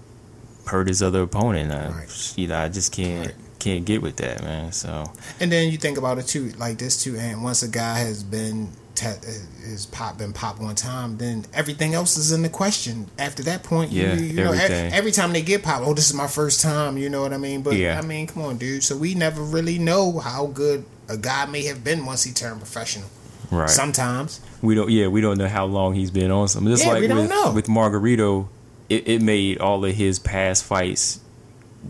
hurt 0.68 0.88
his 0.88 1.02
other 1.02 1.22
opponent. 1.22 1.72
I, 1.72 1.88
Right. 1.88 2.33
You 2.37 2.48
know, 2.48 2.59
I 2.59 2.68
just 2.68 2.92
can't 2.92 3.33
can't 3.59 3.85
get 3.85 4.02
with 4.02 4.16
that, 4.16 4.42
man. 4.42 4.70
So 4.72 5.11
And 5.40 5.50
then 5.50 5.70
you 5.72 5.78
think 5.78 5.98
about 5.98 6.18
it 6.18 6.26
too, 6.28 6.50
like 6.59 6.78
this 6.78 7.02
too. 7.02 7.16
And 7.16 7.42
once 7.42 7.62
a 7.62 7.68
guy 7.68 7.98
has 7.98 8.22
been 8.22 8.68
is 9.64 9.87
pop 9.87 10.18
been 10.18 10.33
pop 10.33 10.61
one 10.61 10.74
time, 10.74 11.18
then 11.18 11.44
everything 11.54 11.94
else 11.94 12.16
is 12.16 12.33
in 12.33 12.42
the 12.42 12.48
question. 12.48 13.07
After 13.18 13.42
that 13.44 13.62
point, 13.62 13.92
Yeah, 13.92 14.14
you, 14.14 14.24
you 14.24 14.33
know, 14.44 14.52
everything. 14.52 14.92
every 14.92 15.12
time 15.12 15.33
they 15.33 15.42
get 15.42 15.62
pop, 15.62 15.83
oh, 15.85 15.94
this 15.94 16.09
is 16.09 16.14
my 16.14 16.26
first 16.26 16.61
time. 16.61 16.98
You 16.98 17.09
know 17.09 17.22
what 17.22 17.33
I 17.33 17.37
mean? 17.38 17.62
But 17.62 17.76
Yeah. 17.76 17.98
I 17.98 18.02
mean, 18.04 18.26
come 18.26 18.42
on, 18.44 18.57
dude. 18.59 18.83
So 18.83 18.96
we 18.96 19.14
never 19.14 19.40
really 19.42 19.78
know 19.78 20.18
how 20.18 20.46
good 20.46 20.85
a 21.09 21.16
guy 21.16 21.46
may 21.46 21.62
have 21.66 21.85
been 21.85 22.04
once 22.07 22.24
he 22.24 22.33
turned 22.33 22.59
professional. 22.61 23.09
right. 23.50 23.70
Sometimes, 23.70 24.40
We 24.62 24.74
don't. 24.74 24.90
Yeah, 24.90 25.07
we 25.07 25.20
don't 25.20 25.38
know 25.38 25.48
how 25.48 25.64
long 25.66 25.94
he's 25.94 26.11
been 26.11 26.31
on 26.33 26.48
something. 26.48 26.70
Just 26.72 26.85
Yeah, 26.85 26.92
like 26.92 27.00
we 27.02 27.07
don't 27.07 27.18
with, 27.18 27.31
know. 27.31 27.52
with 27.52 27.66
Margarito, 27.66 28.48
it, 28.88 29.09
it 29.09 29.22
made 29.22 29.59
all 29.59 29.85
of 29.85 29.94
his 29.94 30.18
past 30.18 30.64
fights 30.64 31.20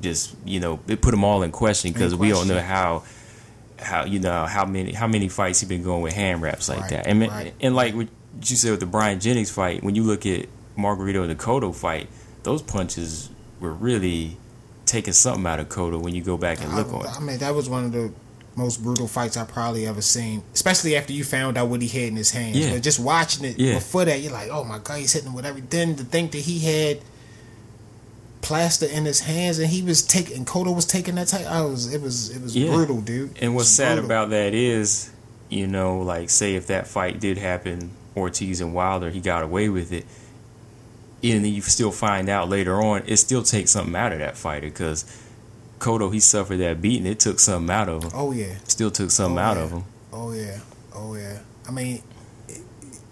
just 0.01 0.37
you 0.45 0.61
know 0.61 0.81
it 0.87 1.01
put 1.01 1.13
them 1.13 1.25
all 1.25 1.43
in 1.43 1.51
question 1.51 1.93
because 1.93 2.15
we 2.15 2.29
don't 2.29 2.49
know 2.49 2.61
how 2.61 3.03
how 3.79 4.05
you 4.05 4.19
know 4.19 4.45
how 4.45 4.65
many 4.65 4.93
how 4.93 5.07
many 5.07 5.29
fights 5.29 5.61
he 5.61 5.67
been 5.67 5.83
going 5.83 6.03
with 6.03 6.13
hand 6.13 6.43
wraps 6.43 6.69
like 6.69 6.81
Right, 6.81 6.91
that. 6.91 7.07
And 7.07 7.21
right. 7.21 7.55
and 7.61 7.75
like 7.75 7.95
what 7.95 8.09
you 8.47 8.57
said 8.57 8.71
with 8.71 8.81
the 8.81 8.87
Bryant 8.87 9.23
Jennings 9.23 9.51
fight, 9.51 9.83
when 9.83 9.95
you 9.95 10.03
look 10.03 10.27
at 10.27 10.47
Margarito 10.77 11.23
and 11.23 11.31
the 11.31 11.35
Cotto 11.35 11.75
fight, 11.75 12.09
those 12.43 12.63
punches 12.63 13.31
were 13.61 13.73
really 13.73 14.37
taking 14.87 15.13
something 15.13 15.47
out 15.47 15.61
of 15.61 15.69
Cotto 15.69 16.01
when 16.01 16.15
you 16.15 16.23
go 16.23 16.37
back 16.37 16.61
and 16.61 16.75
look 16.75 16.89
I, 16.89 16.91
on 16.91 17.05
it. 17.05 17.11
I 17.17 17.21
mean, 17.21 17.39
that 17.39 17.55
was 17.55 17.69
one 17.69 17.85
of 17.85 17.93
the 17.93 18.13
most 18.59 18.83
brutal 18.83 19.07
fights 19.09 19.37
I 19.37 19.44
probably 19.44 19.87
ever 19.87 20.03
seen. 20.03 20.42
Especially 20.53 20.97
after 20.97 21.12
you 21.12 21.25
found 21.25 21.57
out 21.57 21.68
what 21.68 21.81
he 21.81 21.88
had 21.88 22.09
in 22.09 22.16
his 22.16 22.31
hands. 22.33 22.59
Yeah. 22.59 22.75
But 22.75 22.83
just 22.83 22.99
watching 23.01 23.44
it 23.47 23.59
Yeah. 23.59 23.75
before 23.77 24.05
that, 24.05 24.21
you're 24.21 24.33
like, 24.33 24.51
oh 24.51 24.64
my 24.64 24.79
god, 24.79 24.99
he's 24.99 25.12
hitting 25.12 25.33
with 25.33 25.47
everything. 25.47 25.97
To 25.97 26.05
think 26.05 26.33
that 26.33 26.40
he 26.40 26.59
had 26.59 26.99
plaster 28.40 28.87
in 28.87 29.05
his 29.05 29.21
hands 29.21 29.59
and 29.59 29.68
he 29.68 29.83
was 29.83 30.03
taking 30.03 30.44
Cotto 30.44 30.75
was 30.75 30.87
taking 30.87 31.16
that 31.16 31.29
type. 31.29 31.47
I 31.47 31.62
was 31.62 31.92
it 31.92 32.01
was 32.01 32.31
it 32.31 32.42
was 32.42 32.57
Yeah. 32.57 32.73
brutal, 32.73 33.01
dude. 33.01 33.37
And 33.40 33.55
what's 33.55 33.68
sad 33.68 33.94
brutal. 33.94 34.05
about 34.05 34.31
that 34.31 34.55
is, 34.55 35.11
you 35.49 35.66
know, 35.66 36.01
like 36.01 36.31
say 36.31 36.55
if 36.55 36.66
that 36.68 36.87
fight 36.87 37.21
did 37.21 37.38
happen, 37.38 37.90
Ortiz 38.16 38.61
and 38.61 38.75
Wilder, 38.75 39.11
he 39.11 39.21
got 39.21 39.42
away 39.42 39.68
with 39.68 39.92
it. 39.92 40.05
And 41.23 41.44
then 41.44 41.53
you 41.53 41.62
still 41.62 41.90
find 41.90 42.29
out 42.29 42.49
later 42.49 42.81
on, 42.81 43.03
it 43.07 43.16
still 43.16 43.42
takes 43.42 43.73
something 43.73 43.94
out 43.97 44.12
of 44.12 44.21
that 44.21 44.37
fighter 44.37 44.68
because 44.68 45.05
Cotto, 45.79 46.12
he 46.12 46.21
suffered 46.21 46.59
that 46.59 46.81
beating. 46.81 47.07
It 47.07 47.21
took 47.21 47.38
something 47.38 47.75
out 47.75 47.88
of 47.88 48.05
him. 48.05 48.11
Oh 48.14 48.33
yeah. 48.33 48.55
Still 48.64 48.91
took 48.91 49.11
something 49.11 49.38
Oh, 49.38 49.43
out 49.43 49.57
yeah. 49.57 49.62
of 49.62 49.71
him. 49.71 49.85
Oh 50.12 50.33
yeah. 50.33 50.59
Oh 50.95 51.14
yeah. 51.14 51.38
I 51.67 51.71
mean, 51.71 52.03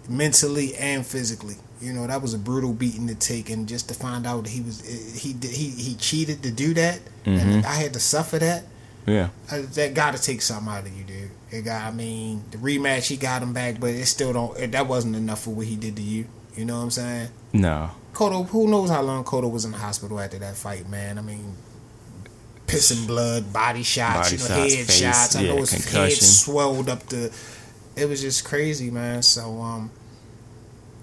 mentally 0.09 0.75
and 0.75 1.05
physically. 1.05 1.55
You 1.79 1.93
know, 1.93 2.07
that 2.07 2.21
was 2.21 2.33
a 2.33 2.39
brutal 2.39 2.73
beating 2.73 3.07
to 3.07 3.15
take, 3.15 3.51
and 3.51 3.67
just 3.67 3.87
to 3.89 3.93
find 3.93 4.25
out 4.25 4.45
that 4.45 4.49
he 4.49 4.61
was 4.61 4.81
eh, 4.81 5.17
he 5.17 5.33
he 5.47 5.69
he 5.69 5.95
cheated 5.95 6.41
to 6.43 6.51
do 6.51 6.73
that, 6.73 6.99
and 7.25 7.39
mm-hmm. 7.39 7.67
I 7.67 7.75
had 7.75 7.93
to 7.93 7.99
suffer 7.99 8.39
that. 8.39 8.63
Yeah. 9.05 9.29
Uh, 9.49 9.61
that 9.73 9.93
got 9.93 10.15
to 10.15 10.21
take 10.21 10.41
something 10.41 10.73
out 10.73 10.85
of 10.85 10.97
you, 10.97 11.03
dude. 11.03 11.29
It 11.51 11.61
got. 11.61 11.83
I 11.83 11.91
mean, 11.91 12.43
the 12.51 12.57
rematch 12.57 13.07
he 13.07 13.15
got 13.15 13.43
him 13.43 13.53
back, 13.53 13.79
but 13.79 13.91
it 13.91 14.05
still 14.07 14.33
don't. 14.33 14.57
It, 14.59 14.71
that 14.71 14.87
wasn't 14.87 15.15
enough 15.15 15.43
for 15.43 15.51
what 15.51 15.67
he 15.67 15.75
did 15.75 15.95
to 15.97 16.01
you. 16.01 16.25
You 16.55 16.65
know 16.65 16.77
what 16.77 16.83
I'm 16.83 16.91
saying? 16.91 17.29
No. 17.53 17.91
Cotto, 18.13 18.47
who 18.49 18.67
knows 18.67 18.89
how 18.89 19.03
long 19.03 19.23
Cotto 19.23 19.49
was 19.49 19.63
in 19.63 19.71
the 19.71 19.77
hospital 19.77 20.19
after 20.19 20.39
that 20.39 20.55
fight, 20.55 20.89
man? 20.89 21.19
I 21.19 21.21
mean, 21.21 21.53
pissing 22.67 23.07
blood, 23.07 23.51
body 23.51 23.83
shots, 23.83 24.31
Body 24.31 24.35
you 24.43 24.49
know, 24.49 24.55
shots, 24.55 24.75
head 24.75 24.85
face, 24.85 24.99
shots. 24.99 25.35
I 25.35 25.41
yeah, 25.41 25.53
know 25.53 25.57
his 25.61 25.91
head 25.91 26.11
swelled 26.11 26.89
up 26.89 27.03
the. 27.07 27.33
It 27.95 28.07
was 28.07 28.21
just 28.21 28.45
crazy, 28.45 28.91
man. 28.91 29.23
So 29.23 29.59
um, 29.61 29.89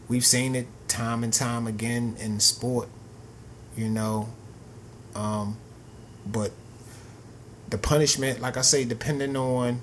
we've 0.08 0.24
seen 0.24 0.54
it 0.54 0.66
time 0.86 1.24
and 1.24 1.32
time 1.32 1.66
again 1.66 2.16
in 2.20 2.38
sport, 2.40 2.88
you 3.76 3.88
know. 3.88 4.28
Um, 5.14 5.56
but 6.26 6.52
the 7.70 7.78
punishment, 7.78 8.40
like 8.40 8.56
I 8.56 8.62
say, 8.62 8.84
depending 8.84 9.36
on. 9.36 9.80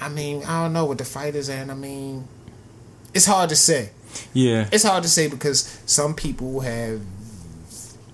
I 0.00 0.08
mean, 0.08 0.42
I 0.44 0.64
don't 0.64 0.72
know 0.72 0.84
what 0.84 0.98
the 0.98 1.04
fighters 1.04 1.48
and 1.48 1.70
I 1.70 1.74
mean, 1.74 2.26
it's 3.14 3.24
hard 3.24 3.50
to 3.50 3.56
say 3.56 3.90
Yeah. 4.34 4.68
it's 4.72 4.82
hard 4.82 5.04
to 5.04 5.08
say 5.08 5.28
because 5.28 5.78
some 5.86 6.14
people 6.14 6.60
have 6.60 7.00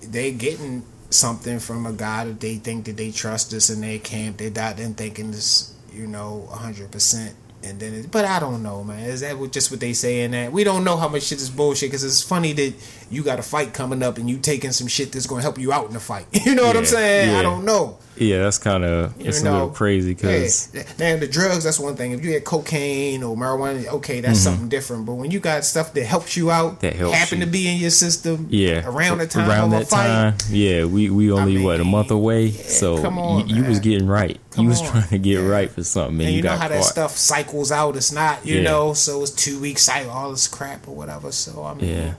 they 0.01 0.31
getting 0.31 0.83
something 1.09 1.59
from 1.59 1.85
a 1.85 1.93
guy 1.93 2.25
that 2.25 2.39
they 2.39 2.55
think 2.55 2.85
that 2.85 2.97
they 2.97 3.11
trust 3.11 3.53
us 3.53 3.69
in 3.69 3.81
their 3.81 3.99
camp. 3.99 4.37
They're 4.37 4.51
not 4.51 4.77
then 4.77 4.93
thinking 4.93 5.31
this, 5.31 5.73
you 5.93 6.07
know, 6.07 6.47
hundred 6.51 6.91
percent. 6.91 7.35
And 7.61 7.77
then, 7.77 7.93
it, 7.93 8.11
but 8.11 8.23
I 8.23 8.39
don't 8.39 8.63
know, 8.63 8.85
man. 8.85 8.99
Is 8.99 9.19
that 9.19 9.37
what, 9.37 9.51
just 9.51 9.69
what 9.69 9.81
they 9.81 9.91
saying 9.91 10.31
that 10.31 10.51
we 10.53 10.63
don't 10.63 10.85
know 10.85 10.95
how 10.95 11.09
much 11.09 11.23
shit 11.23 11.39
is 11.41 11.49
bullshit? 11.49 11.89
Because 11.89 12.05
it's 12.05 12.21
funny 12.23 12.53
that 12.53 12.73
you 13.11 13.21
got 13.21 13.37
a 13.37 13.43
fight 13.43 13.73
coming 13.73 14.01
up 14.01 14.17
and 14.17 14.29
you 14.29 14.37
taking 14.37 14.71
some 14.71 14.87
shit 14.87 15.11
that's 15.11 15.27
going 15.27 15.39
to 15.39 15.43
help 15.43 15.57
you 15.57 15.73
out 15.73 15.87
in 15.87 15.93
the 15.93 15.99
fight. 15.99 16.27
You 16.45 16.55
know 16.55 16.63
what 16.67 16.77
I'm 16.77 16.83
Yeah, 16.83 16.89
saying? 16.89 17.35
I 17.35 17.41
don't 17.41 17.65
know. 17.65 17.97
Yeah, 18.19 18.39
that's 18.43 18.57
kind 18.57 18.83
of 18.83 19.17
You 19.19 19.29
it's 19.29 19.41
a 19.41 19.43
little 19.49 19.69
crazy 19.69 20.13
because 20.13 20.69
yeah. 20.73 20.83
now 20.99 21.17
the 21.17 21.27
drugs 21.27 21.63
that's 21.63 21.79
one 21.79 21.95
thing. 21.95 22.11
If 22.11 22.23
you 22.25 22.33
had 22.33 22.43
cocaine 22.43 23.23
or 23.23 23.35
marijuana, 23.37 23.87
okay, 23.87 24.19
that's 24.19 24.39
something 24.39 24.67
different. 24.67 25.05
But 25.05 25.13
when 25.15 25.31
you 25.31 25.39
got 25.39 25.63
stuff 25.63 25.93
that 25.93 26.03
helps 26.05 26.35
you 26.37 26.51
out, 26.51 26.59
Mm-hmm. 26.73 26.79
That 26.81 26.95
helps 26.95 27.17
happen 27.17 27.39
you. 27.39 27.45
to 27.45 27.51
be 27.51 27.67
in 27.67 27.77
your 27.79 27.89
system, 27.91 28.47
yeah, 28.49 28.85
around 28.85 29.19
the 29.19 29.27
time 29.27 29.49
around 29.49 29.65
of 29.65 29.71
that 29.71 29.81
a 29.83 29.85
fight, 29.85 30.07
time, 30.07 30.33
yeah, 30.49 30.83
we 30.85 31.09
we 31.09 31.31
only 31.31 31.63
what 31.63 31.79
a 31.79 31.83
month 31.85 32.11
away, 32.11 32.47
yeah, 32.47 32.61
so 32.63 32.97
on, 33.05 33.47
you, 33.47 33.55
you 33.57 33.63
was 33.63 33.79
getting 33.79 34.07
right. 34.07 34.37
Come 34.51 34.65
you 34.65 34.69
was 34.69 34.81
on. 34.81 34.87
trying 34.89 35.07
to 35.09 35.17
get 35.17 35.39
Yeah. 35.41 35.47
right 35.47 35.71
for 35.71 35.83
something, 35.83 36.15
and, 36.19 36.27
and 36.27 36.35
you, 36.35 36.41
know 36.41 36.49
got 36.49 36.57
how 36.59 36.67
caught. 36.67 36.73
that 36.73 36.83
stuff 36.83 37.11
cycles 37.15 37.71
out. 37.71 37.95
It's 37.95 38.11
not, 38.11 38.45
you 38.45 38.61
know, 38.61 38.93
so 38.93 39.21
it's 39.21 39.31
two 39.31 39.59
weeks 39.61 39.83
cycle, 39.83 40.11
all 40.11 40.31
this 40.31 40.47
crap 40.47 40.87
or 40.87 40.95
whatever. 40.95 41.31
So 41.31 41.63
I 41.63 41.73
mean, 41.73 41.89
Yeah. 41.89 42.13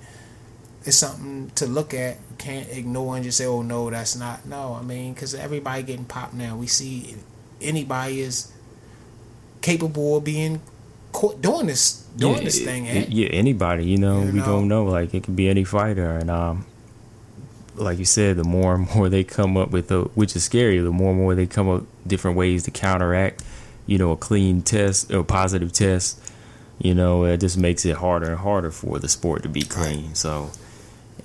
it's 0.85 0.97
something 0.97 1.51
to 1.57 1.67
look 1.67 1.93
at. 1.93 2.17
Can't 2.40 2.68
ignore 2.70 3.16
and 3.16 3.24
just 3.24 3.37
say, 3.38 3.44
"Oh 3.46 3.61
no, 3.62 3.90
that's 3.90 4.16
not." 4.16 4.46
No, 4.46 4.74
I 4.81 4.83
mean, 4.83 5.12
because 5.12 5.35
everybody 5.35 5.83
getting 5.83 6.07
popped 6.07 6.33
now. 6.35 6.57
We 6.57 6.66
see 6.66 7.14
anybody 7.61 8.22
is 8.22 8.50
capable 9.61 10.16
of 10.16 10.24
being 10.24 10.61
caught 11.12 11.42
doing 11.42 11.66
this, 11.66 12.03
doing 12.16 12.37
yeah, 12.38 12.44
this 12.44 12.64
thing. 12.64 12.88
eh? 12.88 13.05
yeah, 13.09 13.29
anybody, 13.29 13.85
you 13.85 13.98
know, 13.98 14.22
You 14.22 14.33
we 14.33 14.38
know? 14.38 14.46
don't 14.46 14.68
know. 14.68 14.85
Like 14.85 15.12
it 15.14 15.24
could 15.24 15.37
be 15.37 15.48
any 15.50 15.64
fighter, 15.64 16.16
and 16.16 16.31
um, 16.31 16.64
like 17.76 17.98
you 17.98 18.05
said, 18.07 18.37
the 18.37 18.44
more 18.44 18.74
and 18.74 18.88
more 18.94 19.09
they 19.11 19.22
come 19.24 19.57
up 19.59 19.70
with, 19.70 19.88
the, 19.88 20.03
which 20.14 20.35
is 20.35 20.44
scary, 20.44 20.79
the 20.79 20.90
more 20.90 21.11
and 21.11 21.18
more 21.20 21.35
they 21.35 21.46
come 21.46 21.68
up 21.68 21.85
different 22.07 22.37
ways 22.38 22.62
to 22.64 22.70
counteract, 22.70 23.42
you 23.87 23.98
know, 23.98 24.12
a 24.12 24.16
clean 24.16 24.62
test 24.62 25.12
or 25.12 25.24
positive 25.24 25.72
test. 25.72 26.18
You 26.79 26.94
know, 26.94 27.24
it 27.24 27.40
just 27.40 27.59
makes 27.59 27.85
it 27.85 27.96
harder 27.96 28.31
and 28.31 28.38
harder 28.38 28.70
for 28.70 28.98
the 28.98 29.09
sport 29.09 29.42
to 29.42 29.50
be 29.50 29.61
clean. 29.61 30.14
So, 30.14 30.50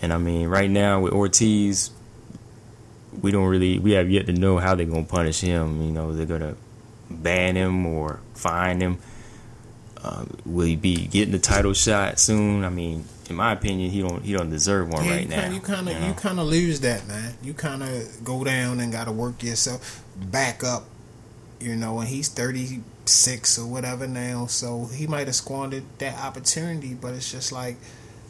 and 0.01 0.13
I 0.13 0.17
mean, 0.17 0.47
right 0.47 0.69
now 0.69 1.01
with 1.01 1.13
Ortiz, 1.13 1.91
we 3.21 3.31
don't 3.31 3.47
really, 3.47 3.79
we 3.79 3.91
have 3.91 4.09
yet 4.09 4.25
to 4.27 4.33
know 4.33 4.57
how 4.57 4.75
they're 4.75 4.85
gonna 4.85 5.03
punish 5.03 5.41
him. 5.41 5.81
You 5.81 5.91
know, 5.91 6.13
they're 6.13 6.25
gonna 6.25 6.55
ban 7.09 7.55
him 7.55 7.85
or 7.85 8.19
fine 8.33 8.81
him. 8.81 8.97
Uh, 9.97 10.25
will 10.45 10.65
he 10.65 10.75
be 10.75 11.07
getting 11.07 11.31
the 11.31 11.39
title 11.39 11.73
shot 11.73 12.19
soon? 12.19 12.63
I 12.63 12.69
mean, 12.69 13.05
in 13.29 13.35
my 13.35 13.53
opinion, 13.53 13.89
he 13.89 14.01
don't 14.01 14.23
he 14.23 14.33
don't 14.33 14.49
deserve 14.49 14.89
one 14.89 15.03
Yeah, 15.05 15.11
right 15.11 15.23
you 15.23 15.27
now. 15.29 15.41
Kinda, 15.41 15.55
you 15.55 15.61
kind 15.61 15.89
of 15.89 15.99
know? 15.99 16.07
you 16.07 16.13
kind 16.13 16.39
of 16.39 16.47
lose 16.47 16.79
that, 16.81 17.07
man. 17.07 17.33
You 17.41 17.53
kind 17.53 17.81
of 17.81 18.23
go 18.23 18.43
down 18.43 18.79
and 18.79 18.91
got 18.91 19.05
to 19.05 19.11
work 19.11 19.41
yourself 19.41 20.03
back 20.15 20.63
up. 20.63 20.85
You 21.59 21.75
know, 21.75 21.99
and 21.99 22.07
he's 22.07 22.27
thirty 22.27 22.81
six 23.05 23.57
or 23.57 23.65
whatever 23.65 24.07
now, 24.07 24.45
so 24.45 24.85
he 24.85 25.07
might 25.07 25.27
have 25.27 25.35
squandered 25.35 25.83
that 25.99 26.19
opportunity. 26.19 26.93
But 26.93 27.13
it's 27.15 27.31
just 27.31 27.51
like, 27.51 27.77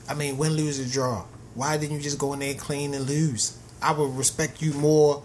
I 0.08 0.14
mean, 0.14 0.38
win, 0.38 0.54
lose, 0.54 0.80
or 0.80 0.90
draw. 0.90 1.26
Why 1.56 1.78
didn't 1.78 1.96
you 1.96 2.02
just 2.02 2.20
go 2.20 2.34
in 2.34 2.40
there 2.40 2.54
clean 2.54 2.94
and 2.94 3.08
lose? 3.08 3.58
I 3.82 3.92
would 3.94 4.16
respect 4.16 4.62
you 4.62 4.74
more 4.74 5.24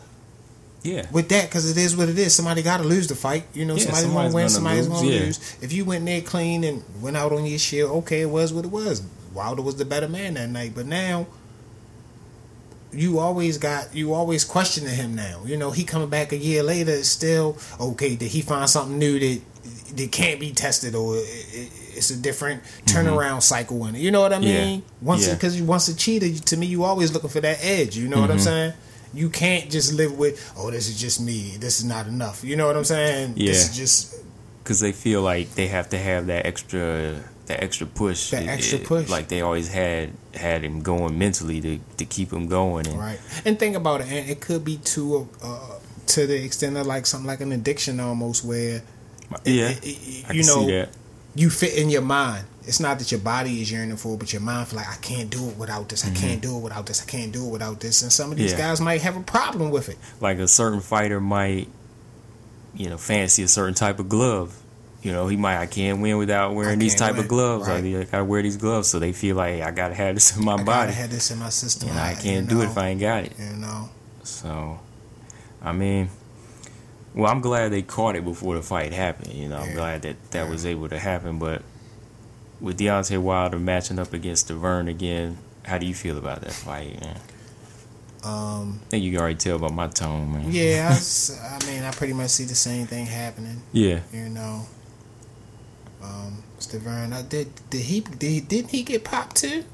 yeah, 0.82 1.06
with 1.12 1.28
that 1.28 1.48
because 1.48 1.70
it 1.70 1.76
is 1.76 1.96
what 1.96 2.08
it 2.08 2.18
is. 2.18 2.34
Somebody 2.34 2.62
got 2.62 2.78
to 2.78 2.84
lose 2.84 3.06
the 3.06 3.14
fight. 3.14 3.44
You 3.52 3.66
know, 3.66 3.74
Yeah, 3.74 3.84
somebody's 3.84 4.12
going 4.12 4.30
to 4.30 4.34
win, 4.34 4.42
gonna 4.42 4.48
somebody's 4.50 4.88
lose, 4.88 4.98
going 5.00 5.10
to 5.10 5.14
yeah. 5.14 5.24
lose. 5.24 5.56
If 5.60 5.72
you 5.72 5.84
went 5.84 6.06
there 6.06 6.22
clean 6.22 6.64
and 6.64 6.82
went 7.02 7.16
out 7.16 7.32
on 7.32 7.44
your 7.44 7.58
shield, 7.58 7.90
okay, 7.98 8.22
it 8.22 8.30
was 8.30 8.52
what 8.52 8.64
it 8.64 8.70
was. 8.70 9.02
Wilder 9.34 9.62
was 9.62 9.76
the 9.76 9.84
better 9.84 10.08
man 10.08 10.34
that 10.34 10.48
night, 10.48 10.72
but 10.74 10.86
now 10.86 11.26
you 12.92 13.18
always 13.18 13.58
got 13.58 13.94
you 13.94 14.12
always 14.12 14.44
questioning 14.44 14.94
him 14.94 15.14
now. 15.14 15.42
You 15.44 15.56
know, 15.56 15.70
he 15.70 15.84
coming 15.84 16.08
back 16.08 16.32
a 16.32 16.36
year 16.36 16.62
later, 16.62 16.92
it's 16.92 17.08
still 17.08 17.56
okay. 17.78 18.16
Did 18.16 18.28
he 18.30 18.40
find 18.42 18.68
something 18.68 18.98
new 18.98 19.18
that 19.20 19.40
that 19.96 20.12
can't 20.12 20.38
be 20.40 20.52
tested, 20.52 20.94
or 20.94 21.16
it, 21.16 21.20
it, 21.20 21.72
it's 21.96 22.10
a 22.10 22.16
different 22.16 22.62
turnaround 22.84 23.42
cycle 23.42 23.84
in 23.86 23.94
it? 23.96 24.00
You 24.00 24.10
know 24.10 24.20
what 24.20 24.32
I 24.32 24.36
Mm-hmm. 24.36 24.44
Yeah. 24.46 24.64
mean? 24.64 24.82
Once 25.00 25.26
Yeah. 25.26 25.34
because 25.34 25.58
you 25.58 25.64
once 25.66 25.88
a 25.88 25.96
cheater, 25.96 26.32
to 26.32 26.56
me, 26.56 26.66
you 26.66 26.84
always 26.84 27.12
looking 27.12 27.30
for 27.30 27.40
that 27.40 27.58
edge. 27.62 27.96
You 27.96 28.08
know 28.08 28.20
what 28.20 28.30
I'm 28.30 28.36
Mm-hmm. 28.36 28.44
saying? 28.44 28.72
You 29.12 29.28
can't 29.28 29.68
just 29.70 29.92
live 29.92 30.16
with, 30.16 30.52
oh, 30.56 30.70
this 30.70 30.88
is 30.88 30.98
just 31.00 31.20
me. 31.20 31.56
This 31.58 31.80
is 31.80 31.84
not 31.84 32.06
enough. 32.06 32.44
You 32.44 32.54
know 32.56 32.66
what 32.68 32.76
I'm 32.76 32.84
saying? 32.84 33.34
Yeah. 33.36 33.48
This 33.48 33.70
is 33.70 33.76
just 33.76 34.14
because 34.62 34.78
they 34.80 34.92
feel 34.92 35.20
like 35.22 35.54
they 35.56 35.66
have 35.66 35.88
to 35.90 35.98
have 35.98 36.26
that 36.28 36.46
extra 36.46 37.16
that 37.46 37.60
extra 37.64 37.88
push. 37.88 38.30
That 38.30 38.44
It- 38.44 38.48
extra 38.48 38.78
it- 38.78 38.84
push. 38.86 39.08
like 39.08 39.26
they 39.26 39.40
always 39.40 39.66
had 39.68 40.10
had 40.34 40.62
him 40.62 40.80
going 40.82 41.18
mentally 41.18 41.60
to 41.60 41.80
to 41.96 42.04
keep 42.04 42.32
him 42.32 42.46
going. 42.46 42.86
And 42.86 42.96
right. 42.98 43.18
And 43.44 43.58
think 43.58 43.74
about 43.74 44.00
it, 44.02 44.06
and 44.06 44.30
it 44.30 44.40
could 44.40 44.64
be 44.64 44.76
to 44.76 45.28
uh, 45.42 45.58
to 46.06 46.26
the 46.28 46.44
extent 46.44 46.76
of 46.76 46.86
like 46.86 47.04
something 47.06 47.26
like 47.26 47.40
an 47.40 47.50
addiction 47.50 47.98
almost, 47.98 48.44
where 48.44 48.82
yeah, 49.44 49.68
it- 49.68 49.84
it- 49.84 50.24
I 50.28 50.32
you 50.32 50.44
know 50.44 50.86
you 51.34 51.50
fit 51.50 51.74
in 51.74 51.90
your 51.90 52.02
mind. 52.02 52.46
It's 52.66 52.78
not 52.80 52.98
that 52.98 53.10
your 53.10 53.20
body 53.20 53.62
is 53.62 53.72
yearning 53.72 53.96
for, 53.96 54.14
it, 54.14 54.18
but 54.18 54.32
your 54.32 54.42
mind 54.42 54.68
feel 54.68 54.76
like 54.78 54.88
I 54.90 54.96
can't 54.96 55.30
do 55.30 55.48
it 55.48 55.56
without 55.56 55.88
this. 55.88 56.04
I 56.04 56.10
can't 56.10 56.40
do 56.42 56.56
it 56.56 56.60
without 56.60 56.86
this. 56.86 57.02
I 57.02 57.06
can't 57.06 57.32
do 57.32 57.46
it 57.46 57.50
without 57.50 57.80
this. 57.80 58.02
And 58.02 58.12
some 58.12 58.30
of 58.32 58.36
these 58.38 58.52
Mm-hmm. 58.52 58.60
Yeah. 58.60 58.68
guys 58.68 58.80
might 58.80 59.00
have 59.00 59.16
a 59.16 59.20
problem 59.22 59.70
with 59.70 59.88
it. 59.88 59.96
like 60.20 60.38
a 60.38 60.46
certain 60.46 60.80
fighter 60.80 61.20
might, 61.20 61.68
you 62.74 62.90
know, 62.90 62.98
fancy 62.98 63.42
a 63.42 63.48
certain 63.48 63.74
type 63.74 63.98
of 63.98 64.08
glove. 64.08 64.54
You 65.02 65.12
know, 65.12 65.26
he 65.28 65.36
might 65.36 65.56
I 65.56 65.66
can't 65.66 66.00
win 66.00 66.18
without 66.18 66.54
wearing 66.54 66.78
these 66.78 66.94
type 66.94 67.12
win, 67.14 67.22
of 67.22 67.28
gloves. 67.28 67.66
right. 67.66 67.82
I, 67.82 68.00
I 68.00 68.04
gotta 68.04 68.24
wear 68.24 68.42
these 68.42 68.58
gloves, 68.58 68.88
so 68.88 68.98
they 68.98 69.12
feel 69.12 69.34
like 69.36 69.62
I 69.62 69.70
gotta 69.70 69.94
have 69.94 70.14
this 70.14 70.36
in 70.36 70.44
my 70.44 70.56
body. 70.56 70.70
I 70.70 70.74
gotta 70.86 70.92
have 70.92 71.10
this 71.10 71.30
in 71.30 71.38
my 71.38 71.48
system. 71.48 71.88
and 71.88 71.98
I 71.98 72.14
can't 72.14 72.48
do 72.48 72.60
it 72.60 72.66
if 72.66 72.76
I 72.78 72.88
ain't 72.88 73.00
got 73.00 73.24
it. 73.24 73.32
You 73.38 73.56
know. 73.56 73.88
So, 74.22 74.78
I 75.62 75.72
mean, 75.72 76.10
well, 77.14 77.30
I'm 77.30 77.40
glad 77.40 77.70
they 77.72 77.82
caught 77.82 78.16
it 78.16 78.24
before 78.24 78.54
the 78.54 78.62
fight 78.62 78.92
happened. 78.92 79.32
You 79.34 79.48
know, 79.48 79.58
I'm 79.58 79.68
Yeah. 79.70 79.74
glad 79.74 80.02
that 80.02 80.30
that 80.32 80.44
Yeah. 80.44 80.50
was 80.50 80.64
able 80.66 80.88
to 80.88 80.98
happen. 80.98 81.38
But 81.38 81.62
with 82.60 82.78
Deontay 82.78 83.18
Wilder 83.20 83.58
matching 83.58 83.98
up 83.98 84.12
against 84.12 84.48
Stiverne 84.48 84.88
again, 84.88 85.38
how 85.64 85.78
do 85.78 85.86
you 85.86 85.94
feel 85.94 86.16
about 86.18 86.40
that 86.42 86.52
fight? 86.52 87.00
Man? 87.00 87.16
Um, 88.22 88.80
I 88.86 88.90
think 88.90 89.04
you 89.04 89.12
can 89.12 89.20
already 89.20 89.36
tell 89.36 89.58
by 89.58 89.70
my 89.70 89.86
tone, 89.86 90.30
man. 90.32 90.44
yeah, 90.52 90.94
I 90.94 91.64
mean, 91.66 91.82
I 91.84 91.90
pretty 91.90 92.12
much 92.12 92.30
see 92.30 92.44
the 92.44 92.54
same 92.54 92.86
thing 92.86 93.06
happening. 93.06 93.62
yeah. 93.72 94.00
You 94.12 94.28
know, 94.28 94.66
um, 96.02 96.42
Stiverne, 96.58 97.12
I 97.14 97.22
did. 97.22 97.48
Did 97.70 97.80
he? 97.82 98.00
Did 98.00 98.22
he, 98.30 98.40
didn't 98.40 98.70
he 98.72 98.82
get 98.82 99.04
popped 99.04 99.36
too? 99.36 99.64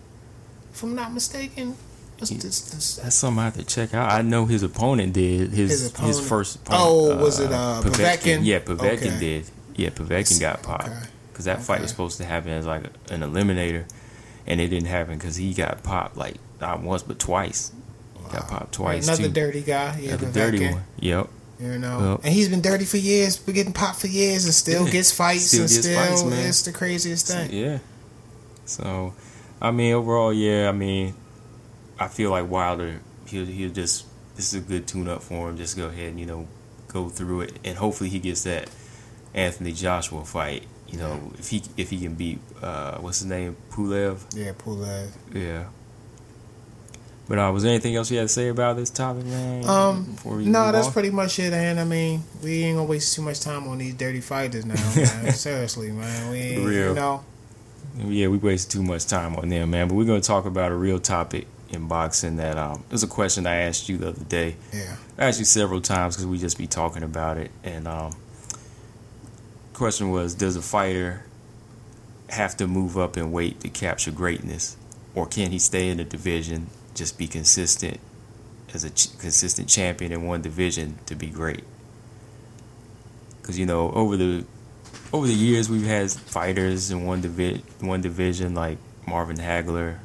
If 0.73 0.83
I'm 0.83 0.95
not 0.95 1.13
mistaken. 1.13 1.77
What's 2.19 2.31
He- 2.31 2.37
this, 2.37 2.61
this, 2.63 2.97
That's 2.97 3.15
something 3.17 3.41
I 3.41 3.45
have 3.45 3.57
to 3.57 3.65
check 3.65 3.93
out. 3.95 4.11
I 4.11 4.23
know 4.23 4.47
his 4.47 4.63
opponent 4.63 5.13
did. 5.13 5.51
His 5.51 5.71
His 5.93 5.97
his, 5.97 6.21
first 6.21 6.57
opponent. 6.57 6.83
Oh, 6.87 7.17
was 7.17 7.41
it, 7.41 7.53
uh, 7.53 7.83
Povetkin? 7.85 8.41
Yeah, 8.45 8.61
Povetkin 8.61 9.09
Okay. 9.09 9.19
did. 9.21 9.51
Yeah, 9.77 9.91
Povetkin 9.91 10.41
got 10.41 10.63
popped. 10.63 10.87
Okay. 10.89 10.99
Because 11.33 11.45
that 11.45 11.61
fight 11.63 11.83
was 11.83 11.91
supposed 11.91 12.17
to 12.19 12.25
happen 12.25 12.51
as 12.53 12.65
like 12.65 12.85
an 13.11 13.21
eliminator, 13.21 13.85
and 14.47 14.59
it 14.61 14.69
didn't 14.69 14.89
happen 14.89 15.19
because 15.19 15.37
he 15.37 15.53
got 15.53 15.83
popped 15.83 16.17
like 16.17 16.37
not 16.61 16.81
once 16.83 17.03
but 17.03 17.19
twice. 17.19 17.73
He 18.25 18.33
got 18.33 18.49
popped 18.49 18.73
twice 18.73 19.07
Another 19.07 19.25
too. 19.25 19.33
dirty 19.35 19.61
guy. 19.61 19.99
Yeah, 20.01 20.15
Another 20.15 20.27
Povetkin, 20.29 20.33
dirty 20.33 20.71
one. 20.71 20.85
Yep. 21.01 21.29
You 21.61 21.79
know, 21.79 22.11
Yep. 22.13 22.21
and 22.25 22.33
he's 22.35 22.49
been 22.49 22.63
dirty 22.63 22.85
for 22.87 22.97
years. 22.97 23.37
Been 23.37 23.55
getting 23.55 23.73
popped 23.75 24.01
for 24.01 24.07
years, 24.07 24.47
and 24.47 24.55
still 24.55 24.87
gets 24.87 25.13
fights, 25.13 25.49
Still 25.49 25.61
and 25.61 25.69
gets 25.69 25.81
still 25.87 26.01
fights, 26.01 26.23
man. 26.25 26.47
it's 26.49 26.63
the 26.63 26.73
craziest 26.73 27.27
thing. 27.29 27.51
Yeah. 27.53 27.79
So, 28.65 29.13
I 29.61 29.71
mean, 29.71 29.93
overall, 29.95 30.33
yeah. 30.33 30.69
I 30.69 30.73
mean, 30.73 31.15
I 31.99 32.09
feel 32.09 32.31
like 32.31 32.49
Wilder. 32.51 33.01
He'll 33.27 33.47
he'll 33.47 33.71
just 33.73 34.07
this 34.37 34.53
is 34.53 34.63
a 34.63 34.67
good 34.67 34.87
tune 34.87 35.09
up 35.09 35.23
for 35.23 35.49
him. 35.51 35.57
Just 35.57 35.77
go 35.77 35.87
ahead 35.87 36.11
and 36.11 36.21
you 36.21 36.27
know 36.27 36.47
go 36.89 37.09
through 37.09 37.43
it, 37.43 37.59
and 37.65 37.77
hopefully 37.77 38.11
he 38.11 38.19
gets 38.19 38.45
that 38.45 38.69
Anthony 39.35 39.73
Joshua 39.73 40.25
fight. 40.25 40.65
You 40.89 40.99
know, 40.99 41.33
if 41.39 41.49
he 41.49 41.63
if 41.77 41.91
he 41.91 41.99
can 42.01 42.15
beat 42.15 42.39
uh, 42.63 42.99
what's 42.99 43.19
his 43.21 43.29
name 43.29 43.57
Pulev. 43.71 44.21
Yeah, 44.35 44.53
Pulev. 44.53 45.09
Yeah. 45.35 45.65
But 47.29 47.41
uh, 47.41 47.51
was 47.51 47.65
there 47.65 47.73
anything 47.73 47.97
else 47.97 48.09
you 48.09 48.19
had 48.19 48.25
to 48.25 48.33
say 48.33 48.49
about 48.49 48.77
this 48.77 48.89
topic, 48.89 49.25
man? 49.25 49.65
Um, 49.69 50.17
we 50.25 50.45
No, 50.45 50.71
that's 50.71 50.87
on? 50.87 50.93
pretty 50.93 51.11
much 51.11 51.41
it, 51.41 51.53
and 51.53 51.81
I 51.81 51.85
mean, 51.85 52.23
we 52.41 52.63
ain't 52.63 52.77
gonna 52.77 52.89
waste 52.89 53.17
too 53.17 53.23
much 53.23 53.41
time 53.41 53.67
on 53.67 53.79
these 53.79 53.95
dirty 53.95 54.21
fighters 54.21 54.65
now, 54.65 54.75
man. 54.95 55.33
Seriously, 55.33 55.91
man. 55.91 56.31
We 56.31 56.39
ain't, 56.39 56.65
Real. 56.65 56.89
you 56.91 56.95
know. 56.95 57.25
Yeah, 57.99 58.29
we 58.29 58.37
wasted 58.37 58.71
too 58.71 58.83
much 58.85 59.07
time 59.07 59.35
on 59.35 59.49
them, 59.49 59.71
man. 59.71 59.89
But 59.89 59.95
we're 59.97 60.05
gonna 60.05 60.21
talk 60.21 60.45
about 60.45 60.71
a 60.71 60.77
real 60.77 61.01
topic 61.01 61.49
in 61.71 61.89
boxing. 61.89 62.37
That 62.37 62.59
um, 62.59 62.85
it 62.89 62.93
was 62.93 63.03
a 63.03 63.09
question 63.09 63.47
I 63.47 63.57
asked 63.57 63.89
you 63.89 63.99
the 63.99 64.09
other 64.09 64.25
day. 64.25 64.57
Yeah. 64.73 64.97
I 65.19 65.27
asked 65.27 65.39
you 65.39 65.45
several 65.45 65.81
times 65.81 66.17
because 66.17 66.27
we 66.27 66.39
just 66.39 66.59
be 66.59 66.67
talking 66.67 67.03
about 67.03 67.37
it. 67.37 67.51
And 67.65 67.87
um, 67.89 68.13
question 69.73 70.11
was, 70.11 70.35
does 70.35 70.57
a 70.57 70.63
fighter 70.63 71.25
have 72.31 72.57
to 72.57 72.67
move 72.67 72.99
up 72.99 73.17
in 73.17 73.31
weight 73.33 73.61
to 73.61 73.69
capture 73.69 74.11
greatness, 74.11 74.77
or 75.15 75.27
can 75.27 75.51
he 75.53 75.59
stay 75.59 75.89
in 75.89 75.99
the 75.99 76.05
division, 76.05 76.69
just 76.95 77.19
be 77.19 77.27
consistent 77.27 78.01
as 78.75 78.85
a 78.85 78.91
ch- 78.91 79.17
consistent 79.19 79.69
champion 79.69 80.13
in 80.13 80.27
one 80.27 80.43
division 80.43 80.99
to 81.07 81.15
be 81.15 81.27
great? 81.27 81.65
Because 83.41 83.59
you 83.59 83.67
know, 83.67 83.93
over 83.93 84.17
the 84.17 84.45
over 85.13 85.27
the 85.27 85.35
years, 85.35 85.71
we've 85.71 85.87
had 85.87 86.11
fighters 86.11 86.91
in 86.91 87.05
one 87.05 87.21
divi- 87.21 87.63
one 87.81 88.01
division 88.01 88.55
like 88.55 88.79
Marvin 89.07 89.37
Hagler. 89.37 89.99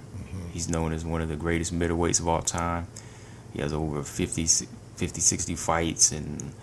He's 0.53 0.69
known 0.69 0.91
as 0.93 1.05
one 1.05 1.21
of 1.21 1.29
the 1.29 1.35
greatest 1.35 1.73
middleweights 1.73 2.19
of 2.19 2.27
all 2.27 2.41
time. 2.41 2.87
He 3.53 3.61
has 3.61 3.73
over 3.73 4.03
50, 4.03 4.45
50 4.95 5.21
60 5.21 5.55
fights 5.55 6.11
and 6.11 6.53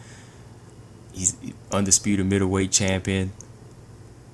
he's 1.12 1.36
undisputed 1.72 2.24
middleweight 2.26 2.70
champion, 2.70 3.32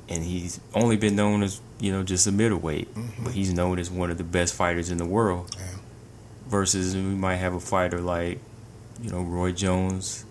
and 0.09 0.23
he's 0.23 0.61
only 0.75 0.97
been 0.97 1.17
known 1.17 1.43
as 1.43 1.61
you 1.81 1.91
know 1.93 2.03
just 2.03 2.27
a 2.27 2.33
middleweight, 2.33 2.95
Mhm. 2.95 3.25
but 3.25 3.33
he's 3.33 3.53
known 3.53 3.79
as 3.79 3.91
one 3.91 4.11
of 4.11 4.19
the 4.19 4.25
best 4.25 4.55
fighters 4.55 4.91
in 4.91 4.99
the 4.99 5.05
world. 5.07 5.55
Yeah. 5.59 5.79
Versus 6.49 6.95
we 6.95 7.01
might 7.01 7.37
have 7.37 7.55
a 7.55 7.61
fighter 7.61 8.01
like 8.01 8.39
you 9.03 9.11
know 9.11 9.23
Roy 9.23 9.51
Jones, 9.53 10.25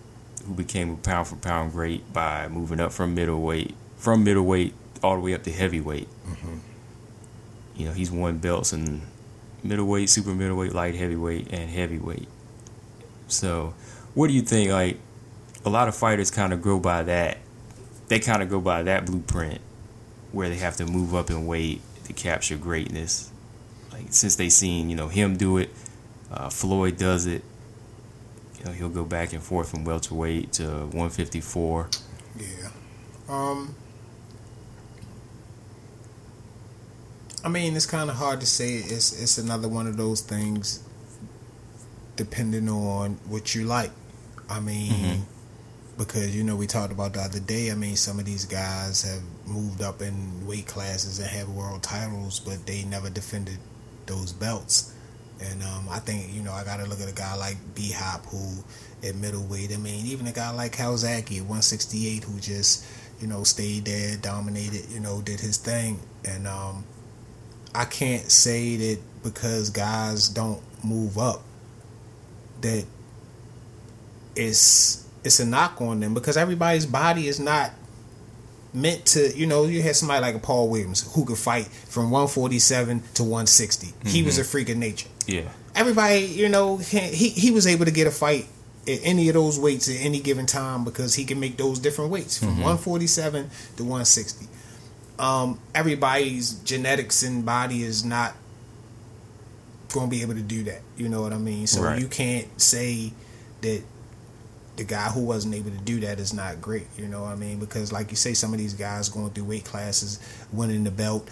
who 0.46 0.54
became 0.54 0.90
a 0.90 0.96
pound 0.96 1.26
for 1.28 1.36
pound 1.36 1.72
great 1.72 2.12
by 2.12 2.48
moving 2.48 2.78
up 2.80 2.92
from 2.92 3.14
middleweight 3.14 3.74
from 3.96 4.22
middleweight 4.22 4.74
all 5.02 5.14
the 5.16 5.20
way 5.20 5.34
up 5.34 5.42
to 5.44 5.50
heavyweight. 5.52 6.08
Mhm. 6.28 6.58
You 7.76 7.86
know 7.86 7.92
he's 7.92 8.10
won 8.10 8.38
belts 8.38 8.72
in 8.72 9.02
middleweight, 9.64 10.10
super 10.10 10.34
middleweight, 10.34 10.72
light 10.72 10.94
heavyweight, 10.94 11.52
and 11.52 11.70
heavyweight. 11.70 12.28
So, 13.26 13.74
what 14.14 14.28
do 14.28 14.34
you 14.34 14.42
think? 14.42 14.70
Like, 14.70 14.98
a 15.64 15.70
lot 15.70 15.88
of 15.88 15.96
fighters 15.96 16.30
kind 16.30 16.52
of 16.52 16.62
go 16.62 16.78
by 16.78 17.02
that. 17.04 17.38
They 18.08 18.20
kind 18.20 18.42
of 18.42 18.50
go 18.50 18.60
by 18.60 18.82
that 18.82 19.06
blueprint, 19.06 19.60
where 20.30 20.48
they 20.48 20.56
have 20.56 20.76
to 20.76 20.86
move 20.86 21.14
up 21.14 21.30
in 21.30 21.46
weight 21.46 21.80
to 22.04 22.12
capture 22.12 22.56
greatness. 22.56 23.30
Like 23.92 24.06
since 24.10 24.36
they 24.36 24.48
seen 24.48 24.90
you 24.90 24.96
know 24.96 25.08
him 25.08 25.36
do 25.36 25.56
it, 25.56 25.70
uh, 26.30 26.50
Floyd 26.50 26.96
does 26.96 27.26
it. 27.26 27.42
You 28.58 28.64
know 28.64 28.72
he'll 28.72 28.88
go 28.88 29.04
back 29.04 29.32
and 29.32 29.42
forth 29.42 29.70
from 29.70 29.84
welterweight 29.84 30.52
to 30.54 30.64
154. 30.64 31.88
Yeah. 32.36 32.46
Um. 33.28 33.74
I 37.44 37.48
mean, 37.48 37.76
it's 37.76 37.86
kind 37.86 38.08
of 38.08 38.16
hard 38.16 38.40
to 38.40 38.46
say. 38.46 38.76
It's 38.76 39.12
it's 39.20 39.38
another 39.38 39.68
one 39.68 39.86
of 39.86 39.96
those 39.96 40.22
things. 40.22 40.80
Depending 42.16 42.68
on 42.68 43.18
what 43.28 43.54
you 43.54 43.64
like, 43.64 43.90
I 44.48 44.60
mean, 44.60 44.92
Mhm. 44.92 45.22
because 45.98 46.34
you 46.34 46.44
know 46.44 46.56
we 46.56 46.66
talked 46.66 46.92
about 46.92 47.12
the 47.12 47.20
other 47.20 47.40
day. 47.40 47.70
I 47.70 47.74
mean, 47.74 47.96
some 47.96 48.18
of 48.18 48.24
these 48.24 48.44
guys 48.44 49.02
have 49.02 49.20
moved 49.46 49.82
up 49.82 50.00
in 50.00 50.46
weight 50.46 50.66
classes 50.66 51.18
and 51.18 51.28
have 51.28 51.48
world 51.48 51.82
titles, 51.82 52.40
but 52.40 52.66
they 52.66 52.84
never 52.84 53.10
defended 53.10 53.58
those 54.06 54.32
belts. 54.32 54.92
And 55.40 55.62
um, 55.64 55.88
I 55.90 55.98
think 55.98 56.32
you 56.32 56.40
know 56.40 56.52
I 56.52 56.62
got 56.64 56.78
to 56.78 56.86
look 56.86 57.00
at 57.00 57.08
a 57.08 57.14
guy 57.14 57.34
like 57.34 57.56
B 57.74 57.90
Hop 57.90 58.24
who 58.26 58.64
at 59.06 59.16
middleweight. 59.16 59.72
I 59.72 59.76
mean, 59.76 60.06
even 60.06 60.26
a 60.28 60.32
guy 60.32 60.50
like 60.50 60.76
Calzaghe 60.76 61.36
at 61.40 61.44
168 61.44 62.24
who 62.24 62.38
just 62.40 62.84
you 63.20 63.26
know 63.26 63.42
stayed 63.42 63.84
there, 63.84 64.16
dominated, 64.16 64.88
you 64.90 65.00
know, 65.00 65.20
did 65.20 65.40
his 65.40 65.56
thing. 65.58 65.98
And 66.24 66.46
um, 66.46 66.84
I 67.74 67.84
can't 67.84 68.30
say 68.30 68.76
that 68.76 68.98
because 69.22 69.70
guys 69.70 70.28
don't 70.28 70.62
move 70.84 71.18
up 71.18 71.42
that 72.60 72.84
it's 74.36 75.06
it's 75.22 75.40
a 75.40 75.46
knock 75.46 75.80
on 75.80 76.00
them 76.00 76.14
because 76.14 76.36
everybody's 76.36 76.86
body 76.86 77.26
is 77.26 77.40
not 77.40 77.70
meant 78.72 79.06
to 79.06 79.36
you 79.36 79.46
know 79.46 79.64
you 79.64 79.82
had 79.82 79.96
somebody 79.96 80.20
like 80.20 80.34
a 80.34 80.38
Paul 80.38 80.68
Williams 80.68 81.12
who 81.14 81.24
could 81.24 81.38
fight 81.38 81.66
from 81.66 82.10
147 82.10 83.02
to 83.14 83.22
160 83.22 83.94
he 84.08 84.22
was 84.22 84.34
mm-hmm. 84.34 84.40
a 84.40 84.44
freak 84.44 84.68
of 84.68 84.76
nature. 84.76 85.08
Yeah, 85.26 85.48
everybody 85.74 86.20
you 86.20 86.48
know 86.48 86.76
he 86.76 87.28
he 87.28 87.50
was 87.50 87.66
able 87.66 87.84
to 87.84 87.90
get 87.90 88.06
a 88.06 88.10
fight 88.10 88.46
at 88.86 89.00
any 89.02 89.28
of 89.28 89.34
those 89.34 89.58
weights 89.58 89.88
at 89.88 89.96
any 90.00 90.20
given 90.20 90.46
time 90.46 90.84
because 90.84 91.14
he 91.14 91.24
can 91.24 91.40
make 91.40 91.56
those 91.56 91.78
different 91.78 92.10
weights 92.10 92.38
from 92.38 92.48
mm-hmm. 92.48 92.62
147 92.62 93.50
to 93.76 93.82
160 93.82 94.46
um 95.18 95.60
everybody's 95.74 96.52
genetics 96.60 97.22
and 97.22 97.44
body 97.46 97.82
is 97.82 98.04
not 98.04 98.34
going 99.92 100.06
to 100.06 100.10
be 100.10 100.22
able 100.22 100.34
to 100.34 100.42
do 100.42 100.64
that 100.64 100.80
you 100.96 101.08
know 101.08 101.22
what 101.22 101.32
i 101.32 101.38
mean 101.38 101.66
so 101.66 101.82
Right. 101.82 102.00
you 102.00 102.08
can't 102.08 102.48
say 102.60 103.12
that 103.60 103.82
the 104.76 104.82
guy 104.84 105.08
who 105.10 105.20
wasn't 105.24 105.54
able 105.54 105.70
to 105.70 105.78
do 105.78 106.00
that 106.00 106.18
is 106.18 106.32
not 106.34 106.60
great 106.60 106.86
you 106.98 107.06
know 107.06 107.22
what 107.22 107.28
i 107.32 107.36
mean 107.36 107.60
because 107.60 107.92
like 107.92 108.10
you 108.10 108.16
say 108.16 108.34
some 108.34 108.52
of 108.52 108.58
these 108.58 108.74
guys 108.74 109.08
going 109.08 109.30
through 109.30 109.44
weight 109.44 109.64
classes 109.64 110.18
winning 110.52 110.82
the 110.84 110.90
belt 110.90 111.28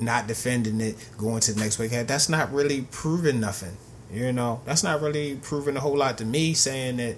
not 0.00 0.28
defending 0.28 0.80
it, 0.80 0.94
going 1.18 1.40
to 1.40 1.52
the 1.52 1.58
next 1.58 1.76
weight 1.76 1.90
class, 1.90 2.06
that's 2.06 2.28
not 2.28 2.52
really 2.52 2.82
proving 2.92 3.40
nothing. 3.40 3.76
You 4.12 4.32
know, 4.32 4.60
that's 4.64 4.84
not 4.84 5.00
really 5.02 5.34
proving 5.42 5.76
a 5.76 5.80
whole 5.80 5.96
lot 5.96 6.18
to 6.18 6.24
me. 6.24 6.54
Saying 6.54 6.98
that, 6.98 7.16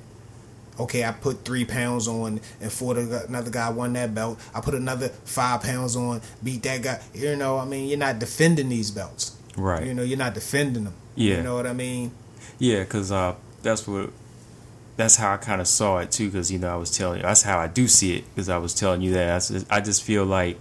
okay, 0.80 1.04
I 1.04 1.12
put 1.12 1.44
three 1.44 1.64
pounds 1.64 2.08
on 2.08 2.40
and 2.60 2.72
fought 2.72 2.96
another 2.96 3.50
guy 3.50 3.70
won 3.70 3.92
that 3.94 4.14
belt. 4.14 4.38
I 4.54 4.60
put 4.60 4.74
another 4.74 5.08
five 5.08 5.62
pounds 5.62 5.96
on, 5.96 6.20
beat 6.42 6.62
that 6.64 6.82
guy. 6.82 7.00
You 7.14 7.36
know, 7.36 7.58
I 7.58 7.64
mean, 7.64 7.88
you're 7.88 7.98
not 7.98 8.18
defending 8.18 8.68
these 8.68 8.90
belts. 8.90 9.36
right. 9.56 9.84
You 9.84 9.94
know, 9.94 10.02
you're 10.02 10.18
not 10.18 10.34
defending 10.34 10.84
them. 10.84 10.94
Yeah. 11.14 11.36
You 11.38 11.42
know 11.42 11.54
what 11.54 11.66
I 11.66 11.72
mean? 11.72 12.12
Yeah, 12.58 12.80
because 12.80 13.12
uh, 13.12 13.34
that's 13.62 13.86
what 13.86 14.10
that's 14.96 15.16
how 15.16 15.32
I 15.32 15.36
kind 15.38 15.60
of 15.60 15.66
saw 15.66 15.98
it 15.98 16.10
too. 16.12 16.30
Because 16.30 16.50
you 16.50 16.58
know, 16.58 16.72
I 16.72 16.76
was 16.76 16.90
telling 16.96 17.18
you 17.18 17.22
that's 17.22 17.42
how 17.42 17.58
I 17.58 17.66
do 17.66 17.88
see 17.88 18.16
it. 18.16 18.24
Because 18.34 18.48
I 18.48 18.58
was 18.58 18.74
telling 18.74 19.00
you 19.00 19.12
that 19.14 19.66
I 19.70 19.80
just 19.80 20.02
feel 20.02 20.24
like 20.24 20.58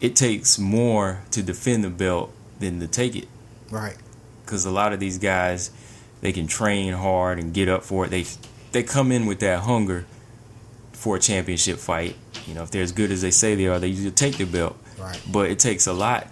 it 0.00 0.14
takes 0.16 0.58
more 0.58 1.22
to 1.30 1.42
defend 1.42 1.84
the 1.84 1.90
belt 1.90 2.32
than 2.58 2.80
to 2.80 2.86
take 2.86 3.16
it. 3.16 3.28
Right. 3.70 3.96
Because 4.44 4.64
a 4.64 4.70
lot 4.70 4.92
of 4.92 5.00
these 5.00 5.18
guys, 5.18 5.70
they 6.20 6.32
can 6.32 6.46
train 6.46 6.92
hard 6.92 7.38
and 7.38 7.52
get 7.52 7.68
up 7.68 7.82
for 7.82 8.04
it. 8.04 8.10
They 8.10 8.24
they 8.76 8.82
come 8.82 9.10
in 9.10 9.24
with 9.24 9.40
that 9.40 9.60
hunger 9.60 10.04
for 10.92 11.16
a 11.16 11.18
championship 11.18 11.78
fight. 11.78 12.14
You 12.46 12.52
know, 12.52 12.62
if 12.62 12.70
they're 12.70 12.82
as 12.82 12.92
good 12.92 13.10
as 13.10 13.22
they 13.22 13.30
say 13.30 13.54
they 13.54 13.68
are, 13.68 13.78
they 13.78 13.88
usually 13.88 14.10
take 14.10 14.36
the 14.36 14.44
belt. 14.44 14.76
Right. 14.98 15.18
But 15.26 15.50
it 15.50 15.58
takes 15.58 15.86
a 15.86 15.94
lot 15.94 16.28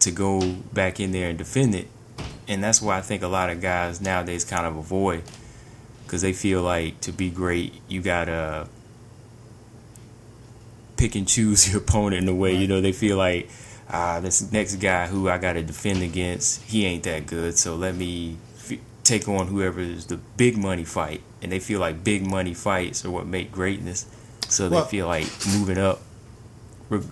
to 0.00 0.10
go 0.10 0.40
back 0.72 1.00
in 1.00 1.12
there 1.12 1.28
and 1.28 1.36
defend 1.36 1.74
it. 1.74 1.88
And 2.48 2.64
that's 2.64 2.80
why 2.80 2.96
I 2.96 3.02
think 3.02 3.22
a 3.22 3.28
lot 3.28 3.50
of 3.50 3.60
guys 3.60 4.00
nowadays 4.00 4.42
kind 4.42 4.64
of 4.64 4.76
avoid 4.76 5.22
because 6.04 6.22
they 6.22 6.32
feel 6.32 6.62
like 6.62 6.98
to 7.02 7.12
be 7.12 7.28
great, 7.28 7.74
you 7.88 8.00
gotta 8.00 8.68
pick 10.96 11.14
and 11.14 11.28
choose 11.28 11.68
your 11.70 11.82
opponent 11.82 12.22
in 12.22 12.28
a 12.28 12.34
way. 12.34 12.54
You 12.54 12.68
know, 12.68 12.80
they 12.80 12.92
feel 12.92 13.18
like 13.18 13.50
ah, 13.90 14.18
this 14.20 14.50
next 14.50 14.76
guy 14.76 15.08
who 15.08 15.28
I 15.28 15.36
gotta 15.36 15.62
defend 15.62 16.02
against, 16.02 16.62
he 16.62 16.86
ain't 16.86 17.02
that 17.02 17.26
good. 17.26 17.58
So 17.58 17.76
let 17.76 17.94
me 17.94 18.38
f- 18.56 18.78
take 19.04 19.28
on 19.28 19.48
whoever 19.48 19.80
is 19.80 20.06
the 20.06 20.16
big 20.16 20.56
money 20.56 20.84
fight. 20.84 21.20
And 21.42 21.50
they 21.50 21.58
feel 21.58 21.80
like 21.80 22.04
big 22.04 22.24
money 22.24 22.54
fights 22.54 23.04
are 23.04 23.10
what 23.10 23.26
make 23.26 23.50
greatness. 23.52 24.06
So 24.48 24.68
they 24.68 24.76
Well- 24.76 24.86
feel 24.86 25.06
like 25.06 25.26
moving 25.54 25.78
up 25.78 26.00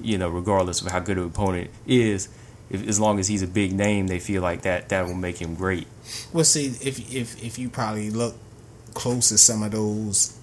you 0.02 0.18
know, 0.18 0.28
regardless 0.28 0.82
of 0.82 0.88
how 0.88 0.98
good 1.00 1.16
an 1.16 1.24
opponent 1.24 1.70
is, 1.86 2.28
if, 2.68 2.86
as 2.86 3.00
long 3.00 3.18
as 3.18 3.28
he's 3.28 3.40
a 3.40 3.46
big 3.46 3.72
name, 3.72 4.08
they 4.08 4.18
feel 4.18 4.42
like 4.42 4.60
that 4.62 4.90
that 4.90 5.06
will 5.06 5.14
make 5.14 5.38
him 5.40 5.54
great. 5.54 5.86
Well, 6.34 6.44
see, 6.44 6.66
if 6.66 6.98
if 7.14 7.42
if 7.42 7.58
you 7.58 7.70
probably 7.70 8.10
look 8.10 8.34
close 8.92 9.32
at 9.32 9.38
some 9.38 9.62
of 9.62 9.70
those 9.72 10.34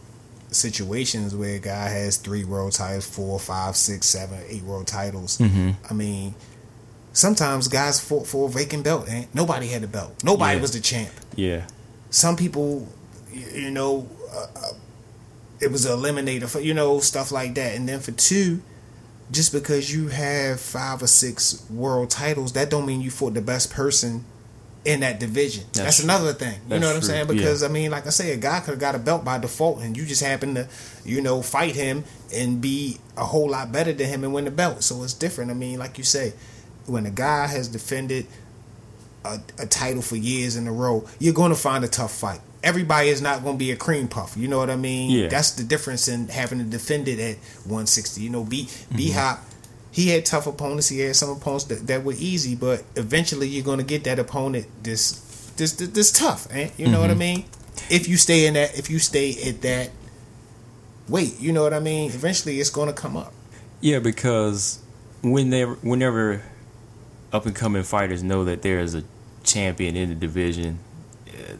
situations 0.49 1.35
where 1.35 1.55
a 1.57 1.59
guy 1.59 1.89
has 1.89 2.17
three 2.17 2.43
world 2.45 2.71
titles, 2.73 3.05
four, 3.05 3.39
five, 3.39 3.75
six, 3.75 4.07
seven, 4.07 4.39
eight 4.47 4.63
world 4.63 4.87
titles. 4.87 5.37
Mm-hmm. 5.37 5.71
I 5.87 5.93
mean, 5.93 6.33
sometimes 7.13 7.67
guys 7.67 7.99
fought 7.99 8.27
for 8.27 8.47
a 8.47 8.51
vacant 8.51 8.83
belt, 8.83 9.07
and 9.07 9.27
nobody 9.33 9.67
had 9.67 9.83
the 9.83 9.87
belt. 9.87 10.23
Nobody 10.23 10.55
Yeah. 10.55 10.61
was 10.61 10.71
the 10.71 10.79
champ. 10.79 11.11
Yeah, 11.35 11.67
Some 12.09 12.35
people, 12.37 12.87
you 13.37 13.71
know, 13.71 14.07
uh, 14.33 14.47
uh, 14.55 14.71
it 15.59 15.71
was 15.71 15.85
an 15.85 15.97
eliminator 15.97 16.49
for 16.49 16.59
you 16.59 16.73
know 16.73 16.99
stuff 16.99 17.31
like 17.31 17.55
that. 17.55 17.75
And 17.75 17.87
then 17.87 17.99
for 17.99 18.11
two, 18.11 18.61
just 19.31 19.51
because 19.51 19.93
you 19.93 20.07
have 20.09 20.59
five 20.59 21.01
or 21.01 21.07
six 21.07 21.65
world 21.69 22.09
titles, 22.09 22.53
that 22.53 22.69
don't 22.69 22.85
mean 22.85 23.01
you 23.01 23.11
fought 23.11 23.33
the 23.33 23.41
best 23.41 23.71
person 23.71 24.25
in 24.85 25.01
that 25.01 25.19
division. 25.19 25.63
That's, 25.73 25.79
That's 25.79 26.03
another 26.03 26.31
thing. 26.33 26.53
You 26.53 26.59
That's 26.69 26.81
know 26.81 26.87
what 26.87 26.95
I'm 26.95 27.01
true, 27.01 27.09
saying? 27.09 27.27
yeah. 27.27 27.33
Because 27.33 27.63
I 27.63 27.67
mean, 27.67 27.91
like 27.91 28.07
I 28.07 28.09
say, 28.09 28.31
a 28.31 28.37
guy 28.37 28.59
could 28.61 28.71
have 28.71 28.79
got 28.79 28.95
a 28.95 28.99
belt 28.99 29.25
by 29.25 29.37
default, 29.37 29.81
and 29.81 29.97
you 29.97 30.05
just 30.05 30.23
happen 30.23 30.55
to, 30.55 30.67
you 31.03 31.21
know, 31.21 31.41
fight 31.41 31.75
him 31.75 32.05
and 32.33 32.61
be 32.61 32.97
a 33.17 33.25
whole 33.25 33.49
lot 33.49 33.71
better 33.71 33.91
than 33.91 34.07
him 34.07 34.23
and 34.23 34.33
win 34.33 34.45
the 34.45 34.51
belt. 34.51 34.83
So 34.83 35.03
it's 35.03 35.13
different. 35.13 35.51
I 35.51 35.55
mean, 35.55 35.77
like 35.77 35.97
you 35.97 36.03
say, 36.05 36.33
when 36.85 37.05
a 37.05 37.11
guy 37.11 37.47
has 37.47 37.67
defended 37.67 38.27
a, 39.25 39.39
a 39.59 39.65
title 39.65 40.01
for 40.01 40.15
years 40.15 40.55
in 40.55 40.67
a 40.67 40.71
row, 40.71 41.05
you're 41.19 41.33
going 41.33 41.51
to 41.51 41.57
find 41.57 41.83
a 41.83 41.89
tough 41.89 42.13
fight. 42.13 42.39
Everybody 42.63 43.09
is 43.09 43.21
not 43.21 43.43
going 43.43 43.55
to 43.55 43.59
be 43.59 43.71
a 43.71 43.75
cream 43.75 44.07
puff. 44.07 44.35
You 44.35 44.47
know 44.47 44.57
what 44.57 44.69
I 44.69 44.75
mean? 44.75 45.11
Yeah. 45.11 45.27
That's 45.27 45.51
the 45.51 45.63
difference 45.63 46.07
in 46.07 46.27
having 46.29 46.57
to 46.59 46.65
defend 46.65 47.07
it 47.07 47.19
at 47.19 47.37
160. 47.65 48.21
You 48.21 48.29
know, 48.29 48.43
B 48.43 48.63
Mm-hmm. 48.63 48.97
B 48.97 49.11
Hop, 49.11 49.43
he 49.91 50.09
had 50.09 50.25
tough 50.25 50.47
opponents. 50.47 50.89
He 50.89 50.99
had 50.99 51.15
some 51.15 51.29
opponents 51.29 51.65
that, 51.65 51.87
that 51.87 52.03
were 52.03 52.15
easy, 52.17 52.55
but 52.55 52.83
eventually 52.95 53.47
you're 53.47 53.63
going 53.65 53.77
to 53.79 53.83
get 53.85 54.03
that 54.05 54.19
opponent 54.19 54.65
this 54.83 55.23
this 55.57 55.73
this, 55.73 55.89
this 55.89 56.11
tough. 56.11 56.47
Eh? 56.51 56.69
You 56.77 56.87
know 56.87 56.99
what 56.99 57.09
I 57.09 57.13
Mm-hmm. 57.13 57.19
mean? 57.19 57.45
If 57.89 58.07
you 58.07 58.17
stay 58.17 58.47
in 58.47 58.55
that, 58.55 58.77
if 58.77 58.89
you 58.89 58.97
stay 58.99 59.35
at 59.47 59.61
that 59.61 59.91
weight, 61.07 61.39
you 61.39 61.51
know 61.53 61.63
what 61.63 61.73
I 61.73 61.79
mean. 61.79 62.09
Eventually, 62.11 62.59
it's 62.59 62.69
going 62.69 62.87
to 62.87 62.93
come 62.93 63.15
up. 63.15 63.33
yeah, 63.81 63.99
because 63.99 64.79
when 65.21 65.49
they 65.51 65.63
whenever 65.63 66.41
up 67.31 67.45
and 67.45 67.55
coming 67.55 67.83
fighters 67.83 68.23
know 68.23 68.45
that 68.45 68.61
there 68.61 68.79
is 68.79 68.95
a 68.95 69.03
champion 69.43 69.95
in 69.95 70.09
the 70.09 70.15
division, 70.15 70.79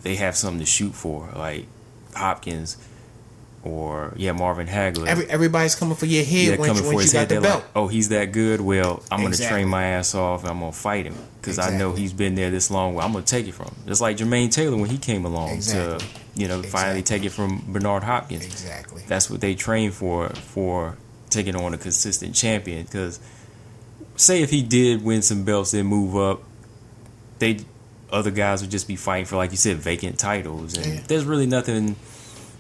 they 0.01 0.15
have 0.15 0.35
something 0.35 0.59
to 0.59 0.65
shoot 0.65 0.93
for. 0.93 1.29
Like 1.35 1.65
Hopkins 2.15 2.77
or 3.63 4.13
yeah, 4.15 4.31
Marvin 4.31 4.67
Hagler. 4.67 5.07
Every, 5.07 5.29
everybody's 5.29 5.75
coming 5.75 5.95
for 5.95 6.05
your 6.05 6.23
head 6.23 6.47
yeah, 6.47 6.55
when, 6.57 6.67
coming 6.69 6.83
you, 6.83 6.89
for 6.89 6.95
once 6.95 7.05
his 7.05 7.13
you 7.13 7.19
got 7.19 7.29
head. 7.29 7.37
the 7.37 7.41
belt. 7.41 7.63
like, 7.63 7.71
oh, 7.75 7.87
he's 7.87 8.09
that 8.09 8.31
good. 8.31 8.61
Well, 8.61 9.03
I'm 9.11 9.21
gonna 9.21 9.35
train 9.35 9.67
my 9.67 9.83
ass 9.83 10.15
off. 10.15 10.41
and 10.41 10.51
I'm 10.51 10.59
gonna 10.59 10.71
fight 10.71 11.05
him 11.05 11.15
because 11.41 11.59
I 11.59 11.77
know 11.77 11.93
he's 11.93 12.13
been 12.13 12.35
there 12.35 12.49
this 12.49 12.71
long. 12.71 12.95
Well, 12.95 13.05
I'm 13.05 13.13
gonna 13.13 13.25
take 13.25 13.47
it 13.47 13.53
from 13.53 13.67
him. 13.67 13.75
Just 13.87 14.01
like 14.01 14.17
Jermaine 14.17 14.51
Taylor 14.51 14.77
when 14.77 14.89
he 14.89 14.97
came 14.97 15.25
along 15.25 15.51
Exactly. 15.51 15.99
to, 15.99 16.41
you 16.41 16.47
know, 16.47 16.61
finally 16.63 17.03
take 17.03 17.23
it 17.23 17.31
from 17.31 17.63
Bernard 17.67 18.03
Hopkins. 18.03 18.45
Exactly. 18.45 19.03
That's 19.07 19.29
what 19.29 19.41
they 19.41 19.55
train 19.55 19.91
for 19.91 20.29
for 20.29 20.97
taking 21.29 21.55
on 21.55 21.73
a 21.73 21.77
consistent 21.77 22.35
champion. 22.35 22.83
Because 22.83 23.19
say 24.15 24.41
if 24.41 24.49
he 24.49 24.61
did 24.61 25.03
win 25.03 25.21
some 25.21 25.43
belts 25.43 25.73
and 25.73 25.87
move 25.87 26.15
up, 26.15 26.43
they 27.39 27.59
other 28.11 28.31
guys 28.31 28.61
would 28.61 28.71
just 28.71 28.87
be 28.87 28.95
fighting 28.95 29.25
for 29.25 29.35
like 29.35 29.51
you 29.51 29.57
said 29.57 29.77
vacant 29.77 30.17
titles, 30.19 30.77
and 30.77 30.85
Yeah. 30.85 30.99
there's 31.07 31.25
really 31.25 31.45
nothing. 31.47 31.95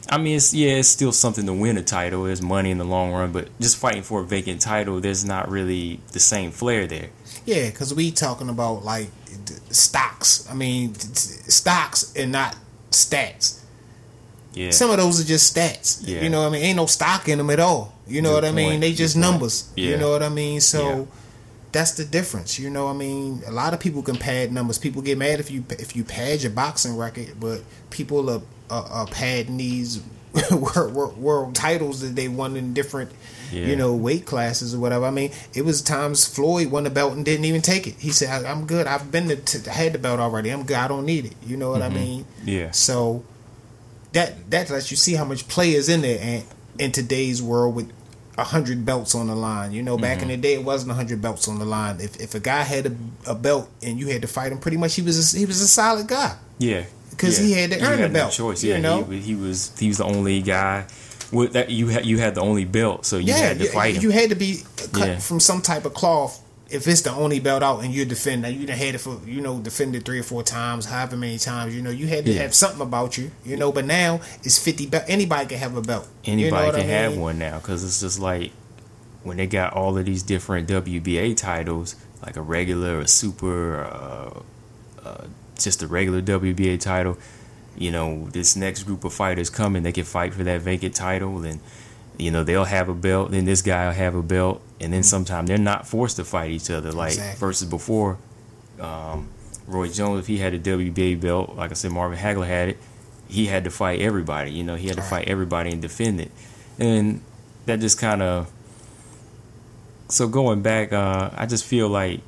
I 0.09 0.17
mean, 0.17 0.37
it's 0.37 0.53
yeah, 0.53 0.75
it's 0.75 0.87
still 0.89 1.11
something 1.11 1.45
to 1.45 1.53
win 1.53 1.77
a 1.77 1.83
title. 1.83 2.23
There's 2.23 2.41
money 2.41 2.71
in 2.71 2.77
the 2.77 2.85
long 2.85 3.11
run, 3.11 3.31
but 3.31 3.49
just 3.59 3.75
fighting 3.77 4.03
for 4.03 4.21
a 4.21 4.23
vacant 4.25 4.61
title, 4.61 4.99
there's 5.01 5.25
not 5.25 5.49
really 5.49 5.99
the 6.13 6.19
same 6.19 6.51
flair 6.51 6.87
there. 6.87 7.09
Yeah, 7.45 7.69
because 7.69 7.93
we 7.93 8.11
talking 8.11 8.49
about 8.49 8.85
like 8.85 9.09
stocks. 9.69 10.47
I 10.49 10.53
mean, 10.53 10.93
stocks 10.95 12.13
and 12.15 12.31
not 12.31 12.55
stats. 12.91 13.59
Yeah, 14.53 14.71
Some 14.71 14.89
of 14.89 14.97
those 14.97 15.19
are 15.21 15.23
just 15.23 15.55
stats. 15.55 15.99
Yeah. 16.03 16.23
You 16.23 16.29
know 16.29 16.41
what 16.41 16.47
I 16.47 16.51
mean? 16.51 16.63
Ain't 16.63 16.77
no 16.77 16.87
stock 16.87 17.29
in 17.29 17.37
them 17.37 17.49
at 17.51 17.59
all. 17.59 17.93
You 18.07 18.21
know 18.21 18.29
Good 18.29 18.35
what 18.35 18.45
I 18.45 18.51
mean? 18.51 18.79
They 18.79 18.93
just 18.93 19.15
point. 19.15 19.21
numbers. 19.31 19.69
You 19.75 19.97
know 19.97 20.09
what 20.09 20.23
I 20.23 20.29
mean? 20.29 20.61
So 20.61 20.89
Yeah. 20.89 21.05
That's 21.71 21.91
the 21.91 22.05
difference. 22.05 22.57
You 22.59 22.69
know 22.69 22.85
what 22.85 22.91
I 22.91 22.97
mean? 22.97 23.41
A 23.45 23.51
lot 23.51 23.73
of 23.73 23.79
people 23.79 24.01
can 24.01 24.15
pad 24.17 24.51
numbers. 24.51 24.77
People 24.77 25.01
get 25.01 25.17
mad 25.17 25.39
if 25.39 25.51
you 25.51 25.63
if 25.69 25.95
you 25.95 26.03
pad 26.03 26.41
your 26.41 26.51
boxing 26.51 26.97
record, 26.97 27.33
but 27.39 27.61
people 27.89 28.29
are 28.29 28.41
are, 28.69 28.85
are 28.85 29.07
padding 29.07 29.57
these 29.57 30.01
world, 30.51 30.93
world, 30.93 31.17
world 31.17 31.55
titles 31.55 32.01
that 32.01 32.15
they 32.15 32.27
won 32.27 32.55
in 32.55 32.73
different 32.73 33.11
Yeah. 33.51 33.65
you 33.65 33.75
know 33.75 33.95
weight 33.95 34.25
classes 34.25 34.73
or 34.75 34.79
whatever. 34.79 35.05
I 35.05 35.11
mean, 35.11 35.31
it 35.53 35.63
was 35.63 35.81
times 35.81 36.25
Floyd 36.25 36.67
won 36.71 36.83
the 36.83 36.89
belt 36.89 37.13
and 37.13 37.23
didn't 37.25 37.45
even 37.45 37.61
take 37.61 37.87
it. 37.87 37.95
He 37.99 38.11
said, 38.11 38.29
I- 38.29 38.49
"I'm 38.49 38.65
good. 38.65 38.87
I've 38.87 39.11
been 39.11 39.27
to, 39.29 39.69
had 39.71 39.93
the 39.93 39.99
belt 39.99 40.19
already. 40.19 40.49
I'm 40.49 40.63
good. 40.63 40.77
I 40.77 40.87
don't 40.87 41.05
need 41.05 41.25
it." 41.25 41.33
You 41.45 41.57
know 41.57 41.71
what 41.71 41.81
I 41.81 41.87
mm-hmm. 41.87 41.95
mean? 41.95 42.25
yeah, 42.45 42.71
So 42.71 43.23
that 44.13 44.49
that 44.51 44.69
lets 44.69 44.89
you 44.91 44.97
see 44.97 45.13
how 45.15 45.25
much 45.25 45.47
play 45.47 45.73
is 45.73 45.89
in 45.89 46.01
there 46.01 46.19
and 46.21 46.43
in 46.79 46.91
today's 46.91 47.41
world 47.41 47.75
with 47.75 47.91
hundred 48.43 48.85
belts 48.85 49.15
on 49.15 49.27
the 49.27 49.35
line. 49.35 49.71
You 49.71 49.81
know, 49.83 49.97
back 49.97 50.17
in 50.17 50.27
mm-hmm. 50.29 50.29
the 50.29 50.37
day 50.37 50.53
it 50.55 50.63
wasn't 50.63 50.91
a 50.91 50.95
hundred 50.95 51.21
belts 51.21 51.47
on 51.47 51.59
the 51.59 51.65
line. 51.65 51.99
If 51.99 52.19
if 52.19 52.35
a 52.35 52.39
guy 52.39 52.61
had 52.63 52.85
a, 52.87 52.95
a 53.31 53.35
belt 53.35 53.69
and 53.81 53.99
you 53.99 54.07
had 54.07 54.21
to 54.21 54.27
fight 54.27 54.51
him, 54.51 54.59
pretty 54.59 54.77
much 54.77 54.95
he 54.95 55.01
was 55.01 55.33
a, 55.33 55.37
he 55.37 55.45
was 55.45 55.61
a 55.61 55.67
solid 55.67 56.07
guy. 56.07 56.35
yeah. 56.59 56.83
'Cause 57.17 57.39
yeah. 57.39 57.45
he 57.47 57.51
had 57.53 57.71
to 57.71 57.79
You 57.79 57.85
earn 57.85 58.01
the 58.01 58.07
no 58.09 58.13
belt, 58.13 58.31
choice. 58.33 58.63
you 58.63 58.73
Yeah, 58.73 58.79
know? 58.79 59.03
he, 59.05 59.19
he 59.19 59.35
was 59.35 59.71
he 59.79 59.87
was 59.87 59.97
the 59.97 60.03
only 60.05 60.41
guy. 60.43 60.85
With 61.31 61.53
that 61.53 61.71
you 61.71 61.87
had 61.87 62.05
you 62.05 62.19
had 62.19 62.35
the 62.35 62.41
only 62.41 62.63
belt, 62.63 63.05
so 63.07 63.17
you 63.17 63.27
yeah, 63.33 63.37
had 63.37 63.59
to 63.59 63.65
fight 63.69 63.95
him. 63.95 64.03
you 64.03 64.11
had 64.11 64.29
to 64.29 64.35
be 64.35 64.61
cut 64.93 65.07
Yeah. 65.07 65.17
from 65.17 65.39
some 65.39 65.61
type 65.61 65.85
of 65.85 65.93
cloth. 65.95 66.39
If 66.69 66.87
it's 66.87 67.01
the 67.01 67.11
only 67.11 67.39
belt 67.39 67.63
out 67.63 67.83
and 67.83 67.93
you're 67.93 68.05
defending, 68.05 68.59
you 68.59 68.67
done 68.67 68.75
had 68.77 68.95
it 68.95 68.97
for 68.99 69.19
you 69.25 69.39
know 69.41 69.59
defended 69.59 70.03
three 70.05 70.19
or 70.19 70.23
four 70.23 70.43
times, 70.43 70.85
however 70.85 71.15
many 71.15 71.37
times. 71.37 71.73
You 71.75 71.81
know, 71.81 71.89
you 71.91 72.07
had 72.07 72.25
to 72.25 72.31
Yeah. 72.33 72.41
have 72.41 72.53
something 72.53 72.81
about 72.81 73.17
you. 73.17 73.31
You 73.45 73.55
know, 73.55 73.71
but 73.71 73.85
now 73.85 74.19
it's 74.43 74.57
fifty 74.59 74.85
belt. 74.85 75.05
Anybody 75.07 75.45
can 75.47 75.59
have 75.59 75.77
a 75.77 75.81
belt. 75.81 76.07
Anybody 76.25 76.65
you 76.65 76.71
know 76.71 76.71
can 76.71 76.81
I 76.81 76.93
have 76.93 77.17
one 77.17 77.39
now 77.39 77.59
because 77.59 77.83
it's 77.83 78.01
just 78.01 78.19
like 78.19 78.51
when 79.23 79.37
they 79.37 79.47
got 79.47 79.73
all 79.73 79.97
of 79.97 80.05
these 80.05 80.23
different 80.23 80.67
WBA 80.67 81.35
titles, 81.37 81.95
like 82.25 82.35
a 82.35 82.41
regular, 82.41 82.99
a 83.01 83.07
super, 83.07 83.83
uh, 83.83 84.39
uh, 85.05 85.25
just 85.57 85.81
a 85.83 85.87
regular 85.87 86.21
WBA 86.21 86.79
title. 86.79 87.17
You 87.77 87.91
know, 87.91 88.27
this 88.31 88.55
next 88.55 88.83
group 88.83 89.03
of 89.03 89.13
fighters 89.13 89.49
coming, 89.49 89.83
they 89.83 89.91
can 89.91 90.03
fight 90.03 90.33
for 90.33 90.43
that 90.43 90.61
vacant 90.61 90.95
title, 90.95 91.43
and 91.43 91.59
you 92.17 92.31
know 92.31 92.43
they'll 92.43 92.65
have 92.65 92.89
a 92.89 92.93
belt. 92.93 93.31
Then 93.31 93.45
this 93.45 93.61
guy 93.61 93.85
will 93.87 93.93
have 93.93 94.15
a 94.15 94.21
belt, 94.23 94.61
and 94.79 94.91
then 94.93 95.03
sometime 95.03 95.45
they're 95.45 95.57
not 95.57 95.87
forced 95.87 96.15
to 96.17 96.23
fight 96.23 96.51
each 96.51 96.69
other 96.71 96.91
like 96.91 97.13
Exactly. 97.13 97.39
versus 97.39 97.67
before. 97.69 98.17
Um, 98.79 99.29
Roy 99.67 99.89
Jones, 99.89 100.19
if 100.21 100.27
he 100.27 100.37
had 100.37 100.53
a 100.53 100.59
WBA 100.59 101.19
belt, 101.19 101.55
like 101.55 101.71
I 101.71 101.73
said, 101.73 101.91
Marvin 101.91 102.17
Hagler 102.17 102.47
had 102.47 102.69
it. 102.69 102.77
He 103.27 103.47
had 103.47 103.65
to 103.65 103.69
fight 103.69 103.99
everybody. 103.99 104.51
You 104.51 104.63
know, 104.63 104.75
he 104.75 104.87
had 104.87 104.95
to 104.95 105.01
Right. 105.01 105.09
fight 105.09 105.27
everybody 105.27 105.71
and 105.71 105.81
defend 105.81 106.21
it, 106.21 106.31
and 106.79 107.21
that 107.65 107.79
just 107.79 107.97
kind 107.99 108.21
of. 108.21 108.49
So 110.09 110.27
going 110.27 110.61
back, 110.61 110.93
uh, 110.93 111.31
I 111.35 111.45
just 111.45 111.65
feel 111.65 111.89
like 111.89 112.21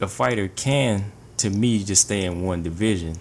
a 0.00 0.08
fighter 0.08 0.48
can, 0.48 1.12
to 1.36 1.50
me, 1.50 1.84
just 1.84 2.02
stay 2.02 2.24
in 2.24 2.42
one 2.42 2.64
division, 2.64 3.14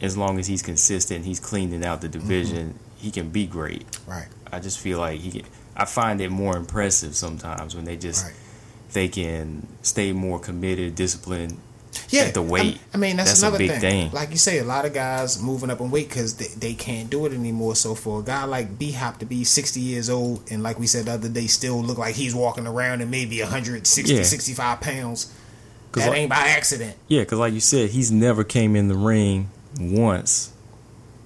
as 0.00 0.16
long 0.16 0.38
as 0.38 0.46
he's 0.46 0.62
consistent, 0.62 1.26
he's 1.26 1.38
cleaning 1.40 1.84
out 1.84 2.00
the 2.00 2.08
division. 2.08 2.78
He 2.96 3.10
can 3.10 3.28
be 3.28 3.46
great. 3.46 3.84
Right. 4.06 4.28
I 4.56 4.60
just 4.60 4.78
feel 4.78 4.98
like 4.98 5.20
he. 5.20 5.44
I 5.76 5.84
find 5.84 6.20
it 6.20 6.30
more 6.30 6.56
impressive 6.56 7.14
sometimes 7.14 7.74
when 7.76 7.84
they 7.84 7.96
just 7.96 8.24
Right. 8.24 8.34
they 8.92 9.08
can 9.08 9.66
stay 9.82 10.12
more 10.12 10.38
committed, 10.38 10.94
disciplined. 10.94 11.58
yeah, 12.10 12.22
at 12.22 12.34
the 12.34 12.42
weight. 12.42 12.78
I, 12.92 12.96
I 12.96 12.98
mean, 12.98 13.16
that's, 13.16 13.30
That's 13.30 13.42
another 13.42 13.58
big 13.58 13.70
thing. 13.72 13.80
thing. 13.80 14.12
Like 14.12 14.30
you 14.30 14.36
say, 14.36 14.58
a 14.58 14.64
lot 14.64 14.84
of 14.86 14.92
guys 14.94 15.40
moving 15.42 15.70
up 15.70 15.80
in 15.80 15.90
weight 15.90 16.08
because 16.08 16.34
they, 16.34 16.48
they 16.58 16.74
can't 16.74 17.08
do 17.10 17.24
it 17.26 17.32
anymore. 17.32 17.74
So 17.74 17.94
for 17.94 18.20
a 18.20 18.22
guy 18.22 18.44
like 18.44 18.78
B 18.78 18.92
Hop 18.92 19.18
to 19.20 19.26
be 19.26 19.44
60 19.44 19.80
years 19.80 20.08
old 20.10 20.42
and 20.50 20.62
like 20.62 20.78
we 20.78 20.86
said 20.86 21.06
the 21.06 21.12
other 21.12 21.28
day, 21.28 21.46
still 21.46 21.82
look 21.82 21.96
like 21.98 22.14
he's 22.14 22.34
walking 22.34 22.66
around 22.66 23.00
and 23.02 23.10
maybe 23.10 23.40
160, 23.40 24.14
Yeah. 24.14 24.22
65 24.22 24.80
pounds, 24.80 25.32
that 25.92 26.08
like- 26.10 26.18
ain't 26.18 26.30
by 26.30 26.36
accident. 26.36 26.96
Yeah, 27.08 27.20
because 27.22 27.38
like 27.38 27.52
you 27.54 27.60
said, 27.60 27.90
he's 27.90 28.10
never 28.12 28.44
came 28.44 28.76
in 28.76 28.88
the 28.88 28.96
ring 28.96 29.48
once 29.80 30.52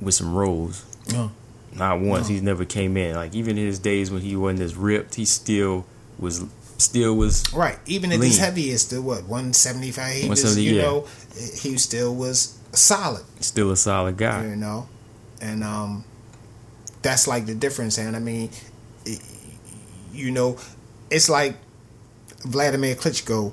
with 0.00 0.14
some 0.14 0.34
rolls. 0.34 0.84
No. 1.12 1.30
Not 1.74 2.00
once. 2.00 2.28
No. 2.28 2.34
He's 2.34 2.42
never 2.42 2.64
came 2.64 2.96
in. 2.96 3.14
Like 3.14 3.34
even 3.34 3.56
in 3.58 3.66
his 3.66 3.78
days 3.78 4.10
when 4.10 4.22
he 4.22 4.36
wasn't 4.36 4.60
as 4.60 4.74
ripped, 4.74 5.14
he 5.14 5.24
still 5.24 5.86
was 6.18 6.44
still 6.78 7.14
was 7.16 7.44
Right. 7.52 7.78
Even 7.86 8.10
at 8.12 8.20
his 8.20 8.38
heaviest, 8.38 8.90
to 8.90 9.00
what 9.02 9.24
175, 9.24 10.12
he 10.14 10.28
was, 10.28 10.42
170, 10.44 10.62
you 10.62 10.76
yeah. 10.76 10.82
know, 10.82 11.06
he 11.60 11.76
still 11.78 12.14
was 12.14 12.58
solid. 12.72 13.24
still 13.40 13.70
a 13.70 13.76
solid 13.76 14.16
guy. 14.16 14.46
you 14.46 14.56
know 14.56 14.88
and 15.42 15.64
um 15.64 16.04
that's 17.02 17.26
like 17.26 17.46
the 17.46 17.54
difference 17.54 17.96
and 17.98 18.14
i 18.14 18.18
mean 18.18 18.50
it- 19.06 19.22
you 20.12 20.30
know 20.30 20.56
it's 21.10 21.28
like 21.30 21.56
vladimir 22.44 22.94
klitschko 22.94 23.52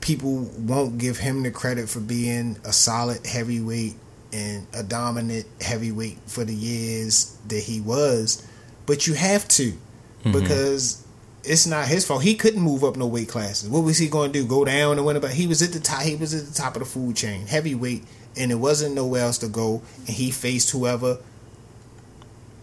people 0.00 0.40
won't 0.58 0.98
give 0.98 1.16
him 1.18 1.42
the 1.44 1.50
credit 1.50 1.88
for 1.88 2.00
being 2.00 2.58
a 2.64 2.72
solid 2.72 3.24
heavyweight 3.26 3.94
and 4.32 4.66
a 4.74 4.82
dominant 4.82 5.46
heavyweight 5.60 6.18
for 6.26 6.44
the 6.44 6.54
years 6.54 7.38
that 7.48 7.60
he 7.60 7.80
was 7.80 8.46
but 8.86 9.06
you 9.06 9.14
have 9.14 9.46
to 9.48 9.72
mm-hmm. 9.72 10.32
because 10.32 11.04
it's 11.44 11.66
not 11.66 11.86
his 11.88 12.06
fault. 12.06 12.22
He 12.22 12.34
couldn't 12.34 12.60
move 12.60 12.84
up 12.84 12.96
no 12.96 13.06
weight 13.06 13.28
classes. 13.28 13.68
What 13.68 13.80
was 13.80 13.98
he 13.98 14.08
going 14.08 14.32
to 14.32 14.40
do? 14.40 14.46
Go 14.46 14.64
down 14.64 14.96
and 14.96 15.06
win 15.06 15.16
about? 15.16 15.32
He 15.32 15.46
was 15.46 15.62
at 15.62 15.72
the 15.72 15.80
top. 15.80 16.02
He 16.02 16.16
was 16.16 16.34
at 16.34 16.46
the 16.46 16.54
top 16.54 16.74
of 16.74 16.80
the 16.80 16.86
food 16.86 17.16
chain, 17.16 17.46
heavyweight, 17.46 18.04
and 18.36 18.50
there 18.50 18.58
wasn't 18.58 18.94
nowhere 18.94 19.24
else 19.24 19.38
to 19.38 19.48
go. 19.48 19.82
And 19.98 20.16
he 20.16 20.30
faced 20.30 20.70
whoever 20.70 21.18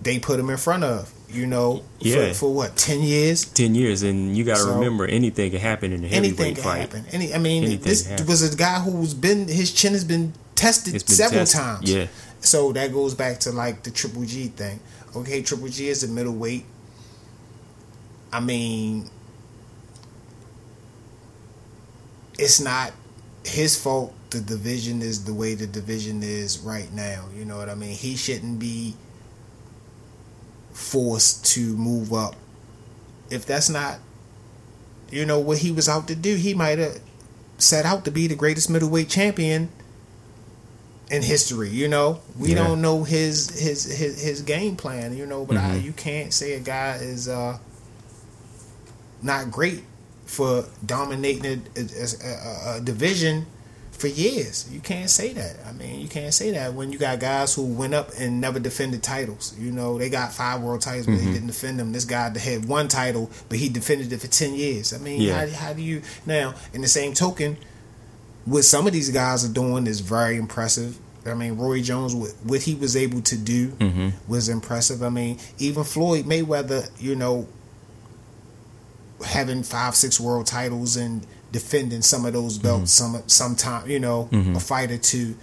they 0.01 0.19
put 0.19 0.39
him 0.39 0.49
in 0.49 0.57
front 0.57 0.83
of. 0.83 1.13
You 1.29 1.47
know, 1.47 1.83
Yeah. 1.99 2.29
for, 2.29 2.33
for 2.35 2.53
what 2.53 2.75
ten 2.77 3.01
years? 3.01 3.45
Ten 3.45 3.75
years, 3.75 4.03
and 4.03 4.37
you 4.37 4.43
got 4.45 4.55
to 4.57 4.61
So- 4.63 4.75
remember 4.75 5.05
anything 5.05 5.51
can 5.51 5.59
happen 5.59 5.91
in 5.91 6.03
a 6.03 6.07
heavyweight 6.07 6.25
Anything 6.39 6.55
can 6.55 6.63
fight. 6.63 6.77
happen. 6.81 7.05
Any, 7.11 7.33
I 7.33 7.37
mean, 7.39 7.63
Anything 7.63 7.83
this 7.83 8.01
can 8.03 8.11
happen. 8.11 8.27
was 8.27 8.53
a 8.53 8.55
guy 8.55 8.79
who's 8.79 9.13
been 9.13 9.47
his 9.47 9.71
chin 9.73 9.93
has 9.93 10.03
been 10.05 10.33
tested 10.55 10.93
been 10.93 10.99
several 11.01 11.41
tested. 11.41 11.59
times. 11.61 11.91
Yeah, 11.91 12.07
So 12.39 12.71
that 12.73 12.93
goes 12.93 13.13
back 13.15 13.39
to 13.41 13.51
like 13.51 13.83
the 13.83 13.91
Triple 13.91 14.23
G 14.23 14.47
thing. 14.47 14.79
Okay, 15.15 15.41
Triple 15.41 15.67
G 15.67 15.89
is 15.89 16.03
a 16.03 16.07
middleweight. 16.07 16.63
I 18.31 18.39
mean, 18.39 19.09
it's 22.37 22.59
not 22.61 22.91
his 23.43 23.75
fault. 23.77 24.13
The 24.29 24.41
division 24.41 25.01
is 25.01 25.23
the 25.23 25.33
way 25.33 25.55
the 25.55 25.67
division 25.67 26.21
is 26.23 26.59
right 26.59 26.91
now. 26.93 27.25
You 27.35 27.45
know 27.45 27.57
what 27.57 27.69
I 27.69 27.75
mean? 27.75 27.91
He 27.95 28.15
shouldn't 28.15 28.59
be 28.59 28.95
forced 30.75 31.45
to 31.45 31.61
move 31.75 32.13
up. 32.13 32.35
If 33.29 33.45
that's 33.45 33.69
not, 33.69 33.99
you 35.09 35.25
know, 35.25 35.39
what 35.39 35.59
he 35.59 35.71
was 35.71 35.87
out 35.89 36.07
to 36.09 36.15
do, 36.15 36.35
he 36.35 36.53
might 36.53 36.77
have 36.77 36.99
set 37.57 37.85
out 37.85 38.03
to 38.05 38.11
be 38.11 38.27
the 38.27 38.35
greatest 38.35 38.69
middleweight 38.69 39.07
champion 39.09 39.69
in 41.09 41.21
history. 41.23 41.69
You 41.69 41.87
know, 41.87 42.19
we 42.37 42.49
Yeah. 42.49 42.55
don't 42.67 42.81
know 42.81 43.03
his 43.05 43.49
his 43.57 43.85
his 43.85 44.21
his 44.21 44.41
game 44.41 44.75
plan. 44.75 45.15
You 45.17 45.25
know, 45.25 45.45
but 45.45 45.57
I, 45.57 45.77
Mhm. 45.77 45.83
you 45.83 45.93
can't 45.93 46.33
say 46.33 46.53
a 46.53 46.59
guy 46.59 46.97
is 46.97 47.27
uh 47.27 47.57
not 49.21 49.49
great 49.51 49.83
for 50.25 50.65
dominating 50.85 51.45
a, 51.75 51.79
a, 51.79 52.27
a, 52.27 52.77
a 52.77 52.81
division 52.81 53.45
for 53.97 54.07
years. 54.07 54.67
You 54.71 54.81
can't 54.81 55.09
say 55.09 55.31
that. 55.33 55.55
I 55.67 55.71
mean, 55.71 56.01
you 56.01 56.07
can't 56.07 56.33
say 56.33 56.51
that 56.51 56.73
when 56.73 56.91
you 56.91 56.97
got 56.99 57.19
guys 57.19 57.55
who 57.55 57.63
went 57.65 57.93
up 57.93 58.09
and 58.19 58.41
never 58.41 58.59
defended 58.59 59.01
titles. 59.03 59.55
You 59.57 59.71
know, 59.71 59.97
they 59.97 60.09
got 60.09 60.33
five 60.33 60.61
world 60.61 60.81
titles, 60.81 61.05
but 61.05 61.13
Mm-hmm. 61.15 61.25
they 61.25 61.31
didn't 61.33 61.47
defend 61.47 61.79
them. 61.79 61.91
This 61.93 62.05
guy 62.05 62.37
had 62.37 62.65
one 62.65 62.87
title, 62.89 63.31
but 63.49 63.57
he 63.57 63.69
defended 63.69 64.11
it 64.11 64.19
for 64.19 64.27
ten 64.27 64.53
years. 64.53 64.93
I 64.93 64.97
mean, 64.97 65.21
Yeah. 65.21 65.45
how, 65.45 65.67
how 65.67 65.73
do 65.73 65.81
you 65.81 66.01
now? 66.25 66.53
In 66.73 66.81
the 66.81 66.87
same 66.89 67.13
token, 67.13 67.57
what 68.43 68.63
some 68.65 68.85
of 68.85 68.93
these 68.93 69.09
guys 69.09 69.43
are 69.43 69.53
doing 69.53 69.87
is 69.87 70.01
very 70.01 70.35
impressive. 70.37 70.97
I 71.25 71.33
mean, 71.33 71.57
Roy 71.57 71.81
Jones, 71.81 72.13
what, 72.13 72.31
what 72.43 72.61
he 72.63 72.75
was 72.75 72.95
able 72.95 73.21
to 73.21 73.37
do 73.37 73.69
Mm-hmm. 73.69 74.09
was 74.27 74.49
impressive. 74.49 75.01
I 75.01 75.09
mean, 75.09 75.39
even 75.57 75.83
Floyd 75.83 76.25
Mayweather, 76.25 76.89
you 77.01 77.15
know, 77.15 77.47
having 79.25 79.63
five, 79.63 79.95
six 79.95 80.19
world 80.19 80.45
titles 80.45 80.97
and 80.97 81.25
defending 81.51 82.01
some 82.01 82.25
of 82.25 82.33
those 82.33 82.57
belts, 82.57 82.91
some 82.91 83.21
sometime, 83.27 83.89
you 83.89 83.99
know, 83.99 84.27
Mm-hmm. 84.31 84.55
a 84.55 84.59
fight 84.59 84.91
or 84.91 84.97
two 84.97 85.35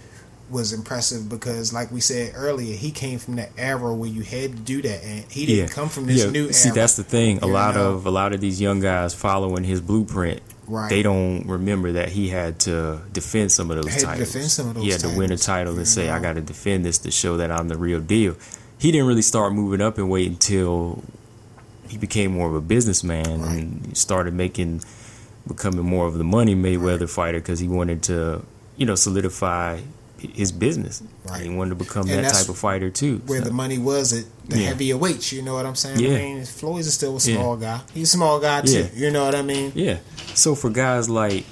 was 0.49 0.71
impressive 0.73 1.27
because, 1.29 1.73
like 1.73 1.91
we 1.91 1.99
said 1.99 2.33
earlier, 2.35 2.75
he 2.75 2.91
came 2.91 3.17
from 3.17 3.37
that 3.37 3.49
era 3.57 3.91
where 3.93 4.09
you 4.09 4.21
had 4.21 4.51
to 4.51 4.61
do 4.61 4.81
that, 4.83 5.03
and 5.03 5.23
he 5.31 5.45
didn't 5.47 5.71
come 5.71 5.89
from 5.89 6.05
this 6.05 6.23
yeah. 6.25 6.29
new 6.29 6.51
See, 6.53 6.69
era. 6.69 6.75
that's 6.75 6.95
the 6.95 7.03
thing. 7.03 7.39
A 7.39 7.47
lot 7.47 7.73
know? 7.75 7.91
of 7.93 8.05
a 8.05 8.11
lot 8.11 8.33
of 8.33 8.41
these 8.41 8.61
young 8.61 8.79
guys 8.79 9.13
following 9.15 9.63
his 9.63 9.81
blueprint. 9.81 10.41
Right. 10.67 10.89
They 10.89 11.01
don't 11.01 11.45
remember 11.47 11.93
that 11.93 12.09
he 12.09 12.29
had 12.29 12.59
to 12.61 13.01
defend 13.11 13.51
some 13.51 13.71
of 13.71 13.81
those 13.81 14.01
titles. 14.01 14.31
defend 14.31 14.51
some 14.51 14.69
of 14.69 14.77
he 14.77 14.89
had 14.89 15.01
those 15.01 15.11
to 15.13 15.17
win 15.17 15.31
a 15.31 15.37
title 15.37 15.73
you 15.73 15.79
and 15.79 15.87
say, 15.87 16.09
"I 16.09 16.19
got 16.19 16.33
to 16.33 16.41
defend 16.41 16.85
this 16.85 16.99
to 16.99 17.11
show 17.11 17.37
that 17.37 17.51
I'm 17.51 17.67
the 17.67 17.77
real 17.77 17.99
deal." 17.99 18.35
He 18.77 18.91
didn't 18.91 19.07
really 19.07 19.21
start 19.23 19.53
moving 19.53 19.81
up 19.81 19.97
and 19.97 20.09
wait 20.09 20.27
until 20.29 21.03
he 21.87 21.97
became 21.97 22.31
more 22.33 22.47
of 22.47 22.55
a 22.55 22.61
businessman 22.61 23.41
Right. 23.41 23.57
and 23.59 23.97
started 23.97 24.33
making, 24.33 24.81
becoming 25.47 25.85
more 25.85 26.05
of 26.07 26.15
the 26.17 26.23
money 26.23 26.55
Mayweather 26.55 27.09
fighter 27.09 27.39
because 27.39 27.59
he 27.59 27.67
wanted 27.67 28.03
to, 28.03 28.43
you 28.77 28.85
know, 28.85 28.95
solidify 28.95 29.79
his 30.17 30.53
business. 30.53 31.03
Right. 31.29 31.43
He 31.43 31.49
wanted 31.49 31.71
to 31.71 31.75
become 31.75 32.07
And 32.09 32.23
that 32.23 32.33
type 32.33 32.47
of 32.47 32.57
fighter 32.57 32.89
too. 32.89 33.21
where 33.25 33.39
So- 33.39 33.45
the 33.49 33.53
money 33.53 33.77
was 33.77 34.13
at 34.13 34.23
the 34.47 34.57
Yeah. 34.59 34.67
heavier 34.69 34.95
weights. 34.97 35.33
You 35.33 35.41
know 35.41 35.53
what 35.53 35.65
I'm 35.65 35.75
saying? 35.75 35.99
Yeah. 35.99 36.11
I 36.11 36.21
mean, 36.21 36.45
Floyd's 36.45 36.87
is 36.87 36.93
still 36.93 37.11
a 37.17 37.19
Yeah. 37.19 37.35
small 37.35 37.57
guy. 37.57 37.81
He's 37.93 38.07
a 38.09 38.11
small 38.13 38.39
guy 38.39 38.61
too. 38.61 38.71
Yeah. 38.71 38.85
You 38.95 39.11
know 39.11 39.25
what 39.25 39.35
I 39.35 39.41
mean? 39.41 39.73
Yeah. 39.75 39.97
So 40.33 40.55
for 40.55 40.69
guys 40.69 41.09
like 41.09 41.43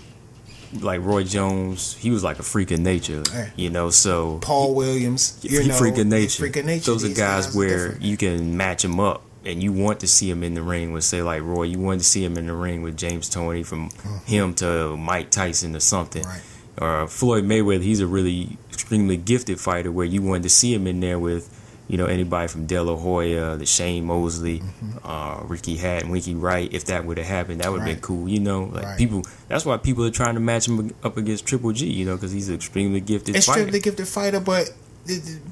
like 0.80 1.02
Roy 1.04 1.26
Jones, 1.26 1.98
he 2.00 2.12
was 2.12 2.24
like 2.24 2.40
a 2.40 2.44
freak 2.44 2.72
of 2.72 2.80
nature. 2.80 3.24
Yeah. 3.34 3.50
You 3.58 3.70
know, 3.70 3.90
so 3.90 4.38
Paul 4.40 4.74
Williams. 4.74 5.34
You 5.42 5.60
he 5.60 5.68
know, 5.68 5.74
freak 5.74 5.98
of 5.98 6.08
nature. 6.08 6.40
Freak 6.44 6.56
of 6.56 6.66
nature. 6.66 6.92
Those 6.92 7.04
are 7.04 7.10
These 7.10 7.18
guys, 7.18 7.54
where 7.54 7.98
you 8.00 8.16
can 8.16 8.56
match 8.56 8.86
him 8.86 8.98
up 8.98 9.22
and 9.46 9.62
you 9.64 9.72
want 9.72 10.00
to 10.02 10.08
see 10.08 10.30
him 10.30 10.44
in 10.44 10.54
the 10.54 10.62
ring 10.62 10.92
with 10.94 11.04
say 11.04 11.22
like 11.22 11.42
Roy, 11.42 11.64
you 11.64 11.80
want 11.80 12.00
to 12.00 12.06
see 12.06 12.24
him 12.24 12.38
in 12.38 12.48
the 12.48 12.54
ring 12.54 12.82
with 12.84 12.96
James 12.98 13.30
Toney 13.30 13.64
from 13.64 13.90
him 14.26 14.54
to 14.56 14.96
Mike 14.98 15.30
Tyson 15.32 15.76
or 15.76 15.80
something. 15.80 16.24
Right. 16.24 16.42
Or 16.80 17.08
Floyd 17.08 17.44
Mayweather, 17.44 17.82
he's 17.84 18.00
a 18.00 18.08
really 18.08 18.58
extremely 18.72 19.18
gifted 19.18 19.60
fighter 19.60 19.92
where 19.92 20.06
you 20.06 20.22
wanted 20.22 20.44
to 20.44 20.50
see 20.50 20.74
him 20.74 20.88
in 20.88 21.00
there 21.00 21.20
with 21.20 21.58
you 21.88 21.98
know, 21.98 22.06
anybody 22.06 22.48
from 22.48 22.66
De 22.68 22.82
La 22.82 22.96
Hoya, 22.96 23.58
the 23.58 23.66
Shane 23.66 24.06
Mosley, 24.06 24.60
Mm-hmm. 24.60 24.98
uh, 25.04 25.44
Ricky 25.44 25.76
Hatton, 25.76 26.10
Winky 26.10 26.36
Wright, 26.36 26.72
if 26.72 26.86
that 26.86 27.04
would 27.04 27.18
have 27.18 27.28
happened, 27.28 27.60
that 27.60 27.70
would 27.70 27.80
have 27.82 27.88
Right. 27.88 27.96
been 27.96 28.02
cool. 28.02 28.30
You 28.30 28.40
know, 28.40 28.72
like 28.74 28.84
Right. 28.86 28.98
people. 28.98 29.26
That's 29.50 29.66
why 29.66 29.76
people 29.76 30.06
are 30.06 30.10
trying 30.12 30.36
to 30.36 30.40
match 30.40 30.70
him 30.70 30.94
up 31.04 31.18
against 31.18 31.46
Triple 31.46 31.74
G. 31.74 31.88
You 31.92 32.06
know, 32.06 32.16
because 32.16 32.32
he's 32.32 32.48
an 32.48 32.56
extremely 32.56 33.02
gifted 33.02 33.36
fighter. 33.36 33.40
extremely 33.40 33.72
fighter. 33.72 33.84
gifted 33.84 34.08
fighter, 34.08 34.40
but 34.40 34.72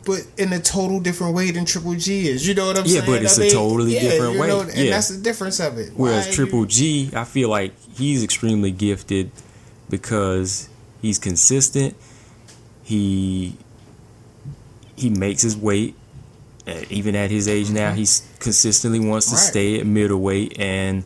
but 0.05 0.25
in 0.37 0.53
a 0.53 0.59
total 0.59 0.99
different 0.99 1.35
way 1.35 1.51
than 1.51 1.65
Triple 1.65 1.95
G 1.95 2.27
is. 2.29 2.47
You 2.47 2.53
know 2.53 2.67
what 2.67 2.77
I'm 2.77 2.85
Yeah, 2.85 2.99
saying? 3.01 3.11
but 3.11 3.23
it's 3.23 3.37
I 3.37 3.41
a 3.41 3.45
mean, 3.45 3.53
totally 3.53 3.93
yeah, 3.95 4.01
different 4.01 4.33
you 4.35 4.39
way. 4.41 4.47
know, 4.47 4.61
and 4.61 4.73
Yeah. 4.73 4.89
that's 4.91 5.09
the 5.09 5.17
difference 5.17 5.59
of 5.59 5.77
it. 5.77 5.91
Whereas 5.95 6.27
Why 6.27 6.31
Triple 6.33 6.65
G, 6.65 7.09
I 7.15 7.23
feel 7.23 7.49
like 7.49 7.73
he's 7.95 8.23
extremely 8.23 8.71
gifted 8.71 9.31
because 9.89 10.69
he's 11.01 11.17
consistent. 11.19 11.95
He 12.83 13.55
he 14.95 15.09
makes 15.09 15.41
his 15.41 15.55
weight. 15.57 15.95
Uh, 16.67 16.81
even 16.89 17.15
at 17.15 17.31
his 17.31 17.47
age 17.47 17.69
now, 17.71 17.93
he's 17.93 18.21
consistently 18.39 18.99
wants 18.99 19.27
to 19.27 19.31
Mm-hmm. 19.35 19.41
Right. 19.43 19.49
stay 19.49 19.79
at 19.79 19.85
middleweight, 19.87 20.59
and 20.59 21.03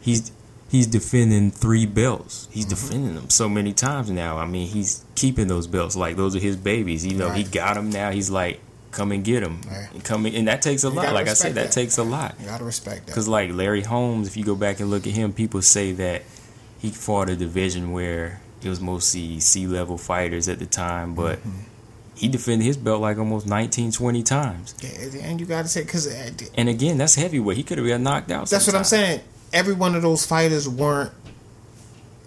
he's 0.00 0.32
he's 0.74 0.86
defending 0.88 1.50
three 1.52 1.86
belts. 1.86 2.48
He's 2.50 2.64
Mm-hmm. 2.66 2.70
defending 2.70 3.14
them 3.14 3.30
so 3.30 3.48
many 3.48 3.72
times 3.72 4.10
now. 4.10 4.38
I 4.38 4.46
mean, 4.46 4.66
he's 4.66 5.04
keeping 5.14 5.46
those 5.46 5.66
belts 5.68 5.94
like 5.96 6.16
those 6.16 6.34
are 6.34 6.40
his 6.40 6.56
babies. 6.56 7.06
You 7.06 7.16
know, 7.16 7.30
he 7.30 7.44
got 7.44 7.74
them 7.74 7.90
now. 7.90 8.10
He's 8.10 8.30
like, 8.30 8.60
come 8.90 9.12
and 9.12 9.24
get 9.24 9.40
them, 9.42 9.60
Right. 9.68 9.88
and 9.92 10.02
come 10.04 10.26
in, 10.26 10.34
and 10.34 10.48
that 10.48 10.62
takes 10.62 10.82
a 10.84 10.88
You 10.88 10.94
lot. 10.94 11.12
Like 11.12 11.28
I 11.28 11.34
said, 11.34 11.54
that 11.54 11.66
that. 11.66 11.72
takes 11.72 11.98
a 11.98 12.02
lot. 12.02 12.34
You 12.40 12.46
gotta 12.46 12.64
respect 12.64 13.00
that. 13.00 13.06
Because 13.06 13.28
like 13.28 13.52
Larry 13.52 13.82
Holmes, 13.82 14.26
if 14.28 14.36
you 14.36 14.44
go 14.44 14.54
back 14.56 14.80
and 14.80 14.90
look 14.90 15.06
at 15.06 15.12
him, 15.12 15.32
people 15.32 15.62
say 15.62 15.92
that 15.92 16.22
he 16.80 16.90
fought 16.90 17.28
a 17.30 17.36
division 17.36 17.92
where 17.92 18.40
it 18.62 18.68
was 18.68 18.80
mostly 18.80 19.40
sea 19.40 19.66
level 19.66 19.96
fighters 19.98 20.48
at 20.48 20.58
the 20.58 20.66
time, 20.66 21.14
but 21.14 21.38
Mm-hmm. 21.38 21.58
he 22.16 22.28
defended 22.28 22.64
his 22.66 22.76
belt 22.76 23.00
like 23.00 23.18
almost 23.18 23.46
19, 23.46 23.90
20 23.92 24.22
times. 24.22 24.74
Yeah, 24.80 25.20
and 25.28 25.40
you 25.40 25.46
gotta 25.46 25.68
say 25.68 25.82
because 25.82 26.06
And 26.56 26.68
again, 26.68 26.96
that's 26.98 27.14
heavyweight. 27.16 27.56
He 27.56 27.62
could 27.62 27.78
have 27.78 27.86
got 27.86 28.00
knocked 28.00 28.30
out. 28.30 28.48
That's 28.48 28.66
what 28.66 28.76
I'm 28.76 28.84
saying. 28.84 29.20
Every 29.54 29.72
one 29.72 29.94
of 29.94 30.02
those 30.02 30.26
fighters 30.26 30.68
weren't 30.68 31.12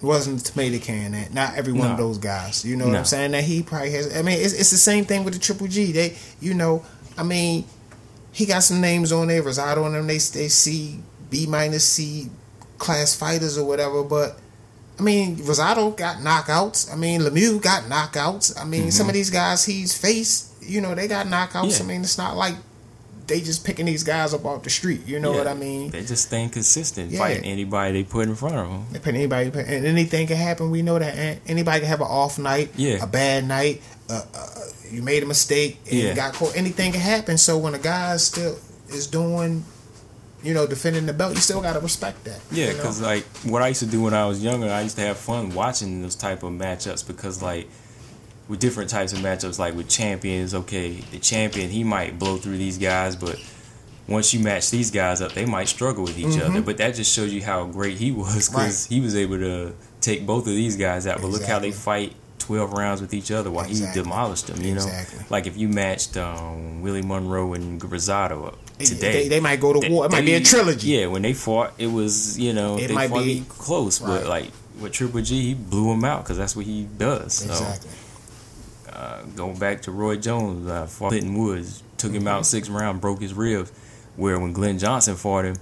wasn't 0.02 0.44
the 0.44 0.52
tomato 0.52 0.84
can. 0.84 1.12
That 1.12 1.34
not 1.34 1.56
every 1.56 1.74
one 1.74 1.92
of 1.92 1.98
those 1.98 2.18
guys. 2.18 2.64
You 2.66 2.76
know 2.76 2.88
what 2.88 2.96
I'm 2.96 3.06
saying? 3.06 3.32
That 3.32 3.44
he 3.44 3.64
probably 3.64 3.92
has. 3.92 4.16
I 4.16 4.22
mean, 4.22 4.40
it's, 4.40 4.54
it's 4.54 4.72
the 4.72 4.78
same 4.78 5.06
thing 5.06 5.24
with 5.24 5.34
the 5.34 5.40
Triple 5.40 5.68
G. 5.68 5.92
They, 5.92 6.16
you 6.40 6.54
know, 6.54 6.86
I 7.18 7.24
mean, 7.24 7.66
he 8.32 8.46
got 8.46 8.64
some 8.64 8.82
names 8.82 9.12
on 9.12 9.28
there. 9.28 9.44
Rosado 9.44 9.84
on 9.84 9.94
them. 9.94 10.08
They 10.08 10.18
they 10.18 10.48
see 10.48 11.00
B 11.30 11.46
minus 11.48 11.88
C 11.88 12.30
class 12.78 13.16
fighters 13.16 13.58
or 13.58 13.66
whatever. 13.66 14.04
But 14.04 14.40
I 15.00 15.02
mean, 15.02 15.38
Rosado 15.38 15.96
got 15.96 16.18
knockouts. 16.18 16.92
I 16.92 16.96
mean, 16.96 17.22
Lemieux 17.22 17.62
got 17.62 17.84
knockouts. 17.84 18.60
I 18.60 18.66
mean, 18.66 18.92
some 18.92 19.08
of 19.08 19.14
these 19.14 19.30
guys 19.30 19.66
he's 19.66 19.98
faced, 19.98 20.54
you 20.62 20.82
know, 20.82 20.96
they 20.96 21.08
got 21.08 21.28
knockouts. 21.28 21.50
Mm-hmm. 21.52 21.70
Yeah. 21.70 21.84
I 21.84 21.88
mean, 21.88 22.02
it's 22.02 22.18
not 22.18 22.36
like 22.36 22.56
they 23.28 23.42
just 23.42 23.66
picking 23.66 23.86
these 23.86 24.04
guys 24.04 24.34
up 24.34 24.46
off 24.46 24.64
the 24.64 24.70
street. 24.70 25.02
You 25.06 25.20
know 25.20 25.32
Yeah. 25.34 25.38
what 25.40 25.48
I 25.48 25.54
mean? 25.54 25.92
They 25.92 26.04
just 26.04 26.24
staying 26.28 26.50
consistent, 26.50 27.12
Yeah. 27.12 27.20
fighting 27.20 27.44
anybody 27.44 27.92
they 27.94 28.04
put 28.04 28.28
in 28.28 28.36
front 28.36 28.56
of 28.56 28.68
them. 28.70 28.86
They 28.92 29.00
put 29.00 29.16
anybody, 29.16 29.50
and 29.54 29.86
anything 29.86 30.28
can 30.28 30.38
happen. 30.38 30.72
We 30.72 30.82
know 30.82 30.98
that 30.98 31.40
anybody 31.48 31.82
can 31.82 31.90
have 31.90 32.02
an 32.02 32.08
off 32.08 32.40
night, 32.40 32.72
Yeah. 32.78 33.04
a 33.04 33.08
bad 33.08 33.46
night. 33.48 33.82
Uh, 34.10 34.22
uh, 34.34 34.48
you 34.90 35.02
made 35.02 35.22
a 35.24 35.26
mistake 35.26 35.80
and 35.92 36.00
Yeah. 36.00 36.14
got 36.14 36.34
caught. 36.34 36.56
Anything 36.56 36.94
can 36.94 37.02
happen. 37.02 37.38
So 37.38 37.58
when 37.58 37.76
a 37.76 37.80
guy 37.80 38.16
still 38.18 38.58
is 38.90 39.06
doing, 39.08 39.66
you 40.42 40.54
know, 40.54 40.66
defending 40.66 41.06
the 41.08 41.14
belt, 41.14 41.36
you 41.36 41.42
still 41.42 41.60
gotta 41.60 41.82
respect 41.82 42.24
that. 42.24 42.40
Yeah, 42.52 42.68
you 42.68 42.72
know? 42.72 42.78
because 42.78 43.02
like 43.02 43.26
what 43.44 43.62
I 43.62 43.68
used 43.68 43.82
to 43.82 43.86
do 43.86 44.02
when 44.04 44.14
I 44.14 44.26
was 44.26 44.40
younger, 44.42 44.70
I 44.72 44.82
used 44.82 44.96
to 44.96 45.02
have 45.02 45.18
fun 45.18 45.54
watching 45.54 46.02
those 46.02 46.16
type 46.16 46.44
of 46.44 46.54
matchups 46.54 47.06
because 47.06 47.42
like 47.42 47.68
with 48.48 48.60
different 48.60 48.90
types 48.90 49.14
of 49.14 49.20
matchups, 49.20 49.60
like 49.60 49.76
with 49.76 49.90
champions, 49.90 50.54
okay, 50.54 50.92
the 51.12 51.20
champion 51.20 51.70
he 51.70 51.84
might 51.84 52.18
blow 52.18 52.38
through 52.38 52.58
these 52.58 52.78
guys, 52.78 53.16
but 53.16 53.38
once 54.08 54.34
you 54.34 54.40
match 54.40 54.72
these 54.72 54.90
guys 54.90 55.22
up, 55.22 55.34
they 55.34 55.46
might 55.46 55.68
struggle 55.68 56.04
with 56.04 56.18
each 56.18 56.40
other. 56.40 56.62
But 56.62 56.78
that 56.78 56.96
just 56.96 57.14
shows 57.14 57.34
you 57.34 57.42
how 57.44 57.66
great 57.66 57.98
he 57.98 58.12
was 58.14 58.48
because 58.48 58.48
Mm-hmm. 58.50 58.58
Right. 58.58 58.88
he 58.90 59.00
was 59.02 59.16
able 59.16 59.38
to 59.40 59.74
take 60.02 60.26
both 60.26 60.44
of 60.48 60.54
these 60.54 60.78
guys 60.78 61.06
out. 61.08 61.22
But 61.22 61.28
look 61.28 61.44
how 61.44 61.60
they 61.60 61.72
fight. 61.72 62.14
12 62.40 62.72
rounds 62.72 63.02
with 63.02 63.14
each 63.14 63.30
other 63.30 63.52
while 63.52 63.66
Exactly. 63.66 64.00
he 64.02 64.04
demolished 64.06 64.48
them, 64.48 64.62
you 64.62 64.70
know? 64.74 64.82
Exactly. 64.82 65.20
Like 65.30 65.48
if 65.48 65.58
you 65.58 65.68
matched 65.68 66.16
um, 66.16 66.82
Willie 66.82 67.02
Monroe 67.02 67.52
and 67.56 67.82
Rosado 67.82 68.48
up 68.48 68.58
today. 68.78 69.24
they, 69.24 69.28
they 69.28 69.40
might 69.42 69.60
go 69.60 69.74
to 69.74 69.90
war. 69.90 70.06
It 70.06 70.12
might 70.14 70.24
be 70.24 70.36
a 70.36 70.40
trilogy. 70.40 70.92
Yeah, 70.92 71.08
when 71.08 71.24
they 71.24 71.34
fought, 71.34 71.74
it 71.78 71.88
was 71.88 72.40
you 72.40 72.54
know 72.54 72.78
It 72.78 72.88
they 72.88 72.94
might 72.94 73.10
fought 73.10 73.26
be- 73.26 73.44
close, 73.50 74.00
right. 74.00 74.22
but 74.22 74.28
like 74.30 74.52
with 74.80 74.94
Triple 74.94 75.22
G, 75.24 75.42
he 75.48 75.54
blew 75.56 75.92
him 75.92 76.06
out 76.06 76.24
because 76.24 76.38
that's 76.38 76.56
what 76.56 76.66
he 76.66 76.84
does. 76.98 77.34
So 77.34 77.50
exactly. 77.52 77.90
Uh, 78.98 79.22
going 79.36 79.58
back 79.60 79.84
to 79.84 79.92
Roy 79.92 80.18
Jones, 80.18 80.68
uh, 80.68 80.88
fought 80.88 81.10
Clinton 81.10 81.36
Woods, 81.36 81.84
took 81.98 82.12
him 82.12 82.28
out 82.28 82.46
six 82.46 82.68
round, 82.70 83.00
broke 83.00 83.22
his 83.22 83.34
ribs. 83.34 83.72
Where 84.16 84.40
when 84.40 84.52
Glenn 84.52 84.80
Johnson 84.80 85.16
fought 85.16 85.46
him, 85.46 85.56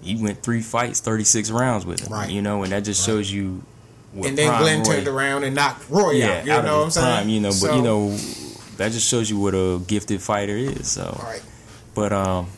he 0.00 0.16
went 0.20 0.42
three 0.42 0.60
fights, 0.60 0.98
thirty 1.00 1.22
six 1.24 1.50
rounds 1.50 1.86
with 1.86 2.00
him. 2.00 2.12
Right. 2.12 2.28
You 2.30 2.42
know, 2.42 2.64
and 2.64 2.72
that 2.72 2.82
just 2.84 3.06
shows 3.06 3.30
you. 3.32 3.62
What 4.12 4.28
And 4.28 4.36
then 4.36 4.58
Glenn 4.60 4.78
Roy- 4.80 4.84
turned 4.84 5.08
around 5.08 5.44
and 5.44 5.54
knocked 5.54 5.88
Roy 5.88 6.10
yeah, 6.12 6.26
out. 6.40 6.44
You 6.46 6.52
out 6.52 6.64
know 6.64 6.78
what 6.78 6.84
I'm 6.84 6.90
saying? 6.90 7.06
prime, 7.16 7.28
you 7.28 7.40
know, 7.40 7.48
but 7.48 7.54
So- 7.54 7.76
you 7.76 7.82
know, 7.82 8.16
that 8.76 8.90
just 8.92 9.08
shows 9.08 9.30
you 9.30 9.38
what 9.38 9.54
a 9.54 9.80
gifted 9.86 10.20
fighter 10.20 10.56
is. 10.56 10.88
So. 10.90 11.18
Right. 11.22 11.42
But 11.94 12.12
um, 12.12 12.48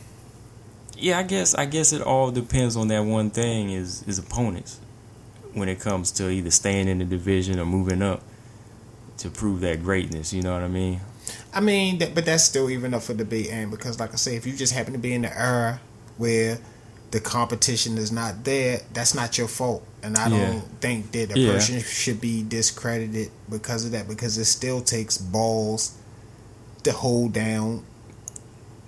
yeah, 0.97 1.19
I 1.19 1.23
guess 1.25 1.55
I 1.55 1.67
guess 1.67 1.93
it 1.93 2.01
all 2.01 2.31
depends 2.31 2.77
on 2.77 2.89
that 2.89 3.05
one 3.05 3.31
thing 3.31 3.71
is 3.71 4.03
is 4.05 4.19
opponents 4.19 4.81
when 5.53 5.69
it 5.69 5.79
comes 5.81 6.11
to 6.13 6.31
either 6.31 6.51
staying 6.51 6.89
in 6.89 6.99
the 6.99 7.05
division 7.05 7.61
or 7.61 7.67
moving 7.67 8.01
up 8.03 8.23
to 9.19 9.31
prove 9.31 9.61
that 9.61 9.83
greatness. 9.83 10.33
You 10.33 10.43
know 10.43 10.53
what 10.53 10.63
I 10.63 10.69
mean? 10.69 11.01
I 11.53 11.61
mean, 11.61 11.99
that, 11.99 12.15
but 12.15 12.25
that's 12.27 12.45
still 12.45 12.69
even 12.71 12.95
up 12.95 13.03
for 13.03 13.15
debate, 13.15 13.49
and 13.51 13.71
because, 13.71 13.99
like 14.01 14.13
I 14.13 14.17
say, 14.17 14.37
if 14.37 14.47
you 14.47 14.55
just 14.55 14.73
happen 14.75 14.93
to 14.93 14.99
be 14.99 15.15
in 15.15 15.23
the 15.23 15.39
era 15.39 15.81
where 16.19 16.59
the 17.13 17.21
competition 17.21 17.97
is 17.97 18.11
not 18.11 18.45
there, 18.45 18.81
that's 18.93 19.15
not 19.15 19.39
your 19.39 19.47
fault, 19.49 19.87
and 20.03 20.17
I 20.17 20.29
Yeah. 20.29 20.39
don't 20.39 20.81
think 20.81 21.13
that 21.13 21.33
a 21.35 21.39
Yeah. 21.39 21.53
person 21.53 21.81
should 21.81 22.21
be 22.21 22.43
discredited 22.43 23.31
because 23.49 23.85
of 23.85 23.93
that. 23.93 24.09
Because 24.09 24.37
it 24.37 24.47
still 24.47 24.81
takes 24.81 25.17
balls 25.17 25.93
to 26.83 26.93
hold 26.93 27.33
down 27.33 27.85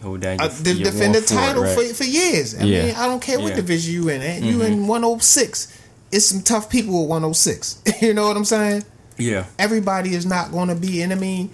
Hold 0.02 0.20
down 0.20 0.40
uh, 0.40 0.44
your, 0.44 0.74
the 0.74 0.74
defend 0.84 1.14
the 1.14 1.20
title 1.22 1.62
right? 1.62 1.74
for 1.88 1.94
for 1.94 2.04
years. 2.04 2.54
I 2.54 2.64
Yeah. 2.64 2.86
mean, 2.86 2.94
I 2.96 3.06
don't 3.06 3.22
care 3.22 3.40
what 3.40 3.54
division 3.54 3.94
you 3.94 4.08
in. 4.10 4.20
eh? 4.20 4.38
You 4.40 4.60
in 4.62 4.86
one 4.88 5.02
hundred 5.02 5.22
six. 5.22 5.68
It's 6.12 6.26
some 6.26 6.42
tough 6.42 6.68
people 6.68 7.00
with 7.00 7.08
one 7.08 7.22
hundred 7.22 7.34
six. 7.34 7.80
you 8.02 8.12
know 8.12 8.26
what 8.28 8.36
I'm 8.36 8.44
saying? 8.44 8.84
Yeah, 9.18 9.46
everybody 9.58 10.14
is 10.14 10.26
not 10.26 10.50
going 10.52 10.68
to 10.68 10.74
be 10.74 11.02
and 11.02 11.12
i 11.12 11.16
mean 11.16 11.50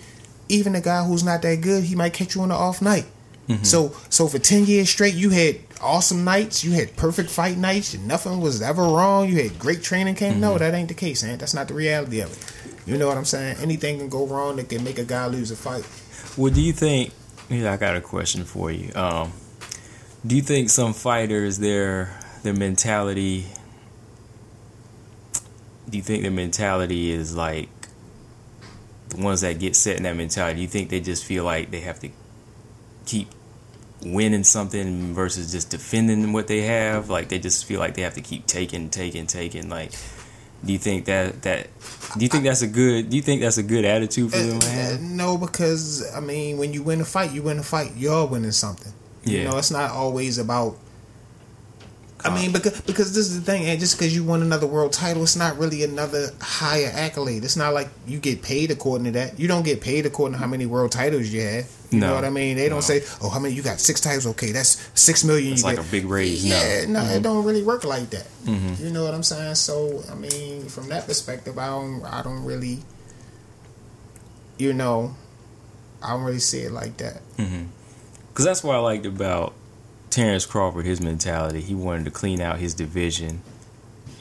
even 0.48 0.74
a 0.74 0.80
guy 0.80 1.04
who's 1.04 1.22
not 1.24 1.42
that 1.42 1.60
good 1.60 1.84
he 1.84 1.94
might 1.94 2.12
catch 2.12 2.34
you 2.34 2.42
on 2.42 2.50
an 2.50 2.56
off 2.56 2.82
night 2.82 3.06
Mm-hmm. 3.48 3.64
so 3.64 3.88
so 4.08 4.28
for 4.28 4.38
10 4.38 4.66
years 4.66 4.88
straight 4.88 5.14
you 5.14 5.30
had 5.30 5.56
awesome 5.80 6.22
nights 6.22 6.62
you 6.62 6.70
had 6.72 6.94
perfect 6.96 7.28
fight 7.28 7.56
nights 7.58 7.92
and 7.92 8.06
nothing 8.06 8.40
was 8.40 8.62
ever 8.62 8.82
wrong 8.84 9.28
you 9.28 9.42
had 9.42 9.58
great 9.58 9.82
training 9.82 10.14
camp 10.14 10.34
Mm-hmm. 10.34 10.40
no 10.42 10.58
that 10.58 10.74
ain't 10.74 10.86
the 10.88 10.94
case 10.94 11.24
man 11.24 11.38
that's 11.38 11.52
not 11.52 11.66
the 11.66 11.74
reality 11.74 12.20
of 12.20 12.30
it 12.30 12.38
You 12.86 12.96
know 12.98 13.08
what 13.08 13.16
I'm 13.16 13.24
saying? 13.24 13.56
Anything 13.60 13.98
can 13.98 14.08
go 14.08 14.26
wrong 14.26 14.56
that 14.56 14.68
can 14.68 14.82
make 14.84 14.98
a 14.98 15.04
guy 15.04 15.26
lose 15.26 15.50
a 15.50 15.56
fight. 15.56 15.86
Well, 16.36 16.52
do 16.52 16.60
you 16.60 16.72
think? 16.72 17.12
Yeah, 17.48 17.72
I 17.72 17.76
got 17.76 17.94
a 17.96 18.00
question 18.00 18.44
for 18.44 18.70
you. 18.72 18.90
Um, 18.94 19.32
do 20.26 20.34
you 20.34 20.42
think 20.42 20.68
some 20.70 20.92
fighters 20.92 21.58
their 21.58 22.10
their 22.42 22.54
mentality? 22.54 23.46
Do 25.92 25.98
you 25.98 26.02
think 26.02 26.22
their 26.22 26.30
mentality 26.32 27.10
is 27.12 27.36
like 27.36 27.68
the 29.10 29.18
ones 29.22 29.42
that 29.42 29.58
get 29.60 29.76
set 29.76 29.98
in 29.98 30.04
that 30.04 30.16
mentality? 30.16 30.56
Do 30.56 30.62
you 30.62 30.68
think 30.68 30.88
they 30.88 31.00
just 31.00 31.22
feel 31.24 31.44
like 31.44 31.70
they 31.70 31.80
have 31.80 32.00
to 32.00 32.08
keep 33.04 33.28
winning 34.04 34.42
something 34.42 35.14
versus 35.14 35.52
just 35.52 35.68
defending 35.70 36.32
what 36.32 36.46
they 36.48 36.62
have? 36.62 37.10
Like 37.10 37.28
they 37.28 37.38
just 37.38 37.66
feel 37.66 37.78
like 37.78 37.94
they 37.94 38.02
have 38.02 38.14
to 38.14 38.22
keep 38.22 38.46
taking, 38.46 38.88
taking, 38.88 39.26
taking. 39.26 39.68
Like, 39.68 39.92
do 40.64 40.72
you 40.72 40.78
think 40.78 41.04
that 41.04 41.42
that 41.42 41.68
do 42.16 42.24
you 42.24 42.28
think 42.28 42.44
that's 42.44 42.62
a 42.62 42.66
good? 42.68 43.10
Do 43.10 43.16
you 43.16 43.22
think 43.22 43.42
that's 43.42 43.58
a 43.58 43.62
good 43.62 43.84
attitude 43.84 44.30
for 44.32 44.38
them 44.38 44.60
to 44.60 44.66
Uh, 44.94 44.96
no, 44.98 45.36
because 45.36 46.10
I 46.14 46.20
mean, 46.20 46.56
when 46.56 46.72
you 46.72 46.82
win 46.82 47.02
a 47.02 47.04
fight, 47.04 47.32
you 47.32 47.42
win 47.42 47.58
a 47.58 47.62
fight. 47.62 47.92
You're 47.96 48.26
winning 48.26 48.52
something. 48.52 48.94
You 49.24 49.38
Yeah. 49.40 49.50
know, 49.50 49.58
it's 49.58 49.70
not 49.70 49.90
always 49.90 50.38
about. 50.38 50.78
I 52.24 52.34
mean, 52.34 52.52
because 52.52 52.80
because 52.82 53.14
this 53.14 53.26
is 53.30 53.40
the 53.40 53.44
thing, 53.52 53.64
and 53.64 53.80
just 53.80 53.96
because 53.98 54.14
you 54.14 54.22
won 54.24 54.42
another 54.42 54.66
world 54.66 54.92
title, 54.92 55.22
it's 55.24 55.34
not 55.36 55.58
really 55.58 55.82
another 55.82 56.28
higher 56.40 56.90
accolade. 56.92 57.42
It's 57.44 57.56
not 57.56 57.74
like 57.74 57.88
you 58.06 58.18
get 58.20 58.42
paid 58.42 58.70
according 58.70 59.06
to 59.06 59.10
that. 59.12 59.40
You 59.40 59.48
don't 59.48 59.64
get 59.64 59.80
paid 59.80 60.06
according 60.06 60.34
to 60.34 60.38
how 60.38 60.46
many 60.46 60.64
world 60.66 60.92
titles 60.92 61.28
you 61.28 61.40
had. 61.42 61.64
You 61.90 62.00
know 62.00 62.08
No. 62.08 62.14
what 62.14 62.24
I 62.24 62.30
mean? 62.30 62.56
They 62.56 62.68
don't 62.68 62.82
say, 62.82 63.02
"Oh, 63.20 63.28
how 63.28 63.38
many 63.38 63.54
you 63.54 63.62
got? 63.62 63.80
Six 63.80 64.00
titles? 64.00 64.26
Okay, 64.26 64.52
that's 64.52 64.88
six 64.94 65.24
million. 65.24 65.52
It's 65.52 65.64
like 65.64 65.76
get. 65.76 65.86
a 65.86 65.90
big 65.90 66.06
raise. 66.06 66.44
No. 66.44 66.54
Mm-hmm. 66.54 66.92
Yeah, 66.94 67.00
no, 67.02 67.10
it 67.10 67.22
don't 67.22 67.44
really 67.44 67.62
work 67.62 67.84
like 67.84 68.08
that. 68.10 68.26
You 68.46 68.90
know 68.90 69.04
what 69.04 69.14
I'm 69.14 69.22
saying? 69.22 69.56
So, 69.56 70.02
I 70.10 70.14
mean, 70.14 70.68
from 70.68 70.88
that 70.88 71.06
perspective, 71.06 71.58
I 71.58 71.66
don't, 71.66 72.02
I 72.04 72.22
don't 72.22 72.44
really, 72.44 72.78
you 74.58 74.72
know, 74.72 75.14
I 76.02 76.10
don't 76.10 76.22
really 76.22 76.38
see 76.40 76.60
it 76.60 76.72
like 76.72 76.96
that. 76.98 77.20
Because 77.36 78.44
that's 78.44 78.64
what 78.64 78.76
I 78.76 78.78
liked 78.78 79.06
about 79.06 79.52
Terrence 80.12 80.44
Crawford, 80.44 80.84
his 80.84 81.00
mentality. 81.00 81.62
He 81.62 81.74
wanted 81.74 82.04
to 82.04 82.10
clean 82.10 82.42
out 82.42 82.58
his 82.58 82.74
division 82.74 83.40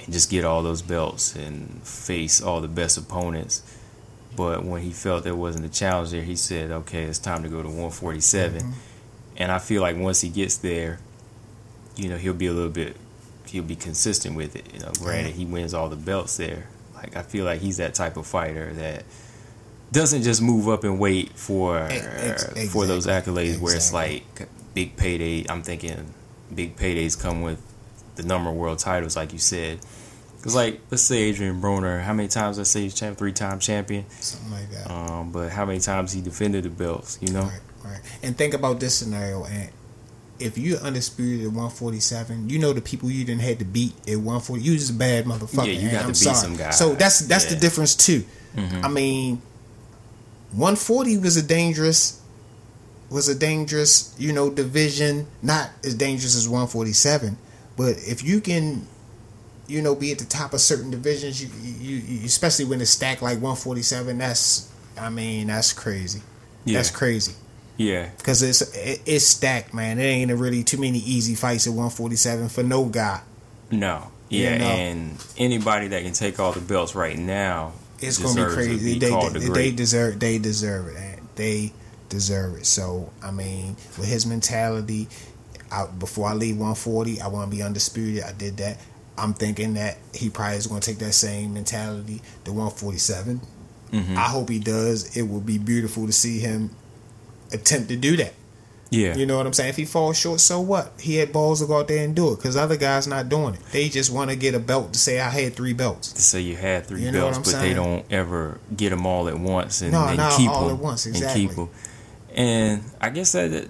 and 0.03 0.13
just 0.13 0.31
get 0.31 0.45
all 0.45 0.63
those 0.63 0.81
belts 0.81 1.35
and 1.35 1.83
face 1.83 2.41
all 2.41 2.61
the 2.61 2.69
best 2.69 2.97
opponents. 2.97 3.61
But 4.37 4.63
when 4.63 4.83
he 4.83 4.91
felt 4.91 5.25
there 5.25 5.35
wasn't 5.35 5.65
a 5.65 5.69
challenge 5.69 6.11
there, 6.11 6.23
he 6.23 6.37
said, 6.37 6.71
okay, 6.71 7.03
it's 7.03 7.19
time 7.19 7.43
to 7.43 7.49
go 7.49 7.61
to 7.61 7.67
147. 7.67 8.61
Mm-hmm. 8.61 8.71
And 9.35 9.51
I 9.51 9.59
feel 9.59 9.81
like 9.81 9.97
once 9.97 10.21
he 10.21 10.29
gets 10.29 10.55
there, 10.55 10.99
you 11.97 12.07
know, 12.07 12.15
he'll 12.15 12.33
be 12.33 12.47
a 12.47 12.53
little 12.53 12.71
bit, 12.71 12.95
he'll 13.47 13.61
be 13.61 13.75
consistent 13.75 14.37
with 14.37 14.55
it. 14.55 14.73
You 14.73 14.79
know, 14.79 14.93
granted, 14.97 15.33
he 15.33 15.43
wins 15.43 15.73
all 15.73 15.89
the 15.89 15.97
belts 15.97 16.37
there. 16.37 16.67
Like, 16.95 17.17
I 17.17 17.21
feel 17.21 17.43
like 17.43 17.59
he's 17.59 17.77
that 17.77 17.95
type 17.95 18.15
of 18.15 18.25
fighter 18.25 18.71
that 18.75 19.03
doesn't 19.91 20.23
just 20.23 20.41
move 20.41 20.69
up 20.69 20.85
and 20.85 20.99
wait 20.99 21.33
for 21.33 21.79
Ex- 21.91 22.71
for 22.71 22.85
those 22.85 23.07
exactly. 23.07 23.49
accolades 23.49 23.59
where 23.59 23.75
it's 23.75 23.91
like 23.91 24.47
big 24.73 24.95
payday. 24.97 25.45
I'm 25.49 25.63
thinking 25.63 26.13
big 26.53 26.75
paydays 26.75 27.19
come 27.19 27.41
with 27.41 27.61
the 28.15 28.23
number 28.23 28.49
of 28.49 28.55
world 28.55 28.79
titles, 28.79 29.15
like 29.15 29.33
you 29.33 29.39
said. 29.39 29.79
Because, 30.37 30.55
like, 30.55 30.81
let's 30.89 31.03
say 31.03 31.17
Adrian 31.23 31.61
Broner, 31.61 32.01
how 32.01 32.13
many 32.13 32.27
times 32.27 32.57
I 32.57 32.63
say 32.63 32.81
he's 32.81 32.95
champ, 32.95 33.17
three 33.17 33.31
time 33.31 33.59
champion, 33.59 34.05
Something 34.19 34.51
like 34.51 34.71
that. 34.71 34.91
um, 34.91 35.31
but 35.31 35.51
how 35.51 35.65
many 35.65 35.79
times 35.79 36.11
he 36.13 36.21
defended 36.21 36.63
the 36.63 36.69
belts, 36.69 37.19
you 37.21 37.31
know? 37.31 37.43
Right, 37.43 37.59
right. 37.85 37.99
And 38.23 38.35
think 38.35 38.55
about 38.55 38.79
this 38.79 38.95
scenario, 38.95 39.43
and 39.45 39.69
if 40.39 40.57
you're 40.57 40.79
undisputed 40.79 41.41
at 41.45 41.51
147, 41.51 42.49
you 42.49 42.57
know 42.57 42.73
the 42.73 42.81
people 42.81 43.11
you 43.11 43.23
didn't 43.23 43.41
had 43.43 43.59
to 43.59 43.65
beat 43.65 43.93
at 44.07 44.15
140. 44.17 44.63
You 44.63 44.73
just 44.75 44.89
a 44.89 44.93
bad 44.93 45.25
motherfucker. 45.25 45.67
Yeah, 45.67 45.73
you 45.73 45.91
got 45.91 45.99
to 45.99 46.03
I'm 46.05 46.07
beat 46.07 46.15
sorry. 46.17 46.35
some 46.37 46.55
guys. 46.55 46.75
So 46.75 46.95
that's 46.95 47.19
that's 47.27 47.45
the 47.45 47.55
difference 47.55 47.93
too. 47.95 48.23
Mhm. 48.55 48.83
I 48.83 48.87
mean, 48.87 49.41
140 50.53 51.17
was 51.19 51.37
a 51.37 51.43
dangerous 51.43 52.20
was 53.11 53.27
a 53.27 53.35
dangerous, 53.35 54.15
you 54.17 54.33
know, 54.33 54.49
division. 54.49 55.27
Not 55.43 55.69
as 55.83 55.93
dangerous 55.93 56.35
as 56.35 56.47
147, 56.49 57.37
but 57.77 57.97
if 57.99 58.23
you 58.23 58.41
can, 58.41 58.87
you 59.67 59.81
know, 59.81 59.93
be 59.95 60.11
at 60.11 60.17
the 60.19 60.25
top 60.25 60.53
of 60.53 60.61
certain 60.61 60.89
divisions, 60.89 61.43
you, 61.43 61.49
you, 61.79 61.97
you 61.97 62.25
especially 62.25 62.65
when 62.65 62.81
it's 62.81 62.91
stacked 62.91 63.21
like 63.21 63.35
147. 63.35 64.17
That's, 64.17 64.71
I 64.99 65.09
mean, 65.09 65.47
that's 65.47 65.73
crazy. 65.73 66.21
Yeah. 66.65 66.77
That's 66.77 66.91
crazy 66.91 67.33
Yeah. 67.77 68.09
because 68.17 68.43
it's 68.43 68.61
it, 68.75 69.01
it's 69.05 69.25
stacked, 69.25 69.73
man. 69.73 69.99
It 69.99 70.03
ain't 70.03 70.31
really 70.31 70.63
too 70.63 70.77
many 70.77 70.99
easy 70.99 71.35
fights 71.35 71.65
at 71.67 71.71
147 71.73 72.49
for 72.49 72.63
no 72.63 72.85
guy. 72.85 73.21
No. 73.71 74.11
You 74.29 74.43
Yeah, 74.43 74.57
know. 74.59 74.65
and 74.65 75.25
anybody 75.37 75.87
that 75.89 76.03
can 76.03 76.13
take 76.13 76.39
all 76.39 76.51
the 76.53 76.61
belts 76.61 76.93
right 76.95 77.17
now 77.17 77.73
It's 77.99 78.17
gonna 78.17 78.47
be 78.47 78.53
crazy. 78.53 78.93
be 78.93 78.99
they 78.99 79.09
they, 79.09 79.29
the 79.39 79.51
they 79.53 79.71
deserve 79.71 80.19
they 80.19 80.37
deserve 80.37 80.87
it. 80.89 81.19
They 81.35 81.73
deserve 82.11 82.57
it. 82.57 82.65
So 82.67 83.11
I 83.23 83.31
mean, 83.31 83.75
with 83.97 84.07
his 84.07 84.25
mentality, 84.27 85.07
I, 85.71 85.87
before 85.87 86.27
I 86.27 86.33
leave 86.33 86.55
140, 86.57 87.21
I 87.21 87.27
want 87.27 87.49
to 87.49 87.55
be 87.57 87.63
undisputed. 87.63 88.23
I 88.23 88.33
did 88.33 88.57
that. 88.57 88.77
I'm 89.17 89.33
thinking 89.33 89.73
that 89.75 89.97
he 90.13 90.29
probably 90.29 90.57
is 90.57 90.67
going 90.67 90.81
to 90.81 90.89
take 90.89 90.99
that 90.99 91.13
same 91.13 91.53
mentality 91.53 92.21
to 92.45 92.51
147. 92.51 93.41
Mhm. 93.91 94.15
I 94.15 94.21
hope 94.27 94.49
he 94.49 94.59
does. 94.59 95.15
It 95.17 95.23
will 95.23 95.41
be 95.41 95.57
beautiful 95.57 96.05
to 96.07 96.13
see 96.13 96.39
him 96.39 96.69
attempt 97.51 97.89
to 97.89 97.95
do 97.95 98.15
that. 98.17 98.33
Yeah. 98.89 99.15
You 99.15 99.25
know 99.25 99.37
what 99.37 99.45
I'm 99.45 99.53
saying? 99.53 99.69
If 99.69 99.77
he 99.77 99.85
falls 99.85 100.17
short, 100.17 100.41
so 100.41 100.59
what? 100.59 100.91
He 100.99 101.15
had 101.15 101.31
balls 101.31 101.61
to 101.61 101.65
go 101.67 101.79
out 101.79 101.87
there 101.87 102.03
and 102.03 102.13
do 102.13 102.33
it 102.33 102.37
because 102.37 102.57
other 102.57 102.75
guys 102.75 103.07
not 103.07 103.29
doing 103.29 103.53
it. 103.53 103.61
They 103.71 103.87
just 103.87 104.11
want 104.11 104.29
to 104.31 104.35
get 104.35 104.53
a 104.53 104.59
belt 104.59 104.91
to 104.93 104.99
say 104.99 105.19
I 105.21 105.29
had 105.29 105.55
three 105.55 105.71
belts. 105.71 106.11
to 106.11 106.21
say 106.21 106.41
you 106.41 106.57
had 106.57 106.85
three 106.87 107.05
You 107.05 107.11
belts, 107.13 107.37
but 107.37 107.61
they 107.61 107.73
don't 107.73 108.05
ever 108.11 108.59
get 108.75 108.89
them 108.89 109.05
all 109.05 109.29
at 109.29 109.39
once 109.39 109.81
and, 109.81 109.93
No, 109.93 110.07
and 110.07 110.17
not 110.17 110.35
keep 110.37 110.49
all 110.49 110.67
them 110.67 110.75
at 110.77 110.83
once, 110.83 111.05
exactly. 111.05 111.47
And 112.33 112.83
I 112.99 113.09
guess 113.09 113.33
that, 113.33 113.67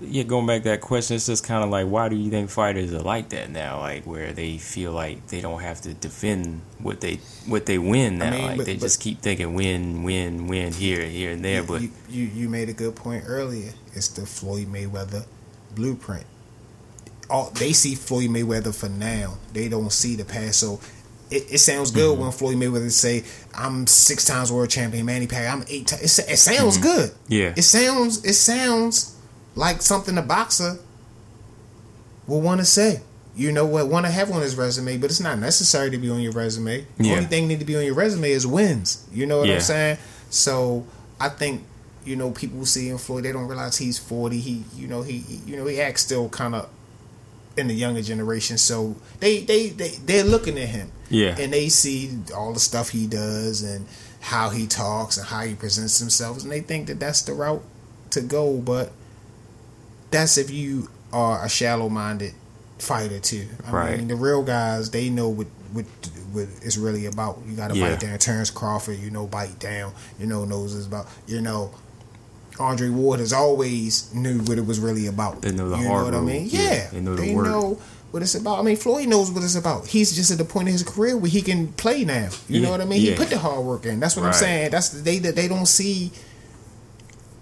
yeah, 0.00 0.22
going 0.24 0.46
back 0.46 0.62
to 0.62 0.70
that 0.70 0.80
question, 0.80 1.16
it's 1.16 1.26
just 1.26 1.44
kind 1.44 1.62
of 1.62 1.70
like, 1.70 1.86
why 1.86 2.08
do 2.08 2.16
you 2.16 2.30
think 2.30 2.50
fighters 2.50 2.92
are 2.92 3.00
like 3.02 3.28
that 3.30 3.50
now? 3.50 3.78
Like 3.80 4.04
where 4.04 4.32
they 4.32 4.58
feel 4.58 4.92
like 4.92 5.26
they 5.28 5.40
don't 5.40 5.60
have 5.60 5.80
to 5.82 5.94
defend 5.94 6.62
what 6.78 7.00
they 7.00 7.16
what 7.46 7.66
they 7.66 7.78
win 7.78 8.18
now. 8.18 8.30
mean, 8.30 8.46
like 8.46 8.56
but- 8.58 8.66
they 8.66 8.74
but- 8.74 8.80
just 8.80 9.00
keep 9.00 9.20
thinking 9.20 9.54
win, 9.54 10.02
win, 10.02 10.46
win 10.48 10.72
here, 10.72 11.02
here, 11.04 11.32
and 11.32 11.44
there. 11.44 11.60
you, 11.60 11.66
But 11.66 11.82
you, 11.82 11.90
you 12.08 12.24
you 12.24 12.48
made 12.48 12.68
a 12.68 12.72
good 12.72 12.96
point 12.96 13.24
earlier. 13.26 13.72
It's 13.94 14.08
the 14.08 14.26
Floyd 14.26 14.66
Mayweather 14.68 15.26
blueprint. 15.74 16.24
All 17.30 17.50
they 17.50 17.72
see 17.72 17.94
Floyd 17.94 18.30
Mayweather 18.30 18.74
for 18.74 18.88
now. 18.88 19.38
They 19.52 19.68
don't 19.68 19.92
see 19.92 20.16
the 20.16 20.24
past. 20.24 20.58
So 20.60 20.80
it, 21.32 21.54
it 21.54 21.58
sounds 21.58 21.90
good 21.90 22.12
Mm-hmm. 22.12 22.22
when 22.22 22.32
Floyd 22.32 22.56
Mayweather 22.56 22.90
say, 22.90 23.24
"I'm 23.54 23.86
six 23.86 24.24
times 24.24 24.52
world 24.52 24.70
champion, 24.70 25.06
Manny 25.06 25.26
Pacquiao. 25.26 25.52
I'm 25.52 25.64
eight 25.68 25.86
times." 25.86 26.18
It, 26.18 26.30
it 26.32 26.36
sounds 26.38 26.78
good. 26.78 27.10
Mm-hmm. 27.10 27.32
yeah, 27.32 27.54
It 27.56 27.62
sounds 27.62 28.24
it 28.24 28.34
sounds 28.34 29.16
like 29.54 29.82
something 29.82 30.16
a 30.18 30.22
boxer 30.22 30.78
will 32.26 32.40
want 32.40 32.60
to 32.60 32.64
say. 32.64 33.00
You 33.34 33.50
know 33.50 33.64
what? 33.64 33.88
Want 33.88 34.04
to 34.04 34.12
have 34.12 34.30
on 34.30 34.42
his 34.42 34.56
resume, 34.56 34.98
but 34.98 35.06
it's 35.10 35.20
not 35.20 35.38
necessary 35.38 35.90
to 35.90 35.96
be 35.98 36.10
on 36.10 36.20
your 36.20 36.32
resume. 36.32 36.86
The 36.98 37.04
Yeah. 37.08 37.14
only 37.14 37.24
thing 37.26 37.48
need 37.48 37.60
to 37.60 37.64
be 37.64 37.76
on 37.76 37.84
your 37.84 37.94
resume 37.94 38.30
is 38.30 38.46
wins. 38.46 39.04
You 39.12 39.24
know 39.26 39.38
what 39.38 39.48
Yeah. 39.48 39.54
I'm 39.54 39.60
saying? 39.62 39.98
So 40.28 40.84
I 41.18 41.30
think 41.30 41.64
you 42.04 42.16
know 42.16 42.30
people 42.30 42.66
see 42.66 42.88
in 42.90 42.98
Floyd, 42.98 43.24
they 43.24 43.32
don't 43.32 43.46
realize 43.48 43.78
he's 43.78 43.98
40. 43.98 44.38
He 44.40 44.64
you 44.76 44.86
know 44.86 45.02
he 45.02 45.18
he- 45.18 45.40
you 45.46 45.56
know 45.56 45.66
he 45.66 45.80
acts 45.80 46.02
still 46.02 46.28
kind 46.28 46.54
of 46.54 46.68
in 47.56 47.68
the 47.68 47.74
younger 47.74 48.02
generation. 48.02 48.58
So 48.58 48.96
they 49.20 49.40
they 49.40 49.68
they 49.68 49.90
they're 50.06 50.24
looking 50.24 50.58
at 50.58 50.68
him. 50.68 50.90
Yeah, 51.08 51.36
and 51.38 51.52
they 51.52 51.68
see 51.68 52.10
all 52.34 52.52
the 52.54 52.60
stuff 52.60 52.88
he 52.90 53.06
does 53.06 53.62
and 53.62 53.86
how 54.20 54.50
he 54.50 54.66
talks 54.66 55.16
and 55.18 55.26
how 55.26 55.40
he 55.42 55.54
presents 55.54 55.98
himself. 55.98 56.42
And 56.42 56.50
they 56.50 56.60
think 56.60 56.86
that 56.86 56.98
that's 57.00 57.22
the 57.22 57.34
route 57.34 57.62
to 58.10 58.20
go. 58.22 58.56
But 58.58 58.92
that's 60.10 60.38
if 60.38 60.50
you 60.50 60.88
are 61.12 61.44
a 61.44 61.48
shallow 61.48 61.88
minded 61.88 62.34
fighter 62.78 63.18
too. 63.20 63.46
I 63.66 63.70
Right. 63.70 63.98
mean 63.98 64.08
the 64.08 64.16
real 64.16 64.42
guys 64.42 64.90
they 64.90 65.08
know 65.10 65.28
what 65.28 65.46
what 65.72 65.84
what 66.32 66.48
it's 66.62 66.76
really 66.76 67.06
about. 67.06 67.40
You 67.46 67.54
gotta 67.56 67.76
Yeah. 67.76 67.90
bite 67.90 68.00
down. 68.00 68.18
Terrence 68.18 68.50
crawford 68.50 68.98
you 68.98 69.10
know 69.10 69.26
bite 69.26 69.58
down. 69.58 69.92
You 70.18 70.26
know 70.26 70.44
knows 70.44 70.74
it's 70.74 70.86
about. 70.86 71.06
You 71.26 71.40
know 71.40 71.72
Andre 72.58 72.88
Ward 72.90 73.20
has 73.20 73.32
always 73.32 74.12
knew 74.14 74.40
what 74.40 74.58
it 74.58 74.66
was 74.66 74.78
really 74.78 75.06
about. 75.06 75.42
They 75.42 75.52
know 75.52 75.68
the 75.68 75.78
you 75.78 75.86
hard 75.88 76.12
know 76.12 76.20
what 76.22 76.30
I 76.30 76.32
mean? 76.32 76.48
Yeah, 76.50 76.60
Yeah, 76.74 76.90
they 76.90 77.00
know 77.00 77.14
the 77.14 77.22
they 77.22 77.34
work. 77.34 77.46
know 77.46 77.78
what 78.10 78.22
it's 78.22 78.34
about. 78.34 78.58
I 78.58 78.62
mean, 78.62 78.76
Floyd 78.76 79.08
knows 79.08 79.30
what 79.30 79.42
it's 79.42 79.54
about. 79.54 79.86
He's 79.86 80.14
just 80.14 80.30
at 80.30 80.38
the 80.38 80.44
point 80.44 80.68
in 80.68 80.72
his 80.72 80.82
career 80.82 81.16
where 81.16 81.30
he 81.30 81.40
can 81.42 81.68
play 81.72 82.04
now. 82.04 82.28
You 82.48 82.60
Yeah, 82.60 82.66
know 82.66 82.70
what 82.72 82.80
I 82.82 82.84
mean? 82.84 83.00
He 83.00 83.14
put 83.14 83.30
the 83.30 83.38
hard 83.38 83.64
work 83.64 83.86
in. 83.86 84.00
That's 84.00 84.16
what 84.16 84.26
I'm 84.26 84.32
saying. 84.34 84.70
That's 84.70 84.90
the 84.90 85.00
they 85.00 85.18
that 85.20 85.34
they 85.34 85.48
don't 85.48 85.66
see 85.66 86.12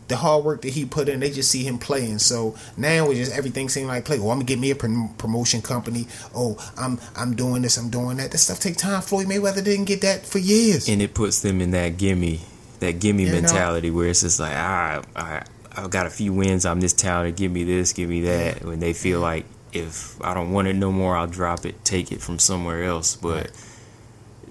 the 0.08 0.16
hard 0.16 0.44
work 0.44 0.62
that 0.62 0.70
he 0.70 0.84
put 0.84 1.08
in. 1.08 1.20
They 1.20 1.30
just 1.30 1.50
see 1.50 1.62
him 1.62 1.78
playing. 1.78 2.18
So 2.18 2.56
now 2.76 3.10
it's 3.10 3.18
just 3.18 3.32
everything 3.36 3.68
seems 3.68 3.86
like 3.88 4.04
play. 4.04 4.18
Oh, 4.18 4.30
I'm 4.30 4.38
gonna 4.38 4.44
get 4.44 4.58
me 4.58 4.70
a 4.70 4.74
prom- 4.76 5.14
promotion 5.18 5.60
company. 5.62 6.06
Oh, 6.34 6.56
I'm 6.76 6.98
I'm 7.16 7.34
doing 7.36 7.62
this. 7.62 7.76
I'm 7.76 7.90
doing 7.90 8.16
that. 8.18 8.30
That 8.32 8.38
stuff 8.38 8.58
take 8.60 8.76
time. 8.76 9.02
Floyd 9.02 9.26
Mayweather 9.26 9.62
didn't 9.64 9.84
get 9.86 10.00
that 10.02 10.26
for 10.26 10.38
years. 10.38 10.88
and 10.88 11.00
it 11.02 11.14
puts 11.14 11.40
them 11.40 11.60
in 11.60 11.70
that 11.72 11.96
gimme, 11.96 12.40
that 12.80 12.98
gimme 13.00 13.26
mentality 13.26 13.90
where 13.90 14.08
it's 14.08 14.22
just 14.22 14.40
like, 14.40 14.54
ah, 14.54 15.02
I, 15.14 15.42
I've 15.76 15.90
got 15.90 16.06
a 16.06 16.10
few 16.10 16.32
wins. 16.32 16.66
I'm 16.66 16.80
this 16.80 16.92
talented. 16.92 17.36
Give 17.36 17.52
me 17.52 17.64
this. 17.64 17.92
Give 17.92 18.08
me 18.08 18.22
that. 18.22 18.64
When 18.64 18.80
they 18.80 18.92
feel 18.92 19.20
like 19.20 19.44
if 19.72 20.20
I 20.22 20.34
don't 20.34 20.50
want 20.52 20.68
it 20.68 20.74
no 20.74 20.90
more, 20.90 21.16
I'll 21.16 21.26
drop 21.26 21.64
it, 21.64 21.84
take 21.84 22.10
it 22.10 22.20
from 22.20 22.38
somewhere 22.38 22.82
else. 22.84 23.16
But 23.16 23.50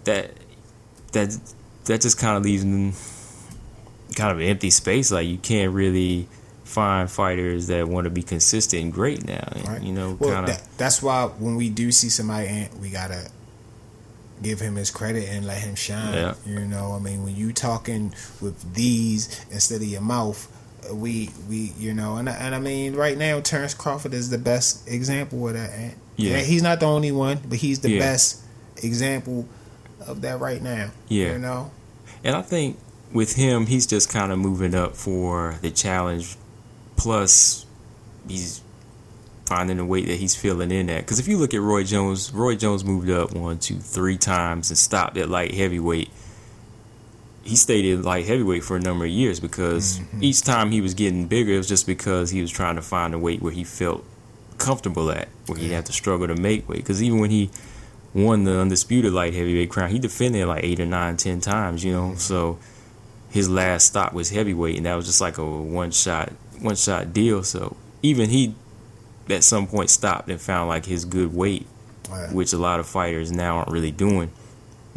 that 0.05 0.31
that 1.11 1.37
that 1.85 2.01
just 2.01 2.17
kind 2.17 2.37
of 2.37 2.43
leaves 2.43 2.63
them 2.63 2.93
kind 4.15 4.31
of 4.31 4.39
an 4.39 4.45
empty 4.45 4.69
space. 4.69 5.11
Like 5.11 5.27
you 5.27 5.37
can't 5.37 5.73
really 5.73 6.27
find 6.63 7.09
fighters 7.09 7.67
that 7.67 7.87
want 7.87 8.05
to 8.05 8.11
be 8.11 8.21
consistent 8.21 8.83
and 8.83 8.93
great 8.93 9.25
now. 9.25 9.47
Right. 9.65 9.81
You 9.81 9.91
know, 9.91 10.17
Well, 10.19 10.31
kind 10.33 10.49
of. 10.49 10.55
that, 10.55 10.67
that's 10.77 11.01
why 11.01 11.25
when 11.25 11.55
we 11.55 11.69
do 11.69 11.91
see 11.91 12.09
somebody, 12.09 12.69
we 12.79 12.89
gotta 12.91 13.29
give 14.41 14.59
him 14.59 14.75
his 14.75 14.89
credit 14.91 15.27
and 15.29 15.45
let 15.45 15.61
him 15.61 15.75
shine. 15.75 16.13
Yeah. 16.13 16.33
You 16.45 16.59
know, 16.61 16.93
I 16.93 16.99
mean, 16.99 17.23
when 17.23 17.35
you 17.35 17.51
talking 17.53 18.13
with 18.41 18.73
these 18.73 19.43
instead 19.51 19.81
of 19.81 19.87
your 19.87 20.01
mouth, 20.01 20.47
uh, 20.89 20.95
we 20.95 21.29
we 21.49 21.73
you 21.77 21.93
know, 21.93 22.15
and 22.17 22.29
I- 22.29 22.33
and 22.35 22.55
I 22.55 22.59
mean, 22.59 22.95
right 22.95 23.17
now 23.17 23.39
Terrence 23.41 23.73
Crawford 23.73 24.13
is 24.13 24.29
the 24.29 24.37
best 24.37 24.87
example 24.87 25.47
of 25.47 25.53
that. 25.55 25.71
Ant. 25.71 25.97
Yeah. 26.15 26.39
he's 26.39 26.61
not 26.63 26.79
the 26.81 26.85
only 26.85 27.11
one, 27.11 27.39
but 27.47 27.59
he's 27.59 27.79
the 27.79 27.91
Yeah. 27.91 27.99
best 27.99 28.39
example 28.83 29.47
of 30.05 30.21
that 30.21 30.39
right 30.39 30.61
now. 30.61 30.91
Yeah. 31.07 31.33
you 31.33 31.39
know, 31.39 31.71
And 32.23 32.35
I 32.35 32.41
think 32.41 32.77
with 33.13 33.35
him, 33.35 33.65
he's 33.67 33.87
just 33.87 34.09
kind 34.09 34.31
of 34.31 34.37
moving 34.39 34.75
up 34.75 34.95
for 34.95 35.57
the 35.61 35.71
challenge. 35.71 36.35
Plus, 36.97 37.65
he's 38.27 38.61
finding 39.49 39.77
the 39.77 39.85
weight 39.85 40.05
that 40.05 40.17
he's 40.17 40.35
feeling 40.35 40.69
in 40.71 40.89
at. 40.91 41.01
Because 41.01 41.19
if 41.19 41.27
you 41.27 41.37
look 41.39 41.55
at 41.55 41.59
Roy 41.59 41.83
Jones, 41.83 42.31
Roy 42.31 42.55
Jones 42.55 42.85
moved 42.85 43.09
up 43.09 43.33
one, 43.33 43.57
two, 43.57 43.79
three 43.79 44.17
times 44.17 44.69
and 44.69 44.77
stopped 44.77 45.17
at 45.17 45.27
light 45.27 45.55
heavyweight. 45.55 46.09
He 47.41 47.55
stayed 47.55 47.91
at 47.91 48.05
light 48.05 48.27
heavyweight 48.27 48.63
for 48.63 48.77
a 48.77 48.79
number 48.79 49.05
of 49.05 49.11
years 49.11 49.39
because 49.39 49.97
mm-hmm. 49.97 50.23
each 50.23 50.43
time 50.43 50.69
he 50.69 50.81
was 50.81 50.93
getting 50.93 51.25
bigger, 51.27 51.53
it 51.53 51.57
was 51.57 51.67
just 51.67 51.87
because 51.87 52.29
he 52.29 52.41
was 52.41 52.51
trying 52.51 52.75
to 52.75 52.83
find 52.83 53.15
a 53.15 53.17
weight 53.17 53.41
where 53.41 53.51
he 53.51 53.63
felt 53.63 54.05
comfortable 54.59 55.09
at, 55.09 55.29
where 55.47 55.57
he 55.57 55.71
have 55.71 55.85
to 55.85 55.91
struggle 55.91 56.27
to 56.27 56.35
make 56.35 56.69
weight. 56.69 56.77
Because 56.77 57.01
even 57.01 57.19
when 57.19 57.31
he 57.31 57.49
won 58.13 58.43
the 58.43 58.59
undisputed 58.59 59.13
light 59.13 59.33
heavyweight 59.33 59.71
crown, 59.71 59.89
he 59.89 59.97
defended 59.97 60.41
it 60.41 60.45
like 60.45 60.63
eight 60.63 60.79
or 60.79 60.85
nine, 60.85 61.17
ten 61.17 61.41
times, 61.41 61.83
you 61.83 61.91
know. 61.91 62.09
Mm-hmm. 62.09 62.17
So 62.17 62.59
his 63.31 63.49
last 63.49 63.87
stop 63.87 64.13
was 64.13 64.29
heavyweight, 64.29 64.77
and 64.77 64.85
that 64.85 64.93
was 64.93 65.07
just 65.07 65.21
like 65.21 65.39
a 65.39 65.45
one 65.45 65.89
shot, 65.89 66.31
one 66.59 66.75
shot 66.75 67.13
deal. 67.13 67.43
So 67.43 67.75
even 68.03 68.29
he, 68.29 68.53
at 69.29 69.43
some 69.43 69.67
point, 69.67 69.89
stopped 69.89 70.29
and 70.29 70.39
found 70.41 70.69
like 70.69 70.85
his 70.85 71.05
good 71.05 71.33
weight, 71.33 71.67
which 72.31 72.53
a 72.53 72.57
lot 72.57 72.79
of 72.79 72.87
fighters 72.87 73.31
now 73.31 73.57
aren't 73.57 73.71
really 73.71 73.91
doing. 73.91 74.31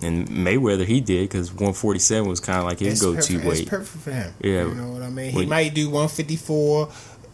And 0.02 0.26
Mayweather, 0.28 0.84
he 0.84 1.00
did 1.00 1.28
because 1.28 1.50
147 1.52 2.28
was 2.28 2.40
kind 2.40 2.58
of 2.58 2.64
like 2.64 2.80
his 2.80 3.00
go 3.00 3.14
to 3.20 3.36
weight. 3.46 3.60
It's 3.60 3.68
perfect 3.70 4.02
for 4.04 4.10
him. 4.10 4.32
Yeah. 4.42 4.64
you 4.66 4.74
know 4.74 4.88
what 4.88 5.02
I 5.02 5.10
mean. 5.10 5.30
He 5.30 5.38
Well, 5.38 5.46
might 5.46 5.74
do 5.74 5.86
154, 5.90 6.88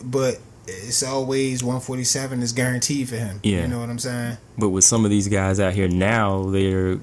but 0.04 0.38
it's 0.66 1.02
always 1.02 1.62
147 1.64 2.42
is 2.42 2.52
guaranteed 2.52 3.08
for 3.08 3.16
him. 3.16 3.40
Yeah. 3.42 3.62
you 3.62 3.68
know 3.68 3.80
what 3.80 3.88
I'm 3.88 3.98
saying. 3.98 4.36
But 4.58 4.68
with 4.68 4.84
some 4.84 5.04
of 5.04 5.10
these 5.10 5.28
guys 5.28 5.60
out 5.60 5.72
here 5.72 5.88
now, 5.88 6.50
they're 6.50 6.98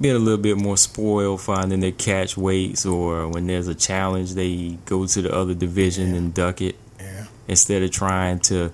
being 0.00 0.16
a 0.16 0.18
little 0.18 0.38
bit 0.40 0.56
more 0.56 0.78
spoiled, 0.78 1.42
finding 1.42 1.80
their 1.80 1.92
catch 1.92 2.38
weights, 2.38 2.86
or 2.86 3.28
when 3.28 3.46
there's 3.46 3.68
a 3.68 3.74
challenge, 3.74 4.32
they 4.34 4.78
go 4.86 5.04
to 5.06 5.20
the 5.22 5.34
other 5.34 5.52
division 5.52 6.10
Yeah. 6.12 6.16
and 6.16 6.32
duck 6.32 6.62
it 6.62 6.76
Yeah, 6.98 7.26
instead 7.48 7.82
of 7.82 7.90
trying 7.90 8.38
to. 8.40 8.72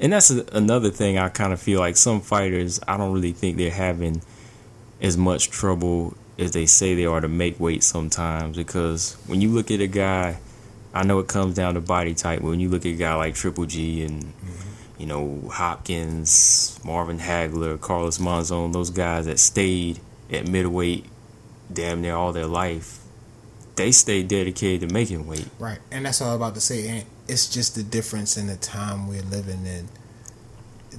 And 0.00 0.12
that's 0.12 0.30
a, 0.30 0.44
another 0.52 0.90
thing 0.90 1.18
I 1.18 1.28
kind 1.28 1.52
of 1.52 1.60
feel 1.60 1.80
like 1.80 1.96
some 1.96 2.20
fighters, 2.20 2.80
I 2.86 2.96
don't 2.96 3.12
really 3.12 3.32
think 3.32 3.56
they're 3.56 3.70
having 3.70 4.22
as 5.00 5.16
much 5.16 5.50
trouble 5.50 6.14
as 6.38 6.52
they 6.52 6.66
say 6.66 6.94
they 6.94 7.06
are 7.06 7.20
to 7.20 7.28
make 7.28 7.58
weight 7.58 7.82
sometimes. 7.82 8.56
Because 8.56 9.16
when 9.26 9.40
you 9.40 9.50
look 9.50 9.70
at 9.70 9.80
a 9.80 9.86
guy, 9.86 10.38
I 10.92 11.02
know 11.02 11.18
it 11.18 11.28
comes 11.28 11.54
down 11.54 11.74
to 11.74 11.80
body 11.80 12.14
type, 12.14 12.40
but 12.40 12.48
when 12.48 12.60
you 12.60 12.68
look 12.68 12.86
at 12.86 12.90
a 12.92 12.96
guy 12.96 13.14
like 13.14 13.34
Triple 13.34 13.66
G 13.66 14.02
and 14.04 14.24
mm-hmm. 14.24 15.00
you 15.00 15.06
know, 15.06 15.48
Hopkins, 15.50 16.78
Marvin 16.84 17.18
Hagler, 17.18 17.80
Carlos 17.80 18.18
Monzon, 18.18 18.72
those 18.72 18.90
guys 18.90 19.26
that 19.26 19.38
stayed 19.38 20.00
at 20.30 20.46
middleweight 20.48 21.06
damn 21.72 22.00
near 22.00 22.14
all 22.14 22.32
their 22.32 22.46
life, 22.46 23.00
they 23.76 23.92
stay 23.92 24.22
dedicated 24.22 24.88
to 24.88 24.94
making 24.94 25.26
weight. 25.26 25.46
right. 25.58 25.78
And 25.90 26.04
that's 26.06 26.20
all 26.22 26.30
I'm 26.30 26.36
about 26.36 26.54
to 26.54 26.60
say. 26.60 26.88
And 26.88 27.04
it's 27.28 27.46
just 27.48 27.74
the 27.74 27.82
difference 27.82 28.36
in 28.36 28.46
the 28.46 28.56
time 28.56 29.06
we're 29.06 29.22
living 29.22 29.64
in. 29.66 29.88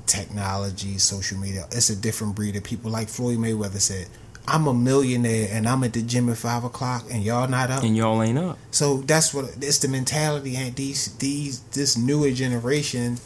Technology, 0.06 0.98
social 1.00 1.38
media. 1.40 1.66
It's 1.72 1.90
a 1.90 1.96
different 1.96 2.36
breed 2.36 2.56
of 2.56 2.64
people. 2.64 2.92
Like 2.92 3.10
Floyd 3.10 3.40
Mayweather 3.40 3.80
said, 3.80 4.08
"I'm 4.48 4.68
a 4.68 4.74
millionaire 4.74 5.48
and 5.52 5.68
I'm 5.68 5.84
at 5.84 5.94
the 5.94 6.04
gym 6.04 6.30
at 6.30 6.38
five 6.38 6.64
o'clock, 6.64 7.06
and 7.12 7.24
y'all 7.24 7.48
not 7.48 7.72
up." 7.72 7.84
And 7.84 7.98
y'all 7.98 8.22
ain't 8.22 8.38
up. 8.38 8.60
So 8.70 8.98
that's 8.98 9.34
what 9.34 9.46
it's 9.60 9.80
the 9.80 9.88
mentality 9.88 10.56
and 10.56 10.76
these 10.76 11.14
these 11.18 11.62
this 11.72 11.98
newer 11.98 12.30
generation 12.32 13.18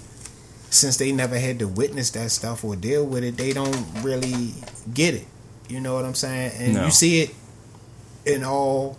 since 0.70 0.95
they 0.95 1.12
never 1.12 1.38
had 1.38 1.60
to 1.60 1.68
witness 1.68 2.12
that 2.12 2.32
stuff 2.32 2.64
or 2.64 2.78
deal 2.78 3.06
with 3.06 3.26
it, 3.26 3.36
they 3.36 3.52
don't 3.52 3.76
really 4.02 4.54
get 4.93 5.14
it. 5.14 5.28
You 5.68 5.82
know 5.82 5.93
what 5.95 6.06
I'm 6.06 6.16
saying? 6.16 6.54
And 6.58 6.74
No. 6.76 6.86
you 6.86 6.91
see 6.91 7.20
it 7.22 7.36
in 8.26 8.45
all 8.45 8.97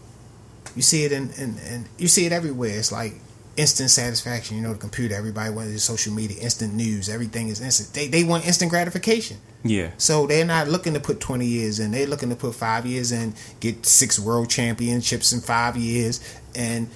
you 0.76 0.82
see 0.82 1.04
it 1.04 1.12
in, 1.12 1.30
in, 1.32 1.58
in 1.58 1.84
you 1.98 2.08
see 2.08 2.26
it 2.26 2.32
everywhere. 2.32 2.78
It's 2.78 2.92
like 2.92 3.14
instant 3.56 3.90
satisfaction, 3.90 4.56
you 4.56 4.62
know, 4.62 4.72
the 4.72 4.78
computer, 4.78 5.14
everybody 5.14 5.50
wants 5.50 5.82
social 5.82 6.12
media, 6.12 6.42
instant 6.42 6.74
news, 6.74 7.08
everything 7.08 7.48
is 7.48 7.60
instant. 7.60 7.92
They 7.92 8.08
they 8.08 8.24
want 8.24 8.46
instant 8.46 8.70
gratification. 8.70 9.38
Yeah. 9.64 9.90
So 9.98 10.26
they're 10.26 10.44
not 10.44 10.68
looking 10.68 10.94
to 10.94 11.00
put 11.00 11.20
20 11.20 11.46
years 11.46 11.78
in. 11.78 11.92
They're 11.92 12.06
looking 12.06 12.30
to 12.30 12.36
put 12.36 12.54
five 12.54 12.86
years 12.86 13.12
in, 13.12 13.34
get 13.60 13.86
six 13.86 14.18
world 14.18 14.50
championships 14.50 15.32
in 15.32 15.40
five 15.40 15.76
years, 15.76 16.20
and 16.54 16.88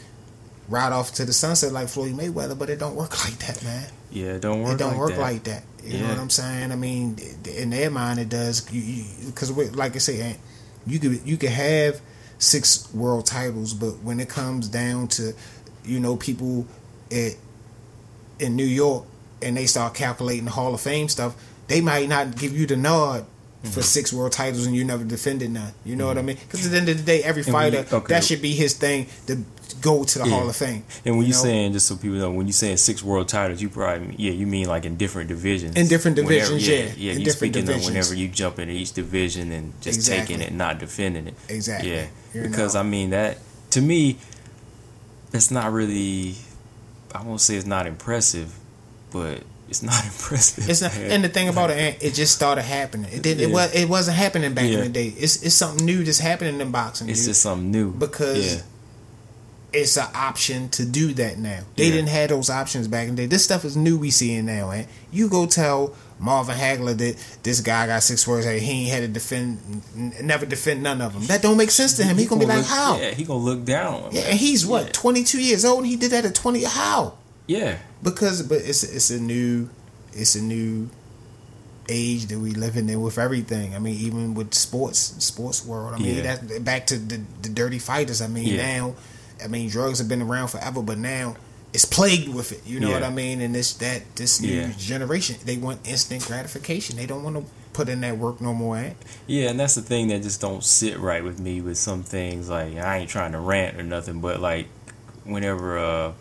ride 0.69 0.93
off 0.93 1.13
to 1.15 1.25
the 1.25 1.33
sunset 1.33 1.73
like 1.73 1.89
Floyd 1.89 2.15
Mayweather. 2.15 2.59
But 2.59 2.71
it 2.71 2.79
don't 2.79 2.97
work 2.97 3.25
like 3.25 3.39
that, 3.39 3.63
man. 3.63 3.89
Yeah, 4.11 4.35
it 4.35 4.41
don't 4.41 4.63
work 4.63 4.75
it 4.75 4.79
don't 4.79 4.91
like 4.91 4.99
work 4.99 5.11
that. 5.11 5.21
like 5.21 5.45
that. 5.45 5.63
You 5.85 6.01
know 6.01 6.09
what 6.09 6.19
I'm 6.19 6.31
saying? 6.31 6.73
I 6.73 6.77
mean, 6.77 7.17
in 7.45 7.71
their 7.71 7.93
mind, 7.93 8.19
it 8.19 8.29
does. 8.29 8.63
Because, 8.63 9.53
like 9.53 9.95
I 9.95 9.99
say, 9.99 10.37
you 10.85 10.99
could 10.99 11.21
you 11.25 11.37
could 11.37 11.51
have 11.51 12.01
six 12.39 12.93
world 12.93 13.27
titles, 13.27 13.75
but 13.75 13.99
when 14.03 14.21
it 14.21 14.29
comes 14.29 14.69
down 14.69 15.09
to, 15.09 15.33
you 15.85 16.01
know, 16.01 16.17
people 16.17 16.67
at 17.11 17.33
in 18.39 18.57
New 18.57 18.65
York 18.65 19.05
and 19.41 19.57
they 19.57 19.67
start 19.67 19.95
calculating 19.95 20.45
the 20.45 20.51
Hall 20.51 20.75
of 20.75 20.81
Fame 20.81 21.09
stuff, 21.09 21.35
they 21.69 21.81
might 21.81 22.09
not 22.09 22.37
give 22.37 22.57
you 22.57 22.67
the 22.67 22.77
nod. 22.77 23.27
Mm-hmm. 23.67 23.81
For 23.81 23.83
six 23.83 24.13
world 24.13 24.33
titles 24.33 24.67
and 24.67 24.75
you 24.75 24.85
never 24.85 25.05
defended 25.05 25.51
none, 25.51 25.73
you 25.85 25.97
know 25.97 26.07
what 26.07 26.19
I 26.19 26.23
mean? 26.23 26.37
Because 26.37 26.65
at 26.67 26.73
the 26.73 26.79
end 26.79 26.89
of 26.89 26.97
the 26.99 27.03
day, 27.03 27.23
every 27.23 27.43
when 27.43 27.47
you- 27.49 27.53
fighter 27.81 27.97
okay. 27.97 28.15
that 28.15 28.25
should 28.25 28.41
be 28.43 28.53
his 28.53 28.75
thing 28.75 29.07
to 29.27 29.43
go 29.83 30.05
to 30.05 30.19
the 30.21 30.25
Yeah. 30.25 30.31
Hall 30.31 30.49
of 30.49 30.57
Fame. 30.57 30.85
And 31.05 31.17
when 31.17 31.27
you 31.27 31.33
you're 31.33 31.37
know? 31.39 31.43
saying, 31.43 31.73
just 31.73 31.87
so 31.87 31.97
people 31.97 32.17
know, 32.19 32.31
when 32.31 32.47
you're 32.47 32.53
saying 32.53 32.77
six 32.79 33.03
world 33.03 33.29
titles, 33.29 33.61
you 33.61 33.69
probably 33.69 34.15
yeah, 34.19 34.33
you 34.33 34.47
mean 34.47 34.69
like 34.69 34.85
in 34.85 34.97
different 34.97 35.29
divisions. 35.29 35.77
In 35.77 35.89
different 35.89 36.17
Whenever- 36.17 36.35
divisions, 36.57 36.69
yeah. 36.69 36.77
yeah. 36.97 37.13
In 37.13 37.19
you 37.21 37.25
different 37.27 37.37
speaking 37.55 37.65
divisions. 37.67 37.87
of 37.89 37.93
whenever 37.93 38.15
you 38.15 38.29
jump 38.29 38.59
into 38.59 38.73
each 38.73 38.93
division 38.93 39.53
and 39.53 39.73
just 39.81 39.99
Exactly. 39.99 40.37
taking 40.37 40.47
it, 40.47 40.55
not 40.55 40.79
defending 40.79 41.27
it. 41.27 41.35
Exactly. 41.49 41.91
Yeah, 41.93 42.07
You 42.35 42.43
because 42.43 42.75
know. 42.75 42.81
I 42.81 42.83
mean 42.85 43.11
that 43.11 43.39
to 43.71 43.81
me, 43.83 44.17
that's 45.31 45.51
not 45.51 45.73
really. 45.73 46.37
I 47.15 47.23
won't 47.23 47.41
say 47.41 47.57
it's 47.57 47.67
not 47.67 47.87
impressive, 47.87 48.55
but 49.11 49.43
it's 49.69 49.83
not 49.83 50.05
impressive. 50.05 50.69
It's 50.69 50.81
not, 50.83 50.97
and 50.97 51.25
the 51.25 51.29
thing 51.29 51.49
about 51.49 51.71
it, 51.71 52.03
it 52.03 52.15
just 52.15 52.35
started 52.35 52.63
happening. 52.63 53.11
It 53.13 53.23
didn't. 53.23 53.51
It 53.51 53.53
was. 53.53 53.75
It 53.75 53.89
wasn't 53.89 54.17
happening 54.17 54.55
back 54.55 54.67
Yeah. 54.71 54.79
in 54.79 54.81
the 54.85 54.89
day. 54.91 55.09
It's 55.09 55.43
it's 55.43 55.55
something 55.55 55.85
new 55.85 56.05
that's 56.05 56.19
happening 56.19 56.61
in 56.61 56.71
boxing. 56.71 57.09
it's 57.09 57.21
dude, 57.21 57.29
just 57.31 57.43
something 57.43 57.71
new 57.71 57.91
because 57.93 58.57
yeah, 58.57 58.63
it's 59.73 59.97
an 59.97 60.07
option 60.15 60.69
to 60.71 60.85
do 60.87 61.13
that 61.15 61.39
now. 61.39 61.61
They 61.77 61.87
Yeah. 61.87 61.93
didn't 61.93 62.09
have 62.11 62.31
those 62.31 62.49
options 62.49 62.89
back 62.89 63.09
in 63.09 63.17
the 63.17 63.23
day. 63.23 63.27
This 63.27 63.45
stuff 63.45 63.65
is 63.65 63.77
new. 63.77 63.99
We 63.99 64.11
seeing 64.11 64.47
now, 64.47 64.71
and 64.71 64.87
you 65.13 65.29
go 65.29 65.47
tell 65.47 65.95
Marvin 66.19 66.57
Hagler 66.57 66.97
that 66.97 67.17
this 67.43 67.61
guy 67.61 67.87
got 67.89 68.03
six 68.03 68.27
words. 68.27 68.47
Hey, 68.47 68.59
he 68.61 68.85
ain't 68.85 68.91
had 68.91 69.01
to 69.01 69.09
defend, 69.09 69.83
n- 69.97 70.15
never 70.23 70.47
defend 70.47 70.83
none 70.83 71.03
of 71.03 71.13
them. 71.13 71.27
That 71.27 71.43
don't 71.43 71.59
make 71.59 71.71
sense 71.71 71.95
to 71.95 72.05
him. 72.05 72.17
He, 72.17 72.25
gonna 72.27 72.41
be 72.41 72.47
like, 72.47 72.59
look, 72.59 72.67
how? 72.67 72.99
Yeah, 72.99 73.11
he 73.11 73.25
gonna 73.25 73.41
look 73.41 73.65
down. 73.65 74.11
Yeah, 74.13 74.23
and 74.23 74.39
he's 74.39 74.65
what 74.65 74.87
Yeah. 74.87 74.93
twenty 74.93 75.25
two 75.25 75.43
years 75.43 75.65
old, 75.65 75.79
and 75.81 75.87
he 75.89 75.97
did 75.97 76.13
that 76.13 76.25
at 76.25 76.35
twenty. 76.35 76.63
How? 76.65 77.15
Yeah, 77.49 77.77
because 78.07 78.43
but 78.43 78.59
it's 78.59 78.83
it's 78.83 79.11
a 79.11 79.21
new 79.21 79.69
it's 80.13 80.35
a 80.35 80.43
new 80.43 80.89
age 81.89 82.27
that 82.27 82.39
we 82.39 82.51
living 82.53 82.89
in 82.89 83.01
with 83.01 83.19
everything. 83.19 83.75
I 83.75 83.79
mean, 83.79 83.95
even 83.95 84.35
with 84.35 84.55
sports, 84.55 84.99
sports 85.25 85.65
world. 85.65 85.95
I 85.95 85.99
mean, 85.99 86.17
Yeah. 86.17 86.37
that's 86.37 86.59
back 86.61 86.87
to 86.89 86.99
the, 86.99 87.21
the 87.43 87.49
dirty 87.49 87.79
fighters. 87.79 88.21
I 88.21 88.27
mean, 88.27 88.47
Yeah. 88.55 88.79
now, 88.79 88.95
I 89.45 89.47
mean, 89.47 89.69
drugs 89.69 89.99
have 90.01 90.09
been 90.09 90.21
around 90.23 90.49
forever, 90.49 90.83
but 90.83 90.99
now 90.99 91.37
it's 91.73 91.85
plagued 91.85 92.29
with 92.29 92.51
it. 92.51 92.63
You 92.67 92.81
know 92.81 92.91
what 92.91 93.05
I 93.05 93.11
mean? 93.11 93.41
And 93.41 93.55
this 93.55 93.73
that 93.75 94.03
this 94.17 94.41
new 94.41 94.49
Yeah. 94.63 94.73
generation, 94.79 95.37
they 95.45 95.59
want 95.59 95.87
instant 95.87 96.27
gratification. 96.27 96.97
They 96.97 97.07
don't 97.07 97.23
want 97.23 97.37
to 97.37 97.45
put 97.73 97.89
in 97.89 98.01
that 98.01 98.19
work 98.19 98.41
no 98.41 98.53
more. 98.55 98.79
Eh? 98.79 98.91
Yeah, 99.29 99.51
and 99.51 99.61
that's 99.61 99.75
the 99.77 99.83
thing 99.83 100.09
that 100.09 100.23
just 100.23 100.41
don't 100.41 100.65
sit 100.65 100.99
right 100.99 101.23
with 101.23 101.39
me 101.39 101.61
with 101.61 101.79
some 101.79 102.03
things. 102.03 102.49
Like 102.49 102.79
I 102.79 102.99
ain't 102.99 103.11
trying 103.11 103.31
to 103.33 103.39
rant 103.39 103.79
or 103.79 103.85
nothing, 103.85 104.21
but 104.21 104.41
like 104.41 104.67
whenever 105.25 105.79
uh, 105.79 106.13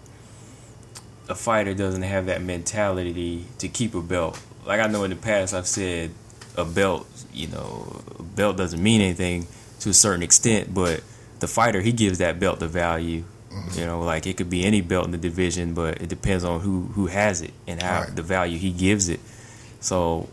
a 1.29 1.35
fighter 1.35 1.73
doesn't 1.73 2.03
have 2.03 2.27
that 2.27 2.41
mentality 2.41 3.45
to 3.59 3.67
keep 3.67 3.95
a 3.95 4.01
belt. 4.01 4.39
Like 4.65 4.79
I 4.79 4.87
know 4.87 5.03
in 5.03 5.09
the 5.09 5.15
past 5.15 5.53
I've 5.53 5.67
said 5.67 6.11
a 6.57 6.65
belt, 6.65 7.07
you 7.33 7.47
know, 7.47 8.01
a 8.19 8.23
belt 8.23 8.57
doesn't 8.57 8.81
mean 8.81 9.01
anything 9.01 9.47
to 9.81 9.89
a 9.89 9.93
certain 9.93 10.23
extent, 10.23 10.73
but 10.73 11.01
the 11.39 11.47
fighter 11.47 11.81
he 11.81 11.91
gives 11.91 12.19
that 12.19 12.39
belt 12.39 12.59
the 12.59 12.67
value. 12.67 13.23
You 13.73 13.85
know, 13.85 14.01
like 14.01 14.27
it 14.27 14.35
could 14.35 14.49
be 14.49 14.65
any 14.65 14.81
belt 14.81 15.05
in 15.05 15.11
the 15.11 15.17
division, 15.17 15.73
but 15.73 16.01
it 16.01 16.09
depends 16.09 16.43
on 16.43 16.59
who 16.59 16.81
who 16.93 17.07
has 17.07 17.41
it 17.41 17.53
and 17.67 17.81
how 17.81 18.01
Right. 18.01 18.15
the 18.15 18.21
value 18.21 18.57
he 18.57 18.71
gives 18.71 19.07
it. 19.07 19.21
So 19.79 20.27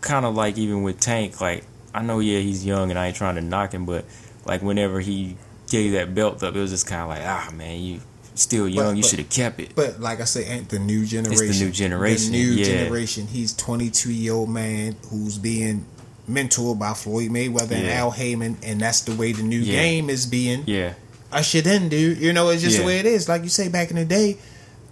kind 0.00 0.24
of 0.24 0.34
like 0.34 0.56
even 0.56 0.82
with 0.82 0.98
Tank, 0.98 1.38
like 1.40 1.64
I 1.94 2.00
know, 2.00 2.18
yeah, 2.20 2.38
he's 2.38 2.64
young, 2.64 2.88
and 2.90 2.98
I 2.98 3.08
ain't 3.08 3.16
trying 3.16 3.34
to 3.34 3.42
knock 3.42 3.72
him, 3.74 3.84
but 3.84 4.06
like 4.46 4.62
whenever 4.62 5.00
he 5.00 5.36
gave 5.70 5.92
that 5.92 6.14
belt 6.14 6.42
up, 6.42 6.56
it 6.56 6.58
was 6.60 6.70
just 6.70 6.86
kind 6.86 7.02
of 7.02 7.08
like, 7.08 7.22
ah, 7.22 7.50
man, 7.54 7.78
you 7.80 8.00
still 8.34 8.68
young, 8.68 8.96
you 8.96 9.02
but- 9.02 9.08
should 9.10 9.18
have 9.18 9.28
kept 9.30 9.60
it. 9.60 9.74
But 9.74 10.00
like 10.00 10.20
I 10.20 10.24
say, 10.24 10.44
ain't 10.46 10.68
the 10.68 10.78
new 10.78 11.04
generation. 11.04 11.46
It's 11.48 11.58
the 11.58 11.64
new 11.66 11.70
generation, 11.72 12.32
The 12.32 12.38
new 12.38 12.50
yeah. 12.52 12.64
generation. 12.64 13.26
He's 13.26 13.52
22 13.54 14.12
year 14.12 14.32
old 14.32 14.50
man 14.50 14.96
who's 15.10 15.38
being 15.38 15.84
mentored 16.30 16.78
by 16.78 16.94
Floyd 16.94 17.30
Mayweather 17.30 17.72
and 17.72 17.88
Al 17.88 18.10
Haymon, 18.12 18.58
and 18.62 18.80
that's 18.80 19.00
the 19.00 19.14
way 19.14 19.32
the 19.32 19.42
new 19.42 19.58
Yeah. 19.60 19.82
game 19.82 20.08
is 20.10 20.24
being 20.26 20.64
yeah, 20.66 20.94
I 21.32 21.38
ushered 21.40 21.66
in, 21.66 21.88
dude. 21.88 22.18
You 22.18 22.32
know, 22.32 22.48
it's 22.50 22.62
just 22.62 22.78
the 22.78 22.84
way 22.84 22.98
it 22.98 23.06
is. 23.06 23.28
Like 23.28 23.42
you 23.42 23.48
say 23.48 23.68
back 23.68 23.90
in 23.90 23.96
the 23.96 24.04
day. 24.04 24.36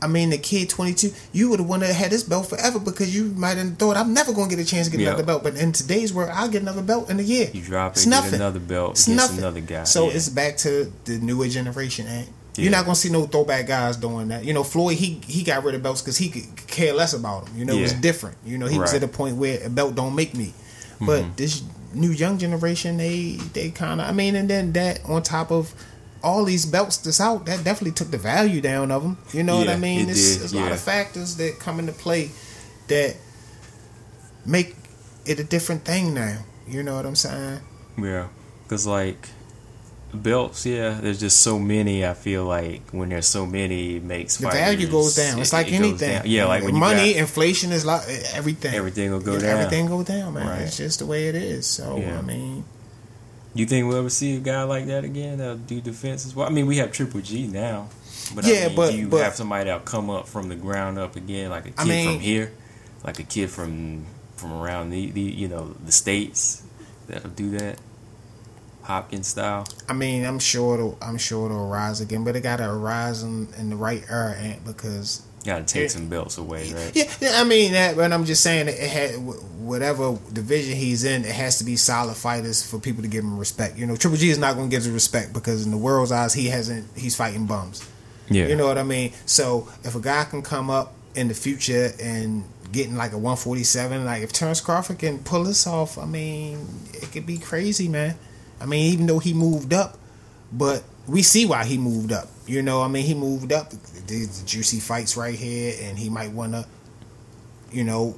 I 0.02 0.06
mean, 0.06 0.30
the 0.30 0.38
kid 0.38 0.70
22, 0.70 1.12
you 1.34 1.50
would 1.50 1.60
have 1.60 1.68
wanted 1.68 1.88
to 1.88 1.92
have 1.92 2.08
this 2.08 2.22
belt 2.22 2.48
forever 2.48 2.78
because 2.78 3.14
you 3.14 3.24
might 3.36 3.58
have 3.58 3.76
thought, 3.76 3.98
I'm 3.98 4.14
never 4.14 4.32
going 4.32 4.48
to 4.48 4.56
get 4.56 4.64
a 4.64 4.66
chance 4.66 4.86
to 4.86 4.90
get 4.90 5.00
Yeah. 5.00 5.08
another 5.08 5.24
belt. 5.24 5.42
But 5.42 5.56
in 5.56 5.72
today's 5.72 6.10
world, 6.10 6.30
I'll 6.32 6.48
get 6.48 6.62
another 6.62 6.80
belt 6.80 7.10
in 7.10 7.20
a 7.20 7.22
year. 7.22 7.50
you 7.52 7.60
drop 7.60 7.92
It's 7.92 8.06
it, 8.06 8.06
get 8.06 8.10
nothing. 8.16 8.34
another 8.36 8.60
belt 8.60 8.92
It's 8.92 9.08
nothing. 9.08 9.38
another 9.40 9.60
guy. 9.60 9.84
So 9.84 10.06
yeah. 10.08 10.14
it's 10.16 10.30
back 10.30 10.56
to 10.58 10.90
the 11.04 11.18
newer 11.18 11.48
generation, 11.48 12.06
ain't 12.08 12.30
Yeah. 12.56 12.62
You're 12.64 12.72
not 12.72 12.84
gonna 12.84 12.94
see 12.96 13.10
no 13.10 13.26
throwback 13.26 13.66
guys 13.66 13.96
doing 13.96 14.28
that. 14.28 14.44
You 14.44 14.52
know, 14.54 14.64
Floyd 14.64 14.96
he 14.98 15.20
he 15.26 15.42
got 15.44 15.62
rid 15.64 15.74
of 15.74 15.82
belts 15.82 16.02
because 16.02 16.18
he 16.18 16.28
could 16.30 16.56
care 16.66 16.92
less 16.92 17.12
about 17.14 17.46
them. 17.46 17.56
You 17.56 17.64
know, 17.64 17.76
it 17.76 17.82
was 17.82 17.92
different. 17.94 18.36
You 18.44 18.58
know, 18.58 18.66
he 18.66 18.78
was 18.78 18.92
at 18.94 19.02
a 19.02 19.08
point 19.08 19.36
where 19.36 19.64
a 19.64 19.70
belt 19.70 19.94
don't 19.94 20.14
make 20.14 20.34
me. 20.34 20.52
But 21.00 21.22
Mm-hmm. 21.22 21.32
this 21.36 21.62
new 21.94 22.10
young 22.10 22.38
generation, 22.38 22.96
they 22.98 23.32
they 23.54 23.70
kind 23.70 24.00
of. 24.00 24.08
I 24.08 24.12
mean, 24.12 24.34
and 24.36 24.50
then 24.50 24.72
that 24.72 25.00
on 25.08 25.22
top 25.22 25.50
of 25.50 25.72
all 26.22 26.44
these 26.44 26.66
belts 26.66 26.98
that's 26.98 27.20
out, 27.20 27.46
that 27.46 27.64
definitely 27.64 27.92
took 27.92 28.10
the 28.10 28.18
value 28.18 28.60
down 28.60 28.90
of 28.90 29.02
them. 29.02 29.16
You 29.32 29.42
know 29.42 29.56
what 29.56 29.68
I 29.68 29.72
Yeah, 29.72 29.78
mean? 29.78 30.00
it 30.00 30.06
There's, 30.06 30.38
there's 30.38 30.52
a 30.52 30.58
lot 30.60 30.72
of 30.72 30.80
factors 30.80 31.36
that 31.36 31.58
come 31.58 31.78
into 31.78 31.92
play 31.92 32.30
that 32.88 33.16
make 34.44 34.76
it 35.24 35.38
a 35.38 35.44
different 35.44 35.84
thing 35.84 36.12
now. 36.14 36.40
You 36.68 36.82
know 36.82 36.96
what 36.96 37.06
I'm 37.06 37.16
saying? 37.16 37.60
Yeah, 38.00 38.28
because 38.64 38.86
like 38.86 39.28
belts, 40.14 40.66
yeah, 40.66 40.98
there's 41.00 41.20
just 41.20 41.40
so 41.40 41.58
many. 41.58 42.04
I 42.04 42.14
feel 42.14 42.44
like 42.44 42.82
when 42.90 43.08
there's 43.10 43.26
so 43.26 43.46
many, 43.46 43.96
it 43.96 44.02
makes 44.04 44.36
The 44.36 44.48
value 44.48 44.88
goes 44.88 45.14
down. 45.16 45.38
It's 45.40 45.52
it- 45.52 45.56
like 45.56 45.68
it 45.68 45.74
anything. 45.74 46.22
Yeah, 46.24 46.46
like 46.46 46.62
when 46.64 46.74
you 46.74 46.80
money, 46.80 47.12
got- 47.14 47.20
inflation 47.20 47.72
is 47.72 47.84
like 47.84 48.02
everything. 48.34 48.74
everything 48.74 49.10
will 49.10 49.20
go 49.20 49.38
down. 49.38 49.58
Everything 49.60 49.86
go 49.86 50.02
down, 50.02 50.34
man. 50.34 50.46
Right. 50.46 50.62
It's 50.62 50.76
just 50.76 50.98
the 51.00 51.06
way 51.06 51.28
it 51.28 51.34
is. 51.34 51.66
So 51.66 51.96
Yeah. 51.98 52.18
I 52.18 52.22
mean, 52.22 52.64
You 53.52 53.66
think 53.66 53.88
we'll 53.88 53.96
ever 53.98 54.10
see 54.10 54.36
a 54.36 54.38
guy 54.38 54.62
like 54.62 54.86
that 54.86 55.02
again 55.02 55.38
that'll 55.38 55.56
do 55.56 55.80
defenses? 55.80 56.36
Well, 56.36 56.46
I 56.46 56.50
mean, 56.50 56.66
we 56.68 56.76
have 56.76 56.92
Triple 56.92 57.20
G 57.20 57.48
now, 57.48 57.88
but 58.32 58.44
Yeah, 58.46 58.54
I 58.54 58.66
mean, 58.68 58.76
but- 58.76 58.90
do 58.92 58.96
you 58.98 59.08
but- 59.08 59.24
have 59.24 59.34
somebody 59.34 59.64
that'll 59.64 59.80
come 59.80 60.08
up 60.08 60.28
from 60.28 60.48
the 60.48 60.54
ground 60.54 60.98
up 61.00 61.16
again, 61.16 61.50
like 61.50 61.66
a 61.66 61.70
kid 61.70 61.74
I 61.78 61.84
mean- 61.84 62.06
from 62.12 62.20
here, 62.20 62.52
like 63.04 63.18
a 63.18 63.24
kid 63.24 63.50
from 63.50 64.06
from 64.36 64.52
around 64.52 64.90
the, 64.90 65.10
the 65.10 65.20
you 65.20 65.48
know 65.48 65.74
the 65.84 65.90
states 65.92 66.62
that'll 67.08 67.28
do 67.30 67.50
that, 67.58 67.76
Hopkins 68.90 69.28
style. 69.28 69.66
I 69.88 69.92
mean, 69.92 70.24
I'm 70.24 70.38
sure 70.38 70.74
it'll, 70.74 70.98
I'm 71.00 71.16
sure 71.18 71.46
it'll 71.46 71.68
rise 71.68 72.00
again, 72.00 72.24
but 72.24 72.34
it 72.36 72.40
got 72.42 72.56
to 72.56 72.68
arise 72.68 73.22
in, 73.22 73.48
in 73.58 73.70
the 73.70 73.76
right 73.76 74.02
era, 74.10 74.34
Ant, 74.34 74.64
because 74.64 75.22
Got 75.44 75.66
to 75.66 75.72
take 75.74 75.82
Yeah. 75.84 75.88
some 75.88 76.08
belts 76.08 76.36
away, 76.36 76.70
right? 76.72 76.94
yeah, 76.94 77.10
I 77.36 77.44
mean 77.44 77.72
that. 77.72 77.96
But 77.96 78.12
I'm 78.12 78.26
just 78.26 78.42
saying, 78.42 78.68
it, 78.68 78.74
it 78.78 78.90
had 78.90 79.12
whatever 79.58 80.18
division 80.32 80.76
he's 80.76 81.04
in, 81.04 81.24
it 81.24 81.30
has 81.34 81.56
to 81.58 81.64
be 81.64 81.76
solid 81.76 82.14
fighters 82.16 82.62
for 82.62 82.78
people 82.78 83.00
to 83.02 83.08
give 83.08 83.24
him 83.24 83.38
respect. 83.38 83.78
You 83.78 83.86
know, 83.86 83.96
Triple 83.96 84.18
G 84.18 84.28
is 84.28 84.36
not 84.38 84.56
going 84.56 84.68
to 84.68 84.76
give 84.76 84.84
him 84.84 84.92
respect 84.92 85.32
because 85.32 85.64
in 85.64 85.70
the 85.70 85.78
world's 85.78 86.12
eyes, 86.12 86.34
he 86.34 86.48
hasn't. 86.48 86.86
He's 86.96 87.16
fighting 87.16 87.46
bums. 87.46 87.88
Yeah, 88.28 88.48
You 88.48 88.56
know 88.56 88.66
what 88.66 88.76
I 88.76 88.82
mean? 88.82 89.12
So 89.24 89.68
if 89.82 89.94
a 89.94 90.00
guy 90.00 90.24
can 90.24 90.42
come 90.42 90.68
up 90.68 90.92
in 91.14 91.28
the 91.28 91.34
future 91.34 91.90
and 92.02 92.44
getting 92.70 92.96
like 92.96 93.12
a 93.12 93.18
147, 93.18 94.04
like 94.04 94.22
if 94.22 94.32
Terrence 94.32 94.60
Crawford 94.60 94.98
can 94.98 95.18
pull 95.20 95.44
this 95.44 95.66
off, 95.66 95.96
I 95.96 96.04
mean, 96.04 96.66
it 96.92 97.10
could 97.12 97.24
be 97.26 97.38
crazy, 97.38 97.88
man. 97.88 98.14
I 98.60 98.66
mean, 98.66 98.92
even 98.92 99.06
though 99.06 99.18
he 99.18 99.32
moved 99.32 99.72
up, 99.72 99.98
but 100.52 100.82
we 101.06 101.22
see 101.22 101.46
why 101.46 101.64
he 101.64 101.78
moved 101.78 102.12
up. 102.12 102.28
You 102.46 102.62
know, 102.62 102.82
I 102.82 102.88
mean, 102.88 103.04
he 103.04 103.14
moved 103.14 103.52
up. 103.52 103.72
These 104.06 104.42
juicy 104.42 104.80
fights 104.80 105.16
right 105.16 105.34
here, 105.34 105.74
and 105.82 105.98
he 105.98 106.10
might 106.10 106.32
want 106.32 106.52
to, 106.52 106.66
you 107.72 107.84
know, 107.84 108.16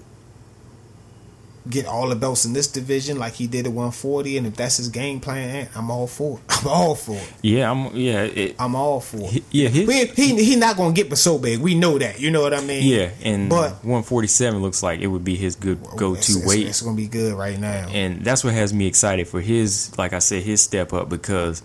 get 1.70 1.86
all 1.86 2.08
the 2.08 2.16
belts 2.16 2.44
in 2.44 2.52
this 2.52 2.66
division 2.66 3.18
like 3.18 3.34
he 3.34 3.46
did 3.46 3.66
at 3.66 3.72
140. 3.72 4.36
And 4.36 4.46
if 4.48 4.56
that's 4.56 4.78
his 4.78 4.88
game 4.88 5.20
plan, 5.20 5.48
eh, 5.54 5.68
I'm 5.76 5.90
all 5.90 6.06
for 6.08 6.38
it. 6.38 6.44
I'm 6.60 6.66
all 6.68 6.94
for 6.96 7.14
it. 7.14 7.32
yeah, 7.42 7.70
I'm 7.70 7.94
yeah, 7.94 8.22
it, 8.24 8.56
I'm 8.58 8.74
all 8.74 9.00
for 9.00 9.18
it. 9.32 9.44
yeah, 9.50 9.68
his, 9.68 9.88
He, 10.16 10.34
he 10.34 10.44
he 10.44 10.56
not 10.56 10.76
gonna 10.76 10.92
get 10.92 11.08
but 11.08 11.18
so 11.18 11.38
big. 11.38 11.60
We 11.60 11.74
know 11.74 11.98
that. 11.98 12.18
You 12.20 12.30
know 12.32 12.42
what 12.42 12.52
I 12.52 12.60
mean? 12.62 12.82
yeah, 12.84 13.10
and 13.22 13.48
But- 13.48 13.74
147 13.84 14.60
looks 14.60 14.82
like 14.82 15.00
it 15.00 15.06
would 15.06 15.24
be 15.24 15.36
his 15.36 15.54
good 15.54 15.78
go-to 15.96 16.32
it's, 16.38 16.46
weight. 16.46 16.66
It's 16.66 16.80
gonna 16.82 16.96
be 16.96 17.06
good 17.08 17.34
right 17.34 17.58
now. 17.58 17.88
and 17.90 18.24
that's 18.24 18.42
what 18.44 18.54
has 18.54 18.72
me 18.74 18.86
excited 18.86 19.28
for 19.28 19.40
his 19.40 19.96
like 19.98 20.12
I 20.12 20.18
said 20.18 20.42
his 20.42 20.60
step 20.60 20.92
up 20.92 21.08
because 21.08 21.62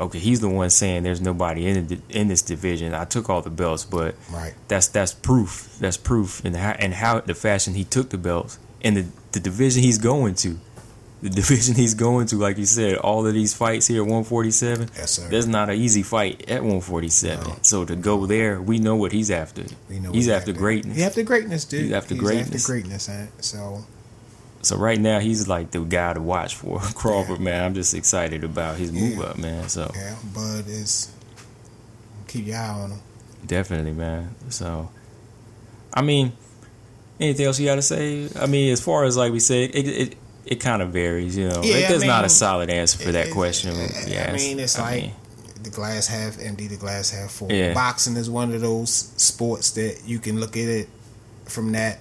okay 0.00 0.18
he's 0.18 0.40
the 0.40 0.48
one 0.48 0.70
saying 0.70 1.02
there's 1.04 1.20
nobody 1.20 1.66
in 1.66 1.86
the, 1.86 1.98
in 2.08 2.28
this 2.28 2.42
division 2.42 2.94
I 2.94 3.04
took 3.04 3.28
all 3.30 3.42
the 3.42 3.50
belts 3.50 3.84
but 3.84 4.14
Right. 4.32 4.54
that's 4.68 4.88
that's 4.88 5.12
proof 5.14 5.76
that's 5.80 5.96
proof 5.96 6.44
and 6.44 6.56
how 6.56 6.70
and 6.72 6.92
how 6.94 7.20
the 7.20 7.34
fashion 7.34 7.74
he 7.74 7.84
took 7.84 8.08
the 8.10 8.18
belts 8.18 8.58
and 8.82 8.96
the 8.96 9.06
the 9.34 9.40
division 9.40 9.82
he's 9.82 9.98
going 9.98 10.34
to 10.34 10.58
the 11.22 11.30
division 11.40 11.74
he's 11.74 11.94
going 11.94 12.26
to 12.26 12.36
like 12.36 12.58
you 12.58 12.66
said 12.66 12.96
all 12.96 13.26
of 13.26 13.32
these 13.34 13.54
fights 13.54 13.86
here 13.86 13.98
at 14.02 14.06
147 14.06 14.90
Yes, 14.96 15.10
sir. 15.12 15.28
there's 15.28 15.46
not 15.46 15.68
an 15.70 15.76
easy 15.76 16.02
fight 16.02 16.42
at 16.50 16.60
147 16.62 17.46
No. 17.46 17.56
so 17.62 17.84
to 17.84 17.96
go 17.96 18.26
there 18.26 18.60
we 18.60 18.78
know 18.78 18.96
what 18.96 19.12
he's 19.12 19.30
after 19.30 19.64
We 19.88 19.98
know 20.00 20.12
he's 20.12 20.28
after 20.28 20.52
greatness 20.52 20.96
He 20.96 21.02
after 21.04 21.22
greatness, 21.22 21.64
dude. 21.64 21.84
He's 21.84 21.92
after 21.92 22.14
greatness. 22.14 22.62
After 22.64 22.72
greatness. 22.72 23.08
So 23.40 23.84
So 24.62 24.76
right 24.76 25.00
now 25.00 25.18
he's 25.20 25.48
like 25.48 25.70
the 25.70 25.80
guy 25.80 26.12
to 26.14 26.20
watch 26.20 26.54
for 26.56 26.78
Crawford, 26.94 27.40
man. 27.40 27.64
I'm 27.64 27.74
just 27.74 27.94
excited 27.94 28.44
about 28.44 28.76
his 28.76 28.92
move 28.92 29.16
Yeah. 29.18 29.24
up, 29.24 29.38
man. 29.38 29.68
So 29.68 29.90
yeah, 29.94 30.16
Bud 30.34 30.66
is 30.68 31.10
keep 32.28 32.46
your 32.46 32.56
eye 32.58 32.68
on 32.68 32.90
him. 32.92 33.00
definitely, 33.46 33.92
man. 33.92 34.34
So 34.50 34.90
I 35.94 36.02
mean, 36.02 36.32
anything 37.20 37.46
else 37.46 37.58
you 37.60 37.66
got 37.66 37.76
to 37.76 37.82
say? 37.82 38.28
I 38.38 38.46
mean, 38.46 38.72
as 38.72 38.80
far 38.80 39.04
as 39.04 39.16
like 39.16 39.32
we 39.32 39.40
said, 39.40 39.70
it 39.74 39.88
it, 39.88 40.16
it 40.46 40.60
kind 40.60 40.82
of 40.82 40.90
varies, 40.90 41.36
you 41.36 41.48
know. 41.48 41.62
Yeah, 41.62 41.74
Like, 41.76 41.84
I 41.84 41.88
there's 41.88 42.04
not 42.04 42.20
a 42.20 42.24
um, 42.24 42.28
solid 42.30 42.70
answer 42.70 42.98
for 42.98 43.12
that 43.12 43.28
it- 43.28 43.32
question. 43.32 43.74
it- 43.76 44.08
yeah, 44.08 44.30
I 44.30 44.36
mean, 44.36 44.58
it's 44.60 44.78
I 44.78 44.82
like 44.82 45.02
mean, 45.04 45.12
the 45.62 45.70
glass 45.70 46.06
half 46.06 46.38
empty, 46.40 46.66
the 46.68 46.76
glass 46.76 47.10
half 47.10 47.30
full. 47.30 47.50
Yeah. 47.50 47.72
Boxing 47.74 48.16
is 48.16 48.28
one 48.28 48.52
of 48.52 48.60
those 48.60 48.90
sports 49.16 49.70
that 49.72 50.02
you 50.06 50.18
can 50.18 50.38
look 50.40 50.56
at 50.56 50.68
it 50.68 50.88
from 51.46 51.72
that 51.72 51.98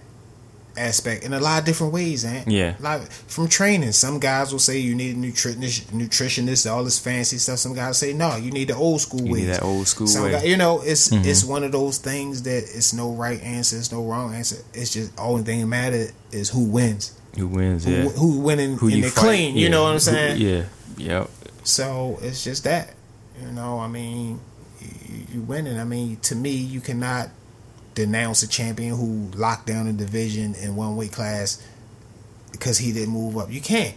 aspect 0.78 1.24
in 1.24 1.34
a 1.34 1.40
lot 1.40 1.60
of 1.60 1.66
different 1.66 1.94
ways, 1.94 2.24
and 2.24 2.52
Yeah. 2.52 2.76
Like 2.80 3.10
from 3.12 3.48
training, 3.48 3.92
some 3.92 4.20
guys 4.20 4.52
will 4.52 4.60
say 4.60 4.80
you 4.80 4.96
need 4.96 5.16
a 5.16 5.20
nutritionist, 5.20 5.82
nutritionist, 5.92 6.72
all 6.72 6.84
this 6.84 6.98
fancy 7.00 7.38
stuff. 7.38 7.60
Some 7.60 7.74
guys 7.76 7.98
say 7.98 8.14
no, 8.14 8.36
you 8.38 8.52
need 8.52 8.70
the 8.70 8.76
old 8.76 9.02
school 9.02 9.24
way. 9.24 9.32
ways. 9.32 9.48
that 9.48 9.64
old 9.64 9.88
school 9.88 10.08
Some 10.08 10.24
way. 10.26 10.32
guy, 10.32 10.44
you 10.44 10.58
know, 10.58 10.82
it's 10.82 11.10
Mhm. 11.10 11.26
it's 11.26 11.44
one 11.44 11.64
of 11.64 11.72
those 11.72 11.98
things 11.98 12.42
that 12.44 12.64
it's 12.74 12.94
no 12.94 13.12
right 13.12 13.42
answer, 13.44 13.78
it's 13.78 13.92
no 13.92 14.04
wrong 14.04 14.34
answer. 14.34 14.58
It's 14.74 14.92
just 14.94 15.12
only 15.18 15.44
thing 15.44 15.60
that 15.62 15.68
matter 15.68 16.08
is 16.32 16.50
who 16.50 16.64
wins, 16.64 17.12
who 17.38 17.48
wins? 17.48 17.84
who, 17.86 17.92
Yeah, 17.92 18.04
who 18.10 18.40
winning 18.40 18.78
who 18.78 18.88
in 18.88 18.98
you 19.00 19.12
clean. 19.12 19.56
You 19.56 19.70
know 19.70 19.84
what 19.84 19.90
I'm 19.90 19.94
Who- 19.96 20.00
saying? 20.00 20.42
yeah, 20.42 20.64
yep. 20.98 21.30
So 21.64 22.20
it's 22.22 22.44
just 22.44 22.64
that, 22.66 22.94
you 23.42 23.52
know. 23.52 23.80
I 23.80 23.88
mean, 23.88 24.40
you, 24.82 24.90
you 25.36 25.42
winning. 25.42 25.80
I 25.80 25.84
mean, 25.86 26.18
to 26.24 26.36
me, 26.36 26.52
you 26.52 26.82
cannot 26.82 27.30
denounce 27.96 28.44
a 28.44 28.48
champion 28.48 28.96
who 28.96 29.30
locked 29.38 29.68
down 29.68 29.88
a 29.88 29.94
division 29.94 30.56
in 30.56 30.76
one 30.76 30.96
weight 30.96 31.12
class 31.12 31.62
because 32.52 32.78
he 32.78 32.92
didn't 32.92 33.14
move 33.14 33.38
up. 33.38 33.52
You 33.52 33.62
can't. 33.62 33.96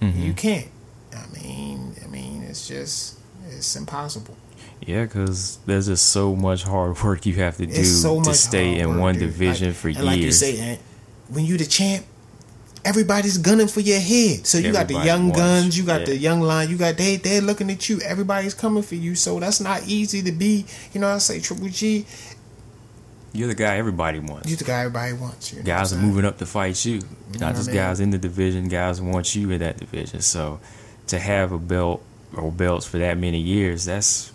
Mhm. 0.00 0.24
You 0.24 0.32
can't. 0.32 0.68
I 1.16 1.24
mean, 1.40 1.94
I 2.04 2.08
mean, 2.08 2.42
it's 2.42 2.66
just 2.68 3.14
it's 3.50 3.76
impossible. 3.76 4.36
Yeah, 4.84 5.04
because 5.04 5.58
there's 5.66 5.86
just 5.86 6.08
so 6.08 6.34
much 6.34 6.64
hard 6.64 7.00
work 7.02 7.24
you 7.26 7.34
have 7.34 7.56
to 7.58 7.66
do 7.66 7.84
so 7.84 8.20
to 8.22 8.34
stay 8.34 8.78
in 8.80 8.88
work, 8.90 8.98
one 9.00 9.14
dude. 9.14 9.22
division 9.30 9.68
Like- 9.68 9.76
for 9.76 9.88
and 9.88 9.96
years. 9.96 10.06
Like 10.06 10.20
you 10.20 10.32
say, 10.32 10.58
Ant, 10.58 10.80
when 11.28 11.44
you 11.44 11.56
the 11.56 11.66
champ, 11.66 12.04
everybody's 12.84 13.38
gunning 13.38 13.68
for 13.68 13.78
your 13.80 14.00
head. 14.00 14.44
So 14.46 14.58
you 14.58 14.72
got 14.72 14.88
the 14.88 14.94
young 14.94 15.24
wants- 15.28 15.38
guns, 15.38 15.78
you 15.78 15.84
got 15.84 16.00
yeah. 16.00 16.06
the 16.06 16.16
young 16.16 16.40
line, 16.40 16.68
you 16.68 16.76
got 16.76 16.96
they 16.96 17.16
they're 17.16 17.40
looking 17.40 17.70
at 17.70 17.88
you. 17.88 18.00
Everybody's 18.00 18.54
coming 18.54 18.82
for 18.82 18.96
you. 18.96 19.14
So 19.14 19.38
that's 19.38 19.60
not 19.60 19.86
easy 19.86 20.20
to 20.22 20.32
be. 20.32 20.64
You 20.92 21.00
know, 21.00 21.08
I 21.08 21.18
say 21.18 21.38
Triple 21.38 21.68
G, 21.68 22.04
You're 23.32 23.48
the 23.48 23.54
guy 23.54 23.76
everybody 23.76 24.18
wants. 24.18 24.48
You're 24.48 24.58
the 24.58 24.64
guy 24.64 24.80
everybody 24.80 25.12
wants. 25.14 25.52
You 25.52 25.60
know 25.60 25.64
guys 25.64 25.92
are 25.92 25.96
moving 25.96 26.24
up 26.24 26.38
to 26.38 26.46
fight 26.46 26.84
you, 26.84 26.98
know 26.98 27.06
not 27.38 27.54
just 27.54 27.68
I 27.68 27.72
mean? 27.72 27.80
guys 27.80 28.00
in 28.00 28.10
the 28.10 28.18
division. 28.18 28.68
Guys 28.68 29.00
want 29.00 29.34
you 29.34 29.50
in 29.50 29.60
that 29.60 29.78
division. 29.78 30.20
So 30.20 30.60
to 31.06 31.18
have 31.18 31.52
a 31.52 31.58
belt 31.58 32.02
or 32.36 32.50
belts 32.52 32.86
for 32.86 32.98
that 32.98 33.16
many 33.18 33.38
years, 33.40 33.86
that's 33.86 34.32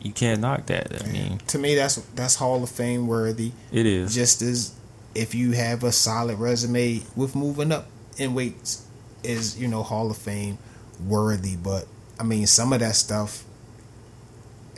you 0.00 0.12
can't 0.12 0.40
knock 0.40 0.66
that. 0.66 1.02
I 1.02 1.06
mean, 1.06 1.38
To 1.48 1.58
me, 1.58 1.74
that's 1.74 1.96
that's 2.14 2.36
Hall 2.36 2.62
of 2.62 2.68
Fame 2.70 3.06
worthy. 3.06 3.52
it 3.70 3.86
is. 3.86 4.14
Just 4.14 4.42
as 4.42 4.74
if 5.14 5.34
you 5.34 5.52
have 5.52 5.84
a 5.84 5.92
solid 5.92 6.38
resume 6.38 7.02
with 7.16 7.34
moving 7.36 7.70
up 7.72 7.86
in 8.18 8.34
weights, 8.34 8.86
is 9.22 9.58
you 9.58 9.68
know 9.68 9.82
Hall 9.82 10.10
of 10.10 10.16
Fame 10.18 10.58
worthy. 11.06 11.56
But 11.56 11.86
I 12.20 12.24
mean, 12.24 12.46
some 12.46 12.72
of 12.72 12.80
that 12.80 12.94
stuff 12.96 13.44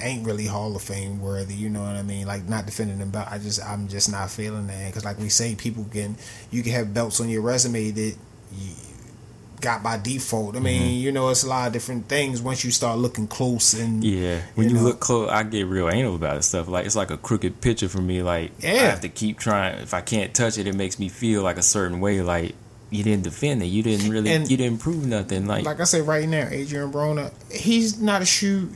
ain't 0.05 0.27
really 0.27 0.47
Hall 0.47 0.75
of 0.77 0.83
Fame 0.83 1.21
worthy. 1.21 1.55
You 1.55 1.71
know 1.71 1.83
what 1.83 1.97
I 1.97 2.03
mean? 2.03 2.27
Like 2.27 2.49
not 2.49 2.67
defending 2.67 2.99
them 2.99 3.11
belt. 3.11 3.29
I 3.31 3.39
just 3.39 3.63
I'm 3.63 3.89
just 3.89 4.11
not 4.11 4.31
feeling 4.31 4.67
that 4.69 4.87
because 4.87 5.05
like 5.05 5.19
we 5.19 5.29
say, 5.29 5.55
people 5.55 5.87
can 5.91 6.17
you 6.51 6.63
can 6.63 6.73
have 6.73 6.95
belts 6.95 7.21
on 7.21 7.29
your 7.29 7.43
resume 7.43 7.91
that 7.91 8.17
you, 8.57 8.71
got 9.65 9.83
by 9.83 9.97
default. 9.97 10.57
I 10.57 10.61
mean, 10.61 10.83
mm-hmm. 10.83 10.93
you 10.93 11.11
know, 11.11 11.31
it's 11.31 11.43
a 11.43 11.49
lot 11.49 11.67
of 11.67 11.73
different 11.73 12.07
things 12.07 12.43
once 12.43 12.65
you 12.65 12.71
start 12.71 12.99
looking 12.99 13.27
close 13.27 13.73
and 13.73 14.05
Yeah, 14.05 14.43
when 14.55 14.69
You 14.69 14.77
you, 14.77 14.83
look 14.83 15.01
close, 15.01 15.31
I 15.31 15.43
get 15.43 15.67
real 15.67 15.89
anal 15.89 16.15
about 16.15 16.37
it 16.37 16.43
stuff. 16.43 16.69
Like 16.69 16.87
it's 16.87 16.95
like 16.95 17.11
a 17.11 17.17
crooked 17.17 17.61
picture 17.61 17.89
for 17.89 18.01
me. 18.01 18.23
Like 18.23 18.53
yeah. 18.61 18.71
I 18.71 18.75
have 18.75 19.01
to 19.01 19.09
keep 19.09 19.39
trying. 19.39 19.81
If 19.81 19.95
I 19.95 20.03
can't 20.03 20.35
touch 20.35 20.59
it, 20.59 20.67
it 20.67 20.75
makes 20.75 20.99
me 20.99 21.09
feel 21.09 21.43
like 21.43 21.57
a 21.57 21.63
certain 21.63 22.01
way. 22.01 22.21
Like 22.21 22.55
you 22.91 23.03
didn't 23.03 23.25
defend 23.25 23.63
it. 23.63 23.67
You 23.67 23.83
didn't 23.83 24.11
really. 24.11 24.31
And- 24.31 24.51
you 24.51 24.57
didn't 24.57 24.81
prove 24.81 25.05
nothing. 25.07 25.47
Like, 25.47 25.65
like 25.65 25.81
I 25.81 25.85
say 25.85 26.03
right 26.03 26.29
now, 26.29 26.47
Adrian 26.51 26.93
Broner, 26.93 27.33
he's 27.51 27.99
not 27.99 28.23
a 28.23 28.27
shoe 28.27 28.71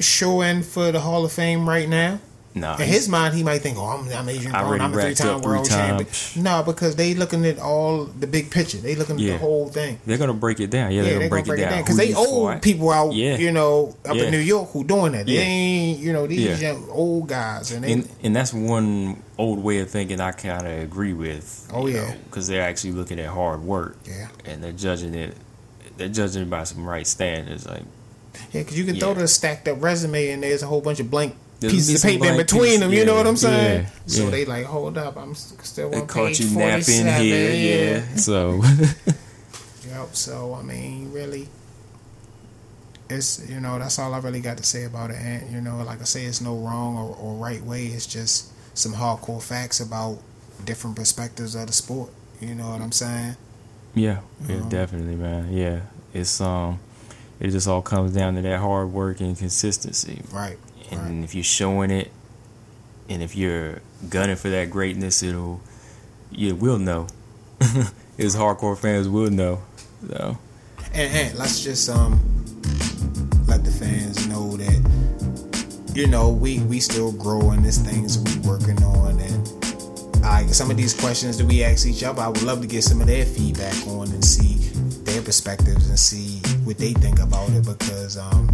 show 0.00 0.40
in 0.42 0.62
for 0.62 0.90
the 0.92 1.00
Hall 1.00 1.24
of 1.24 1.32
Fame 1.32 1.68
right 1.68 1.88
now. 1.88 2.18
nah, 2.54 2.76
In 2.78 2.88
his 2.88 3.08
mind, 3.08 3.34
he 3.34 3.44
might 3.44 3.60
think, 3.62 3.78
"Oh, 3.78 3.84
I'm, 3.84 4.08
I'm 4.12 4.28
Adrian 4.28 4.52
Broner. 4.52 4.80
I'm 4.80 4.92
a 4.92 5.00
three-time 5.02 5.40
three 5.40 5.46
world 5.52 5.68
champion." 5.68 6.08
No, 6.42 6.64
because 6.64 6.96
they 6.96 7.14
looking 7.14 7.46
at 7.46 7.60
all 7.60 8.06
the 8.06 8.26
big 8.26 8.50
picture. 8.50 8.78
They 8.78 8.96
looking 8.96 9.14
at 9.16 9.20
Yeah. 9.20 9.32
the 9.34 9.38
whole 9.38 9.68
thing. 9.68 10.00
they're 10.04 10.18
gonna 10.18 10.34
break 10.34 10.58
it 10.58 10.68
down. 10.70 10.90
Yeah, 10.90 10.96
Yeah, 10.96 11.02
they're 11.02 11.10
they're 11.20 11.28
gonna 11.28 11.44
break, 11.44 11.58
it 11.60 11.62
down 11.70 11.82
because 11.82 11.96
they 11.96 12.12
old 12.12 12.50
fought. 12.54 12.62
people 12.62 12.90
out, 12.90 13.12
Yeah. 13.12 13.36
you 13.38 13.52
know, 13.52 13.94
up 14.04 14.16
in 14.16 14.30
New 14.32 14.38
York 14.38 14.70
who 14.72 14.82
doing 14.82 15.12
that. 15.12 15.26
They 15.26 15.36
ain't, 15.38 16.00
you 16.00 16.12
know, 16.12 16.26
these 16.26 16.60
young, 16.60 16.88
old 16.90 17.28
guys, 17.28 17.70
and 17.70 17.84
they, 17.84 17.92
and 17.92 18.08
and 18.24 18.34
that's 18.34 18.52
one 18.52 19.22
old 19.38 19.62
way 19.62 19.78
of 19.78 19.88
thinking 19.90 20.20
I 20.20 20.32
kind 20.32 20.66
of 20.66 20.72
agree 20.82 21.12
with. 21.12 21.68
Oh, 21.72 21.86
yeah. 21.86 22.14
because 22.24 22.48
they're 22.48 22.62
actually 22.62 22.92
looking 22.92 23.20
at 23.20 23.28
hard 23.28 23.62
work. 23.62 23.96
Yeah. 24.04 24.26
and 24.44 24.62
they're 24.64 24.72
judging 24.72 25.14
it. 25.14 25.36
They're 25.96 26.08
judging 26.08 26.42
it 26.42 26.50
by 26.50 26.64
some 26.64 26.84
right 26.84 27.06
standards. 27.06 27.64
Like 27.66 27.82
yeah, 28.52 28.62
because 28.62 28.78
you 28.78 28.84
can 28.84 28.96
throw 28.96 29.14
the 29.14 29.26
stacked 29.28 29.68
up 29.68 29.82
resume 29.82 30.30
and 30.30 30.42
there's 30.42 30.62
a 30.62 30.66
whole 30.66 30.80
bunch 30.80 31.00
of 31.00 31.10
blank 31.10 31.34
There'll 31.60 31.74
pieces 31.74 32.02
of 32.02 32.08
paper 32.10 32.26
in 32.26 32.36
between 32.36 32.62
pieces, 32.62 32.80
them. 32.80 32.92
You 32.92 33.04
know 33.04 33.14
what 33.16 33.26
I'm 33.26 33.36
saying? 33.36 33.82
yeah, 33.84 33.90
So 34.06 34.24
yeah. 34.24 34.30
they 34.30 34.44
like, 34.44 34.64
hold 34.66 34.96
up, 34.98 35.16
I'm 35.16 35.34
still 35.34 35.90
they 35.90 36.00
on 36.00 36.06
caught 36.06 36.28
page 36.28 36.40
you 36.40 36.56
napping 36.58 37.06
here, 37.22 37.54
yeah. 38.02 38.16
So 38.16 38.62
Yep. 39.88 40.14
So 40.14 40.54
I 40.54 40.62
mean, 40.62 41.12
really, 41.12 41.48
it's 43.08 43.48
you 43.48 43.60
know 43.60 43.78
that's 43.78 43.98
all 43.98 44.14
I 44.14 44.18
really 44.18 44.40
got 44.40 44.56
to 44.58 44.62
say 44.62 44.84
about 44.84 45.10
it. 45.10 45.16
And 45.16 45.52
you 45.52 45.60
know, 45.60 45.78
like 45.82 46.00
I 46.00 46.04
say, 46.04 46.24
it's 46.24 46.40
no 46.40 46.56
wrong 46.56 46.96
or, 46.96 47.16
or 47.16 47.34
right 47.34 47.62
way. 47.62 47.86
It's 47.86 48.06
just 48.06 48.52
some 48.78 48.92
hardcore 48.94 49.42
facts 49.42 49.80
about 49.80 50.18
different 50.64 50.96
perspectives 50.96 51.54
of 51.54 51.66
the 51.66 51.72
sport. 51.72 52.10
You 52.40 52.54
know 52.54 52.70
what 52.70 52.80
I'm 52.80 52.92
saying? 52.92 53.36
yeah, 53.94 54.20
yeah, 54.48 54.56
Um, 54.56 54.68
definitely, 54.68 55.16
man. 55.16 55.52
Yeah, 55.52 55.80
it's 56.14 56.40
um, 56.40 56.78
it 57.40 57.50
just 57.50 57.66
all 57.66 57.82
comes 57.82 58.12
down 58.12 58.34
to 58.34 58.42
that 58.42 58.60
hard 58.60 58.92
work 58.92 59.20
and 59.20 59.36
consistency. 59.36 60.22
Right. 60.30 60.58
And 60.90 61.00
right. 61.00 61.24
if 61.24 61.34
you're 61.34 61.42
showing 61.42 61.90
it, 61.90 62.12
and 63.08 63.22
if 63.22 63.34
you're 63.34 63.80
gunning 64.08 64.36
for 64.36 64.50
that 64.50 64.70
greatness, 64.70 65.22
it'll, 65.22 65.60
you 66.30 66.54
will 66.54 66.78
know. 66.78 67.08
As 68.18 68.36
hardcore 68.36 68.78
fans 68.78 69.08
will 69.08 69.30
know. 69.30 69.62
So 70.06 70.38
And, 70.92 71.14
and 71.14 71.38
let's 71.38 71.62
just 71.62 71.88
um 71.88 72.20
let 73.46 73.64
the 73.64 73.70
fans 73.70 74.26
know 74.28 74.56
that 74.56 75.92
you 75.94 76.06
know 76.06 76.30
we 76.30 76.60
we 76.60 76.80
still 76.80 77.12
growing. 77.12 77.62
This 77.62 77.78
things 77.78 78.18
we 78.18 78.48
working 78.48 78.82
on, 78.82 79.18
and 79.20 80.22
like 80.22 80.48
some 80.48 80.70
of 80.70 80.76
these 80.76 80.92
questions 80.92 81.38
that 81.38 81.46
we 81.46 81.64
ask 81.64 81.86
each 81.86 82.02
other, 82.04 82.20
I 82.20 82.28
would 82.28 82.42
love 82.42 82.60
to 82.60 82.66
get 82.66 82.84
some 82.84 83.00
of 83.00 83.06
their 83.06 83.24
feedback 83.24 83.86
on 83.86 84.08
and 84.08 84.24
see 84.24 84.69
their 85.12 85.22
perspectives 85.22 85.88
and 85.88 85.98
see 85.98 86.38
what 86.64 86.78
they 86.78 86.92
think 86.94 87.18
about 87.20 87.48
it 87.50 87.64
because 87.64 88.16
um 88.16 88.48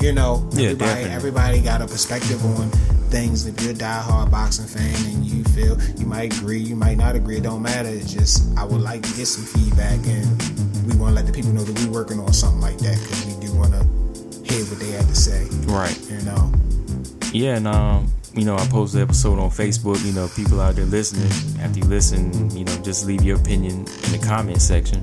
you 0.00 0.12
know 0.12 0.48
Yeah, 0.52 0.70
everybody 0.70 0.76
definitely. 0.76 1.10
everybody 1.16 1.60
got 1.60 1.80
a 1.82 1.86
perspective 1.86 2.44
on 2.58 2.70
things. 3.10 3.46
If 3.46 3.60
you're 3.62 3.72
a 3.72 3.74
diehard 3.74 4.30
boxing 4.30 4.66
fan 4.66 4.94
and 5.12 5.24
you 5.24 5.44
feel 5.44 5.76
you 5.98 6.06
might 6.06 6.34
agree, 6.38 6.58
you 6.58 6.74
might 6.76 6.96
not 6.96 7.14
agree, 7.14 7.36
it 7.36 7.42
don't 7.42 7.62
matter. 7.62 7.88
It's 7.88 8.12
just 8.12 8.56
I 8.58 8.64
would 8.64 8.80
like 8.80 9.02
to 9.02 9.12
get 9.16 9.26
some 9.26 9.44
feedback 9.44 10.00
and 10.06 10.26
we 10.86 10.96
want 10.96 11.10
to 11.10 11.16
let 11.22 11.26
the 11.26 11.32
people 11.32 11.50
know 11.52 11.62
that 11.64 11.78
we're 11.86 11.92
working 11.92 12.18
on 12.20 12.32
something 12.32 12.60
like 12.60 12.78
that 12.78 12.98
because 13.02 13.26
we 13.26 13.46
do 13.46 13.52
want 13.54 13.72
to 13.72 13.82
hear 14.52 14.64
what 14.64 14.78
they 14.80 14.90
have 14.92 15.06
to 15.08 15.14
say. 15.16 15.44
right. 15.66 15.98
You 16.10 16.22
know, 16.22 16.52
Yeah, 17.32 17.56
and 17.56 17.68
um, 17.68 18.12
you 18.34 18.44
know, 18.44 18.56
I 18.56 18.66
post 18.68 18.94
the 18.94 19.00
episode 19.02 19.38
on 19.38 19.50
Facebook. 19.50 20.04
You 20.04 20.12
know, 20.12 20.28
people 20.34 20.60
out 20.60 20.74
there 20.76 20.86
listening, 20.86 21.30
after 21.60 21.78
you 21.80 21.84
listen, 21.84 22.50
you 22.56 22.64
know, 22.64 22.76
just 22.82 23.06
leave 23.06 23.22
your 23.22 23.36
opinion 23.38 23.80
in 23.80 24.12
the 24.12 24.20
comment 24.24 24.60
section. 24.62 25.00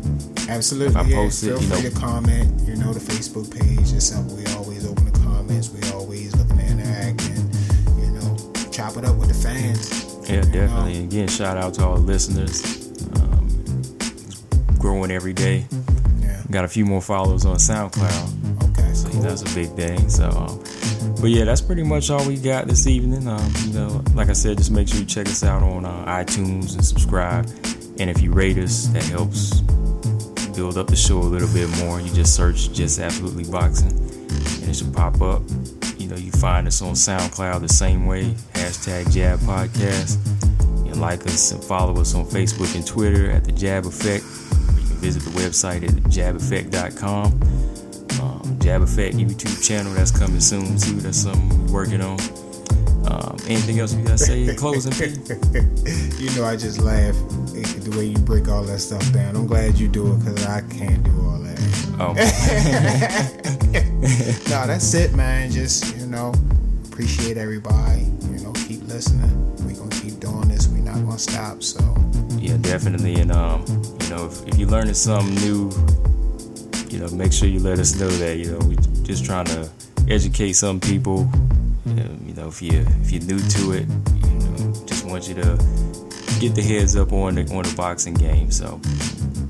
absolutely. 0.49 0.95
If 0.95 0.97
I 0.97 1.09
yeah, 1.09 1.15
post 1.15 1.43
it, 1.43 1.47
feel 1.47 1.61
you 1.61 1.67
free 1.67 1.83
know- 1.83 1.89
to 1.89 1.95
comment. 1.95 2.67
You 2.67 2.75
know, 2.77 2.93
the 2.93 2.99
Facebook 2.99 3.51
page 3.51 3.91
is 3.93 4.07
something 4.07 4.35
we 4.37 4.45
always 4.55 4.85
open 4.89 5.05
the 5.11 5.19
comments. 5.19 5.69
We 5.69 5.81
always 5.91 6.35
looking 6.35 6.57
to 6.57 6.65
interact 6.65 7.21
and 7.29 7.53
you 8.01 8.11
know 8.11 8.37
chop 8.71 8.97
it 8.97 9.05
up 9.05 9.15
with 9.17 9.27
the 9.29 9.35
fans. 9.35 10.05
Yeah, 10.29 10.41
definitely. 10.41 10.97
And 10.97 11.11
Again, 11.11 11.27
shout 11.27 11.57
out 11.57 11.73
to 11.75 11.85
all 11.85 11.95
the 11.95 12.01
listeners. 12.01 12.61
Um, 13.15 13.47
it's 13.99 14.77
growing 14.79 15.11
every 15.11 15.33
day. 15.33 15.65
Yeah. 16.21 16.41
Got 16.51 16.65
a 16.65 16.67
few 16.67 16.85
more 16.85 17.01
followers 17.01 17.45
on 17.45 17.55
SoundCloud, 17.57 18.69
Okay. 18.69 18.93
so 18.93 19.09
cool. 19.09 19.21
that's 19.21 19.41
a 19.41 19.55
big 19.55 19.69
thing. 19.75 20.07
So, 20.09 20.29
um, 20.29 20.63
but 21.21 21.29
yeah, 21.29 21.45
that's 21.45 21.61
pretty 21.61 21.83
much 21.83 22.09
all 22.09 22.25
we 22.27 22.37
got 22.37 22.67
this 22.67 22.87
evening. 22.87 23.27
Um, 23.27 23.53
you 23.65 23.73
know, 23.73 24.03
like 24.13 24.29
I 24.29 24.33
said, 24.33 24.57
just 24.57 24.71
make 24.71 24.87
sure 24.87 24.99
you 24.99 25.05
check 25.05 25.27
us 25.27 25.43
out 25.43 25.63
on 25.63 25.85
uh, 25.85 26.05
iTunes 26.05 26.75
and 26.75 26.85
subscribe. 26.85 27.45
And 27.99 28.09
if 28.09 28.21
you 28.21 28.31
rate 28.31 28.57
us, 28.57 28.87
that 28.87 29.03
helps 29.03 29.61
build 30.55 30.77
up 30.77 30.87
the 30.87 30.95
show 30.95 31.19
a 31.19 31.23
little 31.23 31.47
bit 31.53 31.69
more. 31.83 31.99
You 32.01 32.13
just 32.13 32.35
search 32.35 32.71
"Just 32.71 32.99
Absolutely 32.99 33.49
Boxing" 33.49 33.91
and 33.91 34.69
it 34.69 34.75
should 34.75 34.93
pop 34.93 35.21
up. 35.21 35.41
You 35.97 36.07
know, 36.07 36.15
you 36.15 36.31
find 36.31 36.67
us 36.67 36.81
on 36.81 36.93
SoundCloud 36.93 37.61
the 37.61 37.69
same 37.69 38.05
way. 38.05 38.25
Hashtag 38.53 39.11
Jab 39.13 39.39
Podcast. 39.39 40.17
And 40.85 40.99
like 40.99 41.25
us 41.27 41.51
and 41.51 41.63
follow 41.63 41.99
us 42.01 42.15
on 42.15 42.25
Facebook 42.25 42.73
and 42.75 42.85
Twitter 42.85 43.29
at 43.29 43.45
the 43.45 43.51
Jab 43.51 43.85
Effect. 43.85 44.23
Or 44.23 44.79
you 44.79 44.87
can 44.87 44.97
visit 44.97 45.23
the 45.23 45.31
website 45.31 45.83
at 45.83 45.91
jabeffect.com. 46.05 47.39
Jab 48.69 48.83
Effect 48.83 49.15
YouTube 49.15 49.67
channel 49.67 49.91
that's 49.93 50.11
coming 50.11 50.39
soon 50.39 50.77
too. 50.77 51.01
That's 51.01 51.17
something 51.17 51.65
we're 51.65 51.73
working 51.73 52.01
on. 52.01 52.19
Um, 53.09 53.35
anything 53.47 53.79
else 53.79 53.95
you 53.95 54.03
gotta 54.03 54.19
say 54.19 54.47
in 54.47 54.55
closing, 54.55 54.93
you 56.19 56.29
know, 56.35 56.45
I 56.45 56.55
just 56.55 56.79
laugh 56.79 57.15
at 57.15 57.81
the 57.81 57.91
way 57.97 58.05
you 58.05 58.19
break 58.19 58.47
all 58.47 58.61
that 58.65 58.77
stuff 58.77 59.11
down. 59.11 59.35
I'm 59.35 59.47
glad 59.47 59.79
you 59.79 59.87
do 59.87 60.13
it 60.13 60.19
because 60.19 60.45
I 60.45 60.61
can't 60.61 61.03
do 61.03 61.09
all 61.19 61.39
that. 61.39 61.59
Oh, 61.99 62.13
no, 64.51 64.67
that's 64.67 64.93
it, 64.93 65.15
man. 65.15 65.49
Just 65.49 65.97
you 65.97 66.05
know, 66.05 66.31
appreciate 66.85 67.37
everybody. 67.37 68.01
You 68.01 68.39
know, 68.43 68.51
keep 68.67 68.87
listening. 68.87 69.55
We 69.65 69.73
gonna 69.73 69.89
keep 69.89 70.19
doing 70.19 70.47
this. 70.47 70.67
We 70.67 70.81
not 70.81 71.03
gonna 71.03 71.17
stop. 71.17 71.63
So 71.63 71.79
yeah, 72.37 72.57
definitely. 72.57 73.15
And 73.15 73.31
um, 73.31 73.65
you 73.99 74.09
know, 74.09 74.27
if, 74.27 74.47
if 74.47 74.59
you're 74.59 74.69
learning 74.69 74.93
something 74.93 75.33
new, 75.37 75.71
you 76.91 76.99
know, 76.99 77.07
make 77.09 77.31
sure 77.31 77.47
you 77.47 77.59
let 77.59 77.79
us 77.79 77.99
know 77.99 78.07
that. 78.07 78.37
You 78.37 78.51
know, 78.51 78.59
we 78.67 78.75
just 79.03 79.25
trying 79.25 79.45
to 79.45 79.69
educate 80.07 80.53
some 80.53 80.79
people. 80.79 81.29
Um, 81.85 82.23
you 82.25 82.33
know, 82.33 82.47
if 82.47 82.61
you 82.61 82.85
if 83.01 83.11
you're 83.11 83.23
new 83.23 83.39
to 83.39 83.71
it, 83.71 83.87
you 84.23 84.29
know, 84.39 84.85
just 84.85 85.05
want 85.05 85.27
you 85.27 85.35
to 85.35 85.57
get 86.39 86.55
the 86.55 86.61
heads 86.61 86.95
up 86.95 87.13
on 87.13 87.35
the 87.35 87.41
on 87.55 87.63
the 87.63 87.73
boxing 87.75 88.13
game. 88.13 88.51
So, 88.51 88.79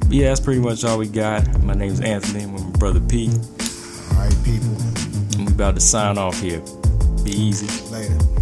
yeah, 0.09 0.29
that's 0.29 0.39
pretty 0.39 0.61
much 0.61 0.83
all 0.83 0.97
we 0.97 1.07
got. 1.07 1.61
My 1.63 1.73
name's 1.73 2.01
Anthony. 2.01 2.43
I'm 2.43 2.53
with 2.53 2.63
my 2.63 2.71
brother 2.71 2.99
Pete. 2.99 3.31
all 3.31 4.17
right, 4.17 4.35
people. 4.43 4.75
And 5.37 5.47
we 5.47 5.53
about 5.53 5.75
to 5.75 5.81
sign 5.81 6.17
off 6.17 6.39
here. 6.39 6.61
Be 7.23 7.31
easy. 7.31 7.67
Later. 7.91 8.38